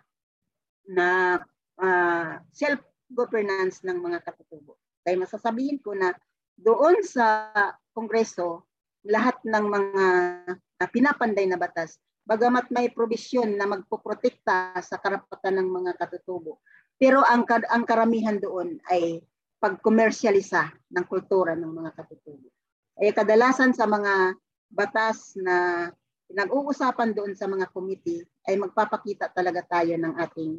na 0.91 1.39
uh, 1.81 2.35
self-governance 2.53 3.81
ng 3.87 3.99
mga 4.03 4.21
katutubo. 4.27 4.77
Kaya 5.07 5.17
masasabihin 5.17 5.81
ko 5.81 5.95
na 5.97 6.13
doon 6.59 7.01
sa 7.07 7.49
Kongreso, 7.95 8.67
lahat 9.07 9.39
ng 9.47 9.65
mga 9.71 10.05
uh, 10.51 10.89
pinapanday 10.91 11.47
na 11.47 11.57
batas 11.57 11.97
bagamat 12.25 12.73
may 12.73 12.89
provision 12.89 13.53
na 13.55 13.69
magpoprotekta 13.69 14.81
sa 14.81 14.97
karapatan 14.97 15.61
ng 15.61 15.69
mga 15.69 15.93
katutubo. 16.01 16.65
Pero 16.97 17.21
ang, 17.21 17.45
ang 17.49 17.85
karamihan 17.85 18.41
doon 18.41 18.81
ay 18.89 19.21
pagkomersyalisa 19.61 20.73
ng 20.93 21.05
kultura 21.09 21.53
ng 21.57 21.73
mga 21.73 21.91
katutubo. 21.97 22.49
Ay 22.97 23.13
kadalasan 23.13 23.77
sa 23.77 23.85
mga 23.85 24.37
batas 24.73 25.37
na 25.37 25.89
pinag-uusapan 26.29 27.13
doon 27.13 27.33
sa 27.37 27.45
mga 27.45 27.69
committee 27.71 28.25
ay 28.49 28.57
magpapakita 28.57 29.31
talaga 29.31 29.61
tayo 29.69 29.95
ng 30.01 30.15
ating 30.19 30.53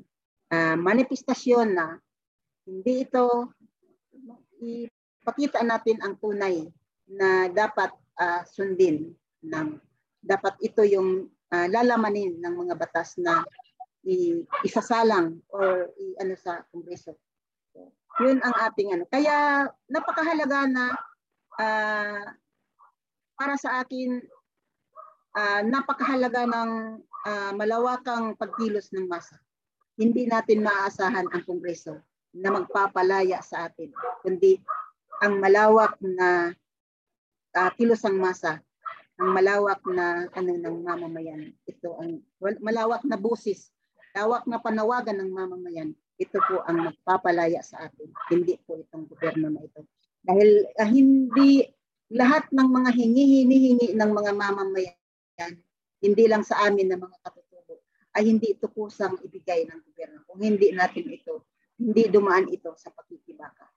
uh, 0.54 0.78
manifestasyon 0.78 1.74
na 1.74 1.98
hindi 2.66 3.06
ito 3.06 3.54
ipakita 4.62 5.62
natin 5.62 6.02
ang 6.02 6.18
tunay 6.18 6.66
na 7.06 7.50
dapat 7.50 7.94
uh, 8.18 8.42
sundin 8.50 9.14
ng 9.46 9.78
dapat 10.26 10.58
ito 10.66 10.82
yung 10.82 11.30
uh, 11.56 11.66
lalamanin 11.72 12.36
ng 12.44 12.56
mga 12.68 12.76
batas 12.76 13.16
na 13.16 13.48
i- 14.04 14.44
isasalang 14.68 15.40
or 15.56 15.88
i- 15.96 16.18
ano 16.20 16.36
sa 16.36 16.68
kongreso. 16.76 17.16
So, 17.72 17.96
yun 18.20 18.44
ang 18.44 18.56
ating 18.68 18.92
ano. 18.92 19.08
Kaya 19.08 19.68
napakahalaga 19.88 20.68
na 20.68 20.86
uh, 21.56 22.24
para 23.40 23.56
sa 23.56 23.80
akin 23.84 24.20
uh, 25.36 25.62
napakahalaga 25.68 26.48
ng 26.48 26.72
uh, 27.28 27.52
malawakang 27.54 28.34
pagkilos 28.40 28.90
ng 28.96 29.06
masa. 29.06 29.38
Hindi 29.96 30.28
natin 30.28 30.64
maaasahan 30.64 31.32
ang 31.32 31.44
Kongreso 31.48 32.04
na 32.36 32.52
magpapalaya 32.52 33.40
sa 33.40 33.72
atin, 33.72 33.96
kundi 34.20 34.60
ang 35.24 35.40
malawak 35.40 35.96
na 36.04 36.52
uh, 37.56 37.72
kilosang 37.80 38.20
masa, 38.20 38.60
ang 39.16 39.30
malawak 39.32 39.82
na 39.88 40.28
ano 40.36 40.52
ng 40.60 40.78
mamamayan. 40.84 41.56
Ito 41.64 42.00
ang 42.00 42.20
malawak 42.60 43.08
na 43.08 43.16
busis, 43.16 43.72
malawak 44.14 44.44
na 44.48 44.60
panawagan 44.60 45.20
ng 45.24 45.32
mamamayan. 45.32 45.96
Ito 46.16 46.40
po 46.48 46.64
ang 46.64 46.92
magpapalaya 46.92 47.60
sa 47.60 47.88
atin, 47.88 48.12
hindi 48.32 48.56
po 48.64 48.80
itong 48.80 49.08
gobyerno 49.12 49.52
na 49.52 49.64
ito. 49.64 49.84
Dahil 50.24 50.64
uh, 50.80 50.88
hindi 50.88 51.68
lahat 52.12 52.48
ng 52.56 52.70
mga 52.72 52.90
hingi-hinihingi 52.96 53.88
ng 53.96 54.12
mga 54.16 54.32
mamamayan 54.36 55.00
yan, 55.36 55.54
hindi 56.00 56.24
lang 56.28 56.44
sa 56.48 56.68
amin 56.68 56.88
na 56.92 57.00
mga 57.00 57.18
katutubo, 57.24 57.84
ay 58.16 58.24
hindi 58.32 58.56
ito 58.56 58.72
kusang 58.72 59.20
ibigay 59.24 59.68
ng 59.68 59.80
gobyerno. 59.92 60.24
Kung 60.28 60.40
hindi 60.40 60.72
natin 60.72 61.12
ito, 61.12 61.44
hindi 61.76 62.08
dumaan 62.08 62.48
ito 62.48 62.72
sa 62.80 62.92
pakikibaka. 62.96 63.68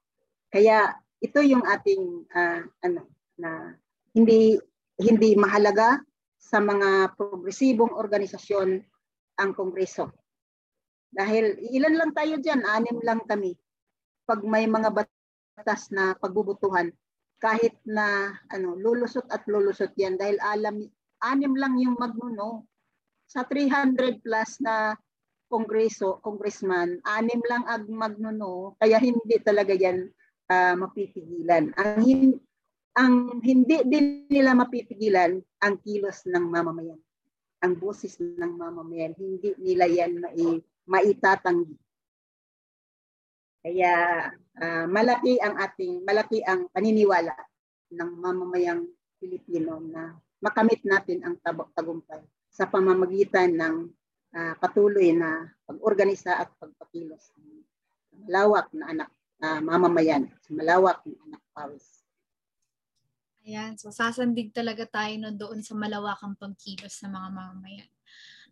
Kaya 0.48 0.94
ito 1.18 1.42
yung 1.42 1.66
ating 1.66 2.30
uh, 2.30 2.62
ano 2.86 3.02
na 3.34 3.74
hindi 4.14 4.54
hindi 4.98 5.38
mahalaga 5.38 6.02
sa 6.38 6.58
mga 6.58 7.14
progresibong 7.14 7.94
organisasyon 7.94 8.82
ang 9.38 9.50
kongreso. 9.54 10.10
Dahil 11.08 11.56
ilan 11.72 11.94
lang 11.96 12.10
tayo 12.12 12.36
diyan, 12.36 12.66
anim 12.66 12.98
lang 13.06 13.22
kami. 13.24 13.56
Pag 14.28 14.44
may 14.44 14.68
mga 14.68 14.92
batas 14.92 15.88
na 15.94 16.12
pagbubutuhan, 16.18 16.92
kahit 17.38 17.78
na 17.86 18.34
ano 18.50 18.74
lulusot 18.74 19.24
at 19.30 19.46
lulusot 19.46 19.94
yan 19.94 20.18
dahil 20.18 20.36
alam 20.42 20.82
anim 21.22 21.54
lang 21.54 21.78
yung 21.78 21.94
magnuno. 21.98 22.66
Sa 23.28 23.44
300 23.44 24.24
plus 24.24 24.50
na 24.64 24.96
kongreso, 25.52 26.20
congressman, 26.24 27.00
anim 27.04 27.40
lang 27.48 27.64
ang 27.68 27.88
magnuno, 27.88 28.76
kaya 28.80 29.00
hindi 29.00 29.36
talaga 29.44 29.76
yan 29.76 30.08
uh, 30.48 30.74
mapipigilan. 30.76 31.72
Ang, 31.76 32.40
ang 32.96 33.42
hindi 33.44 33.84
din 33.84 34.30
nila 34.30 34.56
mapipigilan 34.56 35.38
ang 35.60 35.74
kilos 35.82 36.24
ng 36.24 36.44
mamamayan. 36.48 37.00
Ang 37.58 37.74
boses 37.76 38.16
ng 38.22 38.52
mamamayan, 38.54 39.12
hindi 39.18 39.52
nila 39.58 39.90
yan 39.90 40.22
mai- 40.22 40.64
maitatanggi. 40.86 41.76
Kaya 43.58 43.92
uh, 44.62 44.86
malaki 44.86 45.36
ang 45.42 45.58
ating 45.58 46.06
malaki 46.06 46.40
ang 46.46 46.70
paniniwala 46.70 47.34
ng 47.90 48.10
mamamayang 48.16 48.86
Pilipino 49.18 49.82
na 49.82 50.14
makamit 50.38 50.80
natin 50.86 51.26
ang 51.26 51.34
tagumpay 51.74 52.22
sa 52.48 52.70
pamamagitan 52.70 53.58
ng 53.58 53.76
uh, 54.34 54.54
patuloy 54.62 55.10
na 55.10 55.50
pag-organisa 55.66 56.38
at 56.38 56.48
pagpakilos 56.62 57.34
ng 57.38 57.66
malawak 58.26 58.70
na 58.74 58.84
anak 58.94 59.10
uh, 59.42 59.60
mamamayan, 59.62 60.30
malawak 60.50 61.02
na 61.06 61.18
anak 61.26 61.42
pawis. 61.50 61.97
Ayan, 63.48 63.80
so 63.80 63.88
sasandig 63.88 64.52
talaga 64.52 64.84
tayo 64.84 65.16
no 65.16 65.32
doon 65.32 65.64
sa 65.64 65.72
malawakang 65.72 66.36
pagkilos 66.36 67.00
ng 67.00 67.16
mga 67.16 67.28
mamamayan. 67.32 67.90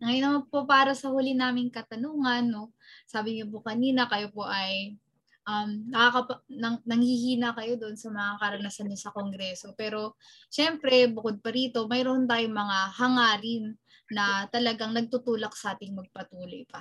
Ngayon 0.00 0.22
naman 0.24 0.42
po 0.48 0.64
para 0.64 0.96
sa 0.96 1.12
huli 1.12 1.36
naming 1.36 1.68
katanungan, 1.68 2.48
no, 2.48 2.72
sabi 3.04 3.36
niyo 3.36 3.52
po 3.52 3.60
kanina 3.60 4.08
kayo 4.08 4.32
po 4.32 4.48
ay 4.48 4.96
um, 5.44 5.68
nakakapa, 5.92 6.40
nang, 6.48 6.80
nanghihina 6.88 7.52
kayo 7.52 7.76
doon 7.76 7.92
sa 8.00 8.08
mga 8.08 8.40
karanasan 8.40 8.88
niyo 8.88 8.96
sa 9.04 9.12
Kongreso. 9.12 9.76
Pero 9.76 10.16
syempre, 10.48 11.12
bukod 11.12 11.44
pa 11.44 11.52
rito, 11.52 11.84
mayroon 11.84 12.24
tayong 12.24 12.56
mga 12.56 12.78
hangarin 12.96 13.76
na 14.08 14.48
talagang 14.48 14.96
nagtutulak 14.96 15.52
sa 15.52 15.76
ating 15.76 15.92
magpatuloy 15.92 16.64
pa. 16.72 16.80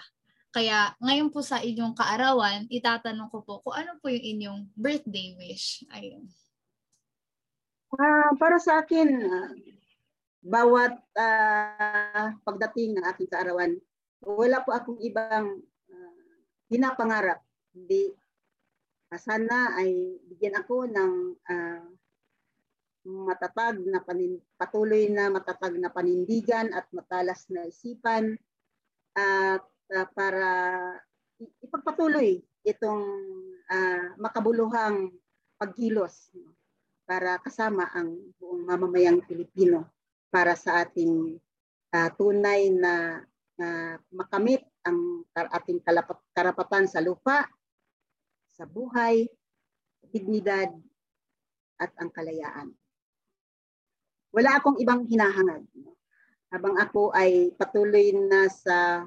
Kaya 0.56 0.96
ngayon 1.04 1.36
po 1.36 1.44
sa 1.44 1.60
inyong 1.60 1.92
kaarawan, 1.92 2.64
itatanong 2.72 3.28
ko 3.28 3.44
po 3.44 3.60
kung 3.60 3.76
ano 3.76 4.00
po 4.00 4.08
yung 4.08 4.24
inyong 4.24 4.60
birthday 4.72 5.36
wish. 5.36 5.84
Ayun. 5.92 6.32
Uh, 7.96 8.36
para 8.36 8.60
sa 8.60 8.84
akin, 8.84 9.08
uh, 9.24 9.50
bawat 10.44 11.00
uh, 11.16 12.36
pagdating 12.44 13.00
ng 13.00 13.06
aking 13.08 13.32
kaarawan, 13.32 13.80
wala 14.20 14.60
po 14.68 14.76
akong 14.76 15.00
ibang 15.00 15.64
uh, 15.90 16.36
pinapangarap. 16.68 17.40
Hindi 17.72 18.12
sana 19.16 19.80
ay 19.80 20.20
bigyan 20.28 20.60
ako 20.60 20.92
ng 20.92 21.14
uh, 21.40 21.88
matatag 23.06 23.80
na 23.88 24.04
panin, 24.04 24.44
patuloy 24.60 25.08
na 25.08 25.32
matatag 25.32 25.80
na 25.80 25.88
panindigan 25.88 26.76
at 26.76 26.90
matalas 26.92 27.48
na 27.48 27.64
isipan 27.70 28.36
at 29.16 29.64
uh, 29.96 30.08
para 30.12 30.48
ipagpatuloy 31.64 32.44
itong 32.66 33.06
uh, 33.72 34.06
makabuluhang 34.20 35.16
pagkilos 35.56 36.34
para 37.06 37.38
kasama 37.40 37.86
ang 37.94 38.18
buong 38.42 38.66
mamamayang 38.66 39.22
Pilipino 39.24 39.86
para 40.34 40.58
sa 40.58 40.84
ating 40.84 41.38
uh, 41.94 42.10
tunay 42.18 42.74
na 42.74 43.22
uh, 43.62 43.96
makamit 44.12 44.66
ang 44.86 45.24
ating 45.34 45.82
karapatan 46.34 46.86
sa 46.90 47.02
lupa 47.02 47.46
sa 48.56 48.64
buhay, 48.64 49.28
dignidad, 50.10 50.72
at 51.76 51.92
ang 52.00 52.08
kalayaan. 52.08 52.72
Wala 54.32 54.60
akong 54.60 54.80
ibang 54.80 55.04
hinahangad. 55.04 55.68
Habang 56.52 56.80
ako 56.80 57.12
ay 57.12 57.52
patuloy 57.60 58.16
na 58.16 58.48
sa 58.48 59.04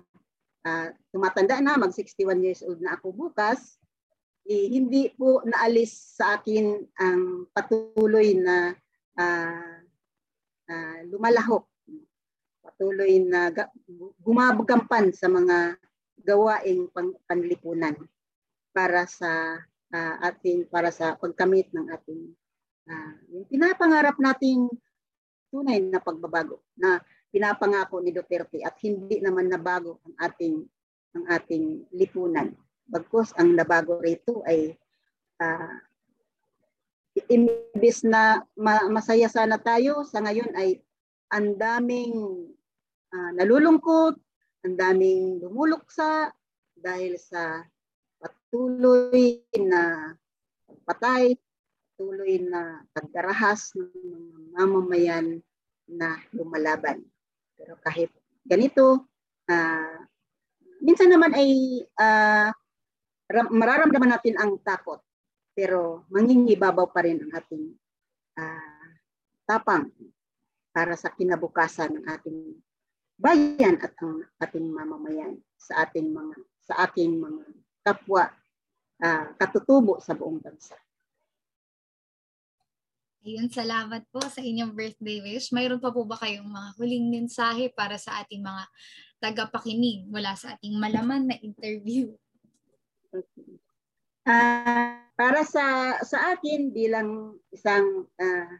uh, 0.68 0.88
tumatanda 1.08 1.64
na, 1.64 1.80
mag 1.80 1.96
61 1.96 2.44
years 2.44 2.60
old 2.60 2.80
na 2.84 3.00
ako 3.00 3.16
bukas, 3.16 3.77
eh, 4.48 4.66
hindi 4.72 5.12
po 5.12 5.44
naalis 5.44 6.16
sa 6.16 6.40
akin 6.40 6.80
ang 6.96 7.52
patuloy 7.52 8.32
na 8.40 8.72
uh, 9.20 9.76
uh, 10.72 10.98
lumalahok, 11.12 11.68
patuloy 12.64 13.20
na 13.20 13.52
gumagampan 14.24 15.12
sa 15.12 15.28
mga 15.28 15.76
gawaing 16.24 16.88
pang, 16.88 17.12
panlipunan 17.28 17.92
para 18.72 19.04
sa 19.04 19.60
uh, 19.92 20.14
ating 20.32 20.64
para 20.72 20.88
sa 20.88 21.16
pagkamit 21.20 21.68
ng 21.76 21.86
ating 21.92 22.32
uh, 22.88 23.14
yung 23.28 23.44
pinapangarap 23.52 24.16
nating 24.16 24.64
tunay 25.52 25.80
na 25.84 26.00
pagbabago 26.00 26.64
na 26.76 27.00
pinapangako 27.28 28.00
ni 28.00 28.16
Duterte 28.16 28.64
at 28.64 28.80
hindi 28.80 29.20
naman 29.20 29.52
nabago 29.52 30.00
ang 30.08 30.16
ating 30.24 30.56
ang 31.16 31.24
ating 31.32 31.88
lipunan. 31.92 32.52
Bagkus 32.88 33.36
ang 33.36 33.52
nabago 33.52 34.00
rito 34.00 34.40
ay 34.48 34.72
uh, 35.44 35.76
imbis 37.28 38.06
na 38.06 38.40
ma- 38.56 38.88
masaya 38.88 39.28
sana 39.28 39.60
tayo 39.60 40.06
sa 40.08 40.24
ngayon 40.24 40.54
ay 40.56 40.80
ang 41.28 41.60
daming 41.60 42.48
uh, 43.12 43.30
nalulungkot, 43.36 44.16
ang 44.64 44.74
daming 44.74 45.42
lumuluksa 45.44 46.32
dahil 46.72 47.20
sa 47.20 47.66
patuloy 48.16 49.44
na 49.60 50.14
patay, 50.88 51.36
patuloy 51.92 52.40
na 52.40 52.80
pagdarahas 52.96 53.76
ng 53.76 53.92
mga 54.56 54.64
mamamayan 54.64 55.26
na 55.88 56.16
lumalaban. 56.32 57.04
Pero 57.58 57.76
kahit 57.84 58.08
ganito, 58.48 59.04
uh, 59.50 59.98
minsan 60.80 61.12
naman 61.12 61.36
ay 61.36 61.82
uh, 61.98 62.48
mararamdaman 63.28 64.10
natin 64.16 64.34
ang 64.40 64.56
takot. 64.64 65.00
Pero 65.52 66.06
mangingibabaw 66.08 66.88
pa 66.94 67.04
rin 67.04 67.18
ang 67.18 67.30
ating 67.34 67.64
uh, 68.38 68.88
tapang 69.44 69.90
para 70.70 70.94
sa 70.94 71.10
kinabukasan 71.10 71.98
ng 71.98 72.04
ating 72.06 72.38
bayan 73.18 73.74
at 73.82 73.92
ang 73.98 74.22
ating 74.38 74.70
mamamayan 74.70 75.42
sa 75.58 75.82
ating 75.82 76.14
mga 76.14 76.36
sa 76.62 76.86
ating 76.86 77.18
mga 77.18 77.44
kapwa 77.82 78.30
uh, 79.02 79.26
katutubo 79.34 79.98
sa 79.98 80.14
buong 80.14 80.38
bansa. 80.38 80.78
Ayun, 83.26 83.50
salamat 83.50 84.06
po 84.14 84.22
sa 84.22 84.38
inyong 84.38 84.72
birthday 84.72 85.18
wish. 85.20 85.50
Mayroon 85.50 85.82
pa 85.82 85.90
po 85.90 86.06
ba 86.06 86.16
kayong 86.16 86.46
mga 86.46 86.70
huling 86.78 87.10
mensahe 87.10 87.66
para 87.74 87.98
sa 87.98 88.22
ating 88.22 88.40
mga 88.40 88.64
tagapakinig 89.18 90.06
mula 90.06 90.38
sa 90.38 90.54
ating 90.54 90.78
malaman 90.78 91.26
na 91.26 91.36
interview? 91.42 92.14
Uh, 94.28 95.00
para 95.16 95.40
sa 95.42 95.96
sa 96.04 96.36
akin 96.36 96.68
bilang 96.70 97.40
isang 97.48 98.04
uh, 98.06 98.52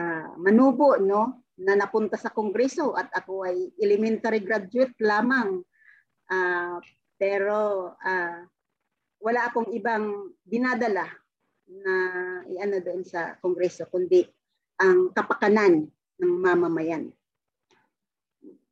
uh, 0.00 0.28
manubo 0.40 0.96
no 0.96 1.44
na 1.60 1.76
napunta 1.76 2.16
sa 2.16 2.32
kongreso 2.32 2.96
at 2.96 3.12
ako 3.12 3.44
ay 3.44 3.72
elementary 3.80 4.40
graduate 4.40 4.96
lamang 5.00 5.60
uh, 6.32 6.76
pero 7.20 7.92
uh, 7.96 8.40
wala 9.20 9.40
akong 9.48 9.72
ibang 9.72 10.32
dinadala 10.44 11.08
na 11.66 11.94
iano 12.46 12.78
doon 12.80 13.02
sa 13.04 13.36
kongreso 13.40 13.88
kundi 13.88 14.24
ang 14.76 15.10
kapakanan 15.12 15.88
ng 16.20 16.32
mamamayan. 16.36 17.12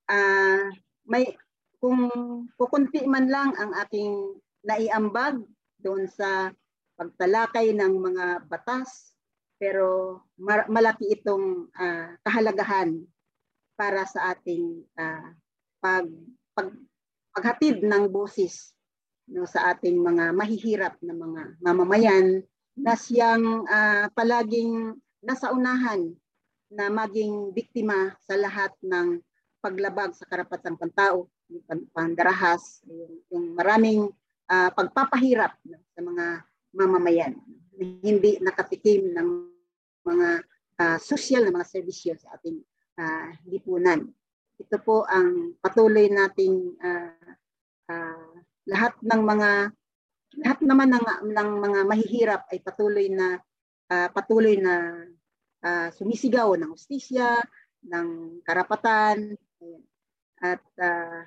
uh, 0.09 0.69
may 1.09 1.37
kung 1.81 2.09
kukunti 2.57 3.05
man 3.05 3.29
lang 3.29 3.53
ang 3.61 3.77
aking 3.85 4.41
naiambag 4.65 5.45
doon 5.79 6.09
sa 6.09 6.51
pagtalakay 6.97 7.77
ng 7.77 7.95
mga 8.01 8.49
batas 8.49 9.15
pero 9.61 10.21
malaki 10.69 11.15
itong 11.21 11.71
uh, 11.73 12.11
kahalagahan 12.27 13.01
para 13.79 14.03
sa 14.09 14.35
ating 14.35 14.83
uh, 14.99 15.31
pag, 15.79 16.09
pag 16.57 16.69
paghatid 17.35 17.83
ng 17.83 18.07
boses 18.15 18.75
no 19.27 19.43
sa 19.49 19.75
ating 19.75 19.99
mga 19.99 20.31
mahihirap 20.37 20.95
na 21.03 21.17
mga 21.17 21.43
mamamayan 21.65 22.45
na 22.79 22.95
siyang 22.95 23.67
uh, 23.67 24.07
palaging 24.13 24.95
nasa 25.25 25.51
unahan 25.51 26.13
na 26.69 26.91
maging 26.91 27.55
biktima 27.55 28.13
sa 28.23 28.37
lahat 28.37 28.75
ng 28.83 29.23
paglabag 29.65 30.13
sa 30.13 30.29
karapatang 30.29 30.77
pantao, 30.77 31.31
pandarahas, 31.97 32.85
yung, 32.85 33.15
yung 33.33 33.47
maraming 33.57 34.13
uh, 34.51 34.71
pagpapahirap 34.73 35.57
no, 35.69 35.79
sa 35.95 36.01
mga 36.01 36.27
mamamayan. 36.75 37.35
Na 37.75 37.85
hindi 38.03 38.39
nakatikim 38.39 39.15
ng 39.15 39.29
mga 40.05 40.29
uh, 40.81 40.99
social 41.01 41.47
na 41.47 41.55
mga 41.55 41.71
serbisyo 41.71 42.15
sa 42.19 42.37
ating 42.39 42.61
uh, 43.01 43.31
lipunan. 43.49 44.05
Ito 44.61 44.79
po 44.83 45.03
ang 45.09 45.59
patuloy 45.59 46.07
nating 46.07 46.79
uh, 46.79 47.35
uh, 47.91 48.33
lahat 48.71 48.95
ng 49.03 49.23
mga 49.23 49.51
lahat 50.35 50.59
naman 50.67 50.91
ng, 50.91 51.07
ng 51.31 51.51
mga 51.63 51.81
mahihirap 51.87 52.43
ay 52.51 52.59
patuloy 52.59 53.07
na 53.07 53.39
uh, 53.91 54.09
patuloy 54.11 54.59
na 54.59 55.07
uh, 55.63 55.89
sumisigaw 55.95 56.59
ng 56.59 56.75
hustisya, 56.75 57.39
ng 57.87 58.41
karapatan. 58.43 59.39
At 60.43 60.65
uh, 60.77 61.25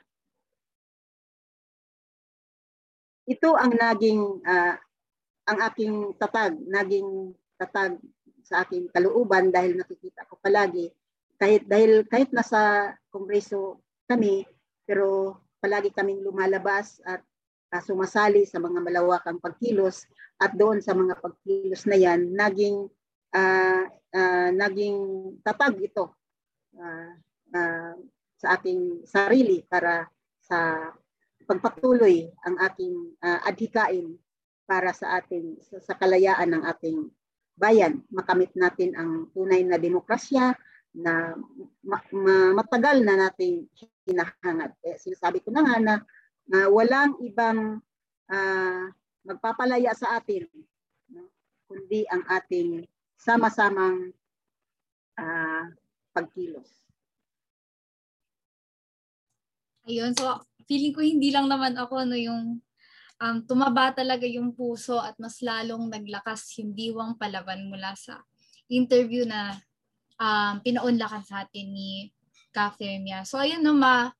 ito 3.27 3.49
ang 3.59 3.75
naging 3.75 4.21
uh, 4.47 4.75
ang 5.47 5.59
aking 5.71 6.15
tatag, 6.19 6.55
naging 6.67 7.35
tatag 7.59 7.99
sa 8.43 8.63
aking 8.63 8.87
kalooban 8.91 9.51
dahil 9.51 9.75
nakikita 9.75 10.23
ko 10.27 10.39
palagi 10.39 10.87
kahit 11.35 11.67
dahil 11.67 12.07
kahit 12.07 12.31
nasa 12.31 12.95
kongreso 13.11 13.83
kami 14.07 14.47
pero 14.87 15.35
palagi 15.59 15.91
kaming 15.91 16.23
lumalabas 16.23 17.03
at 17.03 17.19
uh, 17.75 17.83
sumasali 17.83 18.47
sa 18.47 18.63
mga 18.63 18.79
malawakang 18.79 19.43
pagkilos 19.43 20.07
at 20.39 20.55
doon 20.55 20.79
sa 20.79 20.95
mga 20.95 21.19
pagkilos 21.19 21.83
na 21.85 21.97
yan 21.99 22.31
naging 22.31 22.87
uh, 23.35 23.83
uh, 24.15 24.49
naging 24.55 24.97
tatag 25.43 25.75
ito 25.83 26.15
uh, 26.79 27.11
uh, 27.51 27.95
sa 28.37 28.47
aking 28.55 29.03
sarili 29.03 29.65
para 29.67 30.07
sa 30.39 30.87
pagpatuloy 31.47 32.27
ang 32.43 32.55
aking 32.67 33.15
uh, 33.23 33.39
adhikain 33.47 34.19
para 34.67 34.91
sa 34.91 35.23
ating 35.23 35.55
sa, 35.63 35.79
sa 35.79 35.93
kalayaan 35.95 36.51
ng 36.51 36.63
ating 36.67 37.07
bayan 37.55 38.03
makamit 38.11 38.51
natin 38.53 38.93
ang 38.93 39.31
tunay 39.31 39.63
na 39.63 39.79
demokrasya 39.79 40.53
na 40.97 41.33
ma, 41.81 41.97
ma, 42.11 42.35
matagal 42.57 43.01
na 43.01 43.15
nating 43.15 43.65
hinahangad. 44.03 44.75
Eh, 44.83 44.99
sinasabi 44.99 45.39
ko 45.39 45.49
na 45.55 45.63
nga 45.63 45.77
na 45.79 45.95
uh, 46.51 46.67
walang 46.69 47.15
ibang 47.23 47.79
uh, 48.27 48.83
magpapalaya 49.23 49.91
sa 49.95 50.19
atin 50.19 50.47
no? 51.11 51.31
kundi 51.67 52.03
ang 52.11 52.23
ating 52.27 52.83
sama-samang 53.17 54.11
uh, 55.19 55.63
pagkilos. 56.11 56.69
Ayun, 59.87 60.11
so 60.11 60.43
feeling 60.67 60.93
ko 60.93 61.01
hindi 61.01 61.31
lang 61.31 61.47
naman 61.47 61.79
ako 61.79 62.03
no 62.03 62.19
yung 62.19 62.59
um, 63.21 63.37
tumaba 63.47 63.95
talaga 63.95 64.27
yung 64.29 64.53
puso 64.53 65.01
at 65.01 65.17
mas 65.17 65.41
lalong 65.41 65.89
naglakas 65.89 66.59
yung 66.61 66.75
diwang 66.75 67.17
palaban 67.17 67.65
mula 67.71 67.95
sa 67.97 68.21
interview 68.69 69.25
na 69.25 69.55
um, 70.19 70.59
pinaunlakan 70.61 71.23
sa 71.23 71.47
atin 71.47 71.71
ni 71.71 72.11
Cafemia. 72.51 73.23
So 73.23 73.39
ayun 73.39 73.61
no, 73.63 73.73
ma, 73.77 74.11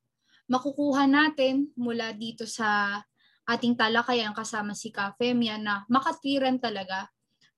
makukuha 0.48 1.04
natin 1.04 1.68
mula 1.76 2.14
dito 2.16 2.48
sa 2.48 3.00
ating 3.48 3.76
talakayan 3.76 4.36
kasama 4.36 4.76
si 4.76 4.92
Cafemia 4.92 5.56
na 5.56 5.84
makatiran 5.88 6.60
talaga 6.60 7.08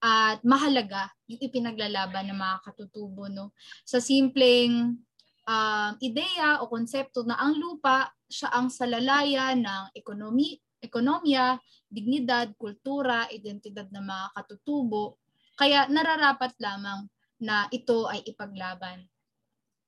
at 0.00 0.40
mahalaga 0.40 1.12
yung 1.28 1.44
ipinaglalaban 1.44 2.32
ng 2.32 2.38
mga 2.40 2.56
katutubo 2.64 3.28
no 3.28 3.52
sa 3.84 4.00
simpleng 4.00 4.96
um, 5.44 5.92
ideya 6.00 6.64
o 6.64 6.72
konsepto 6.72 7.20
na 7.26 7.36
ang 7.36 7.58
lupa 7.58 8.08
siya 8.30 8.54
ang 8.54 8.70
salalayan 8.70 9.60
ng 9.60 9.84
ekonomi 9.98 10.56
ekonomiya, 10.80 11.60
dignidad, 11.86 12.56
kultura, 12.56 13.28
identidad 13.28 13.86
ng 13.92 14.04
mga 14.04 14.26
katutubo. 14.32 15.20
Kaya 15.54 15.86
nararapat 15.92 16.56
lamang 16.56 17.04
na 17.40 17.68
ito 17.68 18.08
ay 18.08 18.24
ipaglaban. 18.24 19.04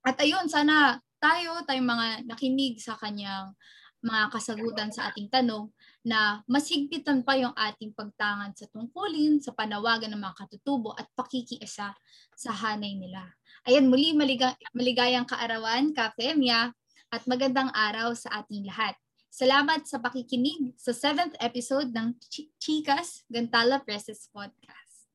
At 0.05 0.21
ayun, 0.21 0.45
sana 0.45 1.01
tayo, 1.17 1.65
tayong 1.65 1.89
mga 1.89 2.07
nakinig 2.29 2.77
sa 2.77 2.93
kanyang 2.97 3.57
mga 4.03 4.35
kasagutan 4.35 4.91
sa 4.91 5.09
ating 5.09 5.31
tanong 5.31 5.71
na 6.03 6.43
mas 6.43 6.67
higpitan 6.67 7.23
pa 7.23 7.39
yung 7.39 7.55
ating 7.55 7.95
pagtangan 7.95 8.51
sa 8.51 8.67
tungkulin, 8.67 9.39
sa 9.39 9.55
panawagan 9.55 10.11
ng 10.11 10.19
mga 10.19 10.43
katutubo 10.43 10.91
at 10.99 11.07
pakikiisa 11.15 11.95
sa 12.35 12.51
hanay 12.51 12.99
nila. 12.99 13.23
Ayan, 13.63 13.87
muli 13.87 14.11
maliga, 14.11 14.59
maligayang 14.75 15.23
kaarawan, 15.23 15.95
Kafemya, 15.95 16.75
at 17.13 17.21
magandang 17.29 17.69
araw 17.77 18.17
sa 18.17 18.41
ating 18.41 18.65
lahat. 18.65 18.97
Salamat 19.29 19.85
sa 19.85 20.01
pakikinig 20.01 20.73
sa 20.73 20.89
7th 20.89 21.37
episode 21.37 21.93
ng 21.93 22.17
Ch- 22.17 22.49
Chicas 22.57 23.21
Gantala 23.29 23.77
Presses 23.85 24.25
Podcast. 24.33 25.05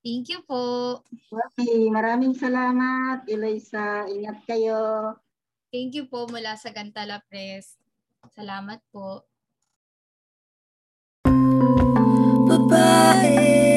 Thank 0.00 0.32
you 0.32 0.40
po. 0.48 1.00
Okay, 1.28 1.92
maraming 1.92 2.32
salamat. 2.32 3.28
Eloisa, 3.28 4.08
ingat 4.08 4.40
kayo. 4.48 5.12
Thank 5.68 6.00
you 6.00 6.08
po 6.08 6.24
mula 6.32 6.56
sa 6.56 6.72
Gantala 6.72 7.20
Press. 7.28 7.76
Salamat 8.32 8.80
po. 8.88 9.28
Babae. 12.48 13.73